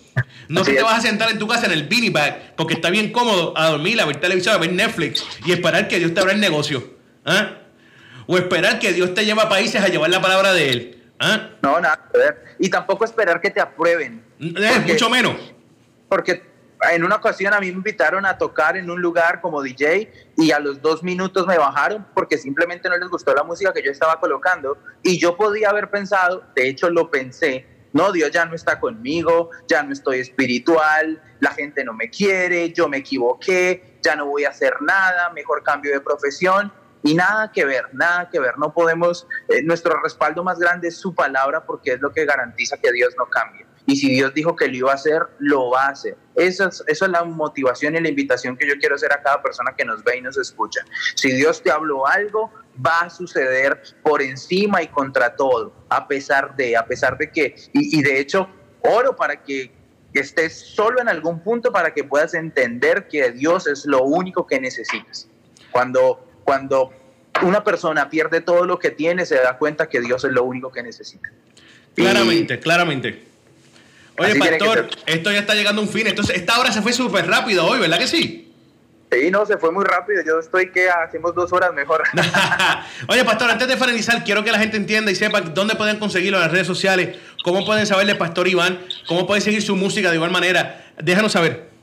No 0.49 0.63
que 0.63 0.75
te 0.75 0.83
vas 0.83 0.99
a 0.99 1.01
sentar 1.01 1.29
en 1.31 1.41
tu 1.41 1.49
casa 1.49 1.67
en 1.67 1.73
el 1.73 1.89
beanie 1.89 2.11
bag 2.11 2.55
porque 2.57 2.75
está 2.75 2.89
bien 2.89 3.11
cómodo 3.11 3.53
a 3.57 3.71
dormir, 3.71 4.01
a 4.01 4.05
ver 4.05 4.21
televisión, 4.21 4.55
a 4.55 4.59
ver 4.59 4.73
Netflix 4.73 5.27
y 5.45 5.51
esperar 5.51 5.89
que 5.89 5.99
Dios 5.99 6.15
te 6.15 6.21
abra 6.21 6.33
el 6.33 6.41
negocio. 6.41 6.95
¿Ah? 7.25 7.64
O 8.27 8.37
esperar 8.39 8.79
que 8.79 8.93
Dios 8.93 9.15
te 9.15 9.25
lleve 9.25 9.43
a 9.43 9.49
países 9.49 9.83
a 9.83 9.89
llevar 9.89 10.11
la 10.11 10.21
palabra 10.21 10.53
de 10.53 10.71
Él. 10.71 11.13
¿Ah? 11.19 11.51
No, 11.63 11.81
nada 11.81 12.09
que 12.11 12.19
ver. 12.19 12.45
Y 12.59 12.69
tampoco 12.69 13.05
esperar 13.05 13.41
que 13.41 13.51
te 13.51 13.61
aprueben. 13.61 14.25
Eh, 14.41 14.83
mucho 14.87 15.09
menos. 15.09 15.37
Porque 16.09 16.43
en 16.93 17.05
una 17.05 17.17
ocasión 17.17 17.55
a 17.55 17.61
mí 17.61 17.67
me 17.67 17.79
invitaron 17.79 18.27
a 18.27 18.37
tocar 18.37 18.77
en 18.77 18.91
un 18.91 19.01
lugar 19.01 19.41
como 19.41 19.63
DJ 19.63 20.13
y 20.37 20.51
a 20.51 20.59
los 20.59 20.83
dos 20.83 21.03
minutos 21.03 21.47
me 21.47 21.57
bajaron 21.57 22.07
porque 22.15 22.37
simplemente 22.37 22.89
no 22.89 22.97
les 22.97 23.09
gustó 23.09 23.35
la 23.35 23.43
música 23.43 23.73
que 23.73 23.83
yo 23.83 23.91
estaba 23.91 24.21
colocando 24.21 24.77
y 25.03 25.19
yo 25.19 25.37
podía 25.37 25.71
haber 25.71 25.89
pensado, 25.89 26.45
de 26.55 26.69
hecho 26.69 26.91
lo 26.91 27.11
pensé, 27.11 27.67
no, 27.93 28.13
Dios 28.13 28.31
ya 28.33 28.45
no 28.45 28.55
está 28.55 28.81
conmigo, 28.81 29.51
ya 29.69 29.83
no 29.83 29.93
estoy 29.93 30.19
espiritual, 30.19 31.23
la 31.41 31.53
gente 31.53 31.85
no 31.85 31.95
me 31.95 32.11
quiere, 32.11 32.73
yo 32.73 32.89
me 32.89 32.99
equivoqué, 32.99 33.99
ya 34.03 34.17
no 34.17 34.27
voy 34.27 34.45
a 34.45 34.51
hacer 34.51 34.83
nada, 34.83 35.31
mejor 35.31 35.63
cambio 35.63 35.93
de 35.93 36.01
profesión 36.01 36.73
y 37.05 37.15
nada 37.15 37.53
que 37.53 37.67
ver, 37.67 37.91
nada 37.93 38.31
que 38.31 38.41
ver. 38.41 38.59
No 38.59 38.73
podemos, 38.73 39.29
eh, 39.51 39.63
nuestro 39.63 40.01
respaldo 40.03 40.43
más 40.43 40.59
grande 40.59 40.89
es 40.89 40.97
su 40.97 41.15
palabra 41.15 41.65
porque 41.65 41.93
es 41.93 42.01
lo 42.01 42.11
que 42.13 42.25
garantiza 42.25 42.79
que 42.79 42.91
Dios 42.93 43.15
no 43.19 43.27
cambie. 43.27 43.67
Y 43.87 43.97
si 43.97 44.09
Dios 44.09 44.33
dijo 44.33 44.57
que 44.57 44.67
lo 44.69 44.75
iba 44.75 44.91
a 44.91 44.95
hacer, 44.95 45.21
lo 45.39 45.69
va 45.69 45.85
a 45.85 45.89
hacer. 45.91 46.17
Esa 46.35 46.69
es, 46.69 46.83
eso 46.87 47.05
es 47.05 47.11
la 47.11 47.23
motivación 47.23 47.95
y 47.95 48.01
la 48.01 48.09
invitación 48.09 48.57
que 48.57 48.67
yo 48.67 48.75
quiero 48.81 48.95
hacer 48.95 49.13
a 49.13 49.23
cada 49.23 49.43
persona 49.43 49.75
que 49.77 49.85
nos 49.85 50.03
ve 50.03 50.17
y 50.17 50.23
nos 50.23 50.39
escucha. 50.39 50.81
Si 51.15 51.31
Dios 51.33 51.63
te 51.63 51.71
habló 51.71 52.07
algo, 52.07 52.51
va 52.85 53.01
a 53.01 53.11
suceder 53.11 53.83
por 54.03 54.23
encima 54.23 54.83
y 54.83 54.89
contra 54.89 55.37
todo, 55.37 55.75
a 55.91 56.09
pesar 56.09 56.57
de, 56.57 56.75
a 56.75 56.87
pesar 56.87 57.19
de 57.19 57.31
que, 57.31 57.55
y, 57.75 57.99
y 57.99 58.03
de 58.03 58.19
hecho, 58.19 58.49
oro 58.81 59.15
para 59.15 59.43
que 59.43 59.71
estés 60.15 60.59
solo 60.59 61.03
en 61.03 61.11
algún 61.11 61.41
punto 61.41 61.71
para 61.71 61.93
que 61.93 62.05
puedas 62.05 62.33
entender 62.33 63.09
que 63.09 63.31
Dios 63.33 63.67
es 63.67 63.85
lo 63.85 64.05
único 64.05 64.47
que 64.47 64.59
necesitas. 64.59 65.29
Cuando 65.71 66.25
cuando 66.45 66.93
una 67.43 67.65
persona 67.65 68.09
pierde 68.09 68.41
todo 68.41 68.65
lo 68.65 68.79
que 68.79 68.91
tiene, 68.91 69.27
se 69.27 69.37
da 69.37 69.59
cuenta 69.59 69.89
que 69.89 70.01
Dios 70.01 70.25
es 70.25 70.33
lo 70.33 70.45
único 70.45 70.71
que 70.71 70.83
necesita. 70.83 71.31
Claramente, 71.95 72.59
claramente. 72.61 73.25
Oye, 74.19 74.37
pastor, 74.37 74.89
esto 75.07 75.33
ya 75.33 75.41
está 75.41 75.55
llegando 75.55 75.81
a 75.81 75.85
un 75.85 75.91
fin. 75.91 76.07
Entonces, 76.07 76.37
esta 76.37 76.59
hora 76.61 76.71
se 76.71 76.83
fue 76.83 76.93
súper 76.93 77.27
rápido 77.27 77.67
hoy, 77.67 77.81
¿verdad 77.81 77.99
que 77.99 78.07
sí? 78.07 78.53
Sí, 79.11 79.31
no, 79.31 79.45
se 79.47 79.59
fue 79.59 79.71
muy 79.71 79.85
rápido. 79.85 80.23
Yo 80.25 80.39
estoy 80.39 80.71
que 80.71 80.89
hacemos 80.89 81.35
dos 81.35 81.53
horas 81.53 81.73
mejor. 81.73 82.03
Oye, 83.09 83.25
pastor, 83.25 83.51
antes 83.51 83.69
de 83.69 83.77
finalizar, 83.77 84.25
quiero 84.25 84.43
que 84.45 84.53
la 84.53 84.59
gente 84.59 84.77
entienda 84.77 85.11
y 85.11 85.15
sepa 85.15 85.41
dónde 85.41 85.75
pueden 85.75 85.99
conseguirlo 85.99 86.39
en 86.39 86.45
las 86.45 86.53
redes 86.53 86.67
sociales, 86.67 87.17
cómo 87.45 87.65
pueden 87.65 87.87
saber 87.87 88.07
de 88.07 88.15
Pastor 88.15 88.49
Iván, 88.49 88.81
cómo 89.07 89.27
pueden 89.27 89.43
seguir 89.43 89.63
su 89.63 89.77
música 89.77 90.11
de 90.11 90.17
igual 90.17 90.31
manera. 90.31 90.85
Déjanos 91.01 91.33
saber. 91.33 91.74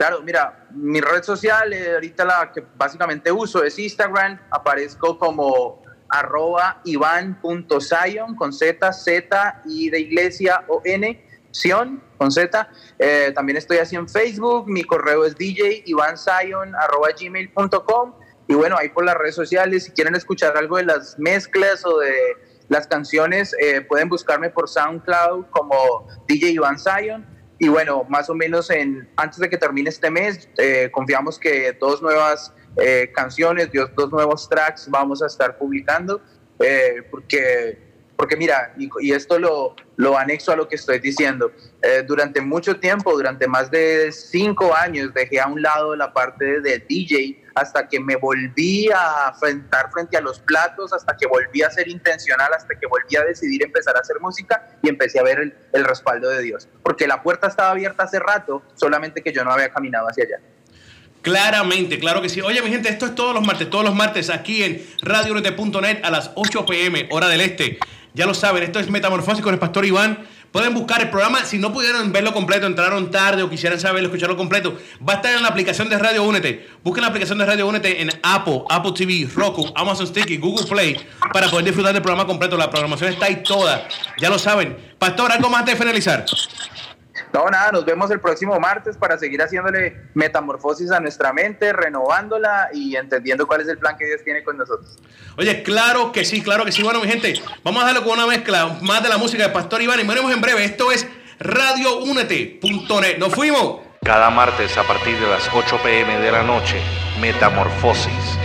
Claro, 0.00 0.22
mira, 0.22 0.66
mi 0.70 0.98
red 1.02 1.22
social, 1.22 1.74
eh, 1.74 1.92
ahorita 1.92 2.24
la 2.24 2.50
que 2.50 2.64
básicamente 2.74 3.30
uso 3.30 3.62
es 3.62 3.78
Instagram, 3.78 4.40
aparezco 4.50 5.18
como 5.18 5.82
arroba 6.08 6.80
ivan.sion 6.84 8.34
con 8.34 8.50
Z, 8.50 8.94
Z 8.94 9.62
y 9.66 9.90
de 9.90 10.00
iglesia 10.00 10.64
o 10.68 10.80
N, 10.86 11.22
Sion 11.50 12.02
con 12.16 12.32
Z. 12.32 12.66
Eh, 12.98 13.32
también 13.34 13.58
estoy 13.58 13.76
así 13.76 13.94
en 13.94 14.08
Facebook, 14.08 14.66
mi 14.68 14.84
correo 14.84 15.26
es 15.26 15.34
dj 15.34 15.84
arroba 16.80 17.08
gmail.com 17.20 18.14
y 18.48 18.54
bueno, 18.54 18.78
ahí 18.78 18.88
por 18.88 19.04
las 19.04 19.16
redes 19.16 19.34
sociales, 19.34 19.84
si 19.84 19.90
quieren 19.90 20.14
escuchar 20.14 20.56
algo 20.56 20.78
de 20.78 20.84
las 20.84 21.18
mezclas 21.18 21.84
o 21.84 21.98
de 21.98 22.14
las 22.68 22.86
canciones, 22.86 23.54
eh, 23.60 23.82
pueden 23.82 24.08
buscarme 24.08 24.48
por 24.48 24.66
SoundCloud 24.66 25.44
como 25.50 26.08
DJ 26.26 26.52
Iván 26.52 26.78
Zion 26.78 27.29
y 27.62 27.68
bueno, 27.68 28.06
más 28.08 28.30
o 28.30 28.34
menos 28.34 28.70
en, 28.70 29.06
antes 29.16 29.38
de 29.38 29.50
que 29.50 29.58
termine 29.58 29.90
este 29.90 30.10
mes, 30.10 30.48
eh, 30.56 30.88
confiamos 30.90 31.38
que 31.38 31.76
dos 31.78 32.00
nuevas 32.00 32.54
eh, 32.78 33.12
canciones, 33.14 33.68
dos 33.94 34.10
nuevos 34.10 34.48
tracks 34.48 34.88
vamos 34.88 35.22
a 35.22 35.26
estar 35.26 35.58
publicando, 35.58 36.22
eh, 36.58 37.02
porque, 37.10 37.89
porque 38.20 38.36
mira, 38.36 38.74
y, 38.76 39.12
esto 39.12 39.38
lo, 39.38 39.74
lo 39.96 40.18
anexo 40.18 40.52
a 40.52 40.56
lo 40.56 40.68
que 40.68 40.76
estoy 40.76 40.98
diciendo, 40.98 41.52
durante 42.06 42.42
mucho 42.42 42.78
tiempo, 42.78 43.12
durante 43.12 43.48
más 43.48 43.70
de 43.70 44.12
cinco 44.12 44.76
años, 44.76 45.14
dejé 45.14 45.40
a 45.40 45.46
un 45.46 45.62
lado 45.62 45.96
la 45.96 46.12
parte 46.12 46.60
de 46.60 46.84
DJ 46.86 47.42
hasta 47.54 47.88
que 47.88 47.98
me 47.98 48.16
volví 48.16 48.90
a 48.94 49.30
enfrentar 49.32 49.90
frente 49.90 50.18
a 50.18 50.20
los 50.20 50.38
platos, 50.38 50.92
hasta 50.92 51.16
que 51.16 51.26
volví 51.26 51.62
a 51.62 51.70
ser 51.70 51.88
intencional, 51.88 52.52
hasta 52.52 52.78
que 52.78 52.86
volví 52.86 53.16
a 53.16 53.24
decidir 53.24 53.62
empezar 53.64 53.96
a 53.96 54.00
hacer 54.00 54.20
música 54.20 54.68
y 54.82 54.90
empecé 54.90 55.18
a 55.18 55.22
ver 55.22 55.54
el, 55.72 55.84
respaldo 55.86 56.28
de 56.28 56.42
Dios. 56.42 56.68
Porque 56.82 57.06
la 57.06 57.22
puerta 57.22 57.46
estaba 57.46 57.70
abierta 57.70 58.02
hace 58.02 58.18
rato, 58.18 58.62
solamente 58.74 59.22
que 59.22 59.32
yo 59.32 59.44
no 59.44 59.50
había 59.50 59.70
caminado 59.70 60.08
hacia 60.08 60.24
allá. 60.24 60.40
Claramente, 61.22 61.98
claro 61.98 62.22
que 62.22 62.28
sí. 62.28 62.40
Oye, 62.40 62.62
mi 62.62 62.70
gente, 62.70 62.88
esto 62.88 63.06
es 63.06 63.14
todos 63.14 63.34
los 63.34 63.46
martes, 63.46 63.68
todos 63.68 63.84
los 63.84 63.94
martes 63.94 64.30
aquí 64.30 64.62
en 64.62 64.86
radiounete.net 65.02 66.00
a 66.02 66.10
las 66.10 66.30
8 66.34 66.64
pm, 66.64 67.08
hora 67.10 67.28
del 67.28 67.42
este. 67.42 67.78
Ya 68.14 68.26
lo 68.26 68.34
saben, 68.34 68.62
esto 68.62 68.80
es 68.80 68.90
Metamorfosis 68.90 69.42
con 69.42 69.54
el 69.54 69.60
Pastor 69.60 69.84
Iván. 69.84 70.26
Pueden 70.50 70.74
buscar 70.74 71.00
el 71.00 71.10
programa, 71.10 71.44
si 71.44 71.58
no 71.58 71.72
pudieron 71.72 72.10
verlo 72.10 72.32
completo, 72.32 72.66
entraron 72.66 73.12
tarde 73.12 73.44
o 73.44 73.48
quisieran 73.48 73.78
saberlo, 73.78 74.08
escucharlo 74.08 74.36
completo, 74.36 74.76
va 75.08 75.12
a 75.12 75.16
estar 75.16 75.32
en 75.32 75.42
la 75.42 75.48
aplicación 75.48 75.88
de 75.88 75.96
Radio 75.96 76.24
Únete. 76.24 76.68
Busquen 76.82 77.02
la 77.02 77.08
aplicación 77.08 77.38
de 77.38 77.46
Radio 77.46 77.68
Únete 77.68 78.02
en 78.02 78.10
Apple, 78.24 78.62
Apple 78.68 78.90
TV, 78.96 79.28
Roku, 79.32 79.70
Amazon 79.76 80.08
Sticky, 80.08 80.38
Google 80.38 80.66
Play, 80.66 80.96
para 81.32 81.48
poder 81.48 81.66
disfrutar 81.66 81.92
del 81.92 82.02
programa 82.02 82.26
completo. 82.26 82.56
La 82.56 82.68
programación 82.68 83.12
está 83.12 83.26
ahí 83.26 83.44
toda, 83.44 83.86
ya 84.18 84.28
lo 84.28 84.40
saben. 84.40 84.76
Pastor, 84.98 85.30
¿algo 85.30 85.48
más 85.48 85.64
de 85.64 85.76
finalizar? 85.76 86.24
No, 87.32 87.48
nada, 87.48 87.70
nos 87.70 87.84
vemos 87.84 88.10
el 88.10 88.20
próximo 88.20 88.58
martes 88.58 88.96
para 88.96 89.16
seguir 89.16 89.40
haciéndole 89.40 89.96
metamorfosis 90.14 90.90
a 90.90 90.98
nuestra 90.98 91.32
mente, 91.32 91.72
renovándola 91.72 92.70
y 92.72 92.96
entendiendo 92.96 93.46
cuál 93.46 93.60
es 93.60 93.68
el 93.68 93.78
plan 93.78 93.96
que 93.96 94.06
Dios 94.06 94.22
tiene 94.24 94.42
con 94.42 94.56
nosotros. 94.56 94.98
Oye, 95.36 95.62
claro 95.62 96.10
que 96.10 96.24
sí, 96.24 96.42
claro 96.42 96.64
que 96.64 96.72
sí. 96.72 96.82
Bueno, 96.82 97.00
mi 97.00 97.08
gente, 97.08 97.34
vamos 97.62 97.82
a 97.82 97.86
darle 97.86 98.02
con 98.02 98.12
una 98.14 98.26
mezcla 98.26 98.78
más 98.82 99.02
de 99.02 99.08
la 99.08 99.16
música 99.16 99.44
de 99.44 99.50
Pastor 99.50 99.80
Iván 99.80 100.00
y 100.00 100.04
veremos 100.04 100.32
en 100.32 100.40
breve. 100.40 100.64
Esto 100.64 100.90
es 100.90 101.06
radioúnete.net. 101.38 103.18
¡Nos 103.18 103.32
fuimos! 103.32 103.80
Cada 104.02 104.30
martes 104.30 104.76
a 104.76 104.82
partir 104.82 105.18
de 105.20 105.28
las 105.28 105.48
8 105.54 105.78
pm 105.84 106.18
de 106.18 106.32
la 106.32 106.42
noche, 106.42 106.80
Metamorfosis, 107.20 108.38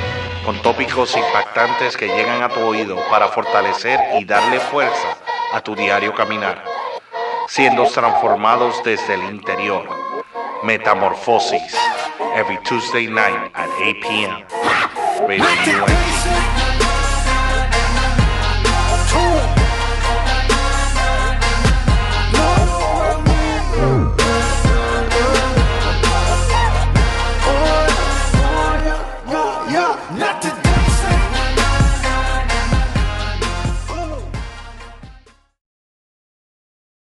con 0.46 0.62
tópicos 0.62 1.16
impactantes 1.16 1.98
que 1.98 2.08
llegan 2.08 2.44
a 2.44 2.50
tu 2.50 2.60
oído 2.60 2.98
para 3.10 3.30
fortalecer 3.30 4.00
y 4.20 4.26
darle 4.26 4.60
fuerza 4.60 5.18
a 5.54 5.62
tu 5.62 5.76
diario 5.76 6.14
caminar 6.14 6.85
siendo 7.48 7.86
transformados 7.86 8.84
desde 8.84 9.16
el 9.16 9.24
interior. 9.24 9.88
Metamorfosis, 10.64 11.76
every 12.36 12.58
Tuesday 12.64 13.08
night 13.08 13.52
at 13.54 13.70
8 13.80 14.02
p.m. 14.02 14.46
Radio. 15.28 16.65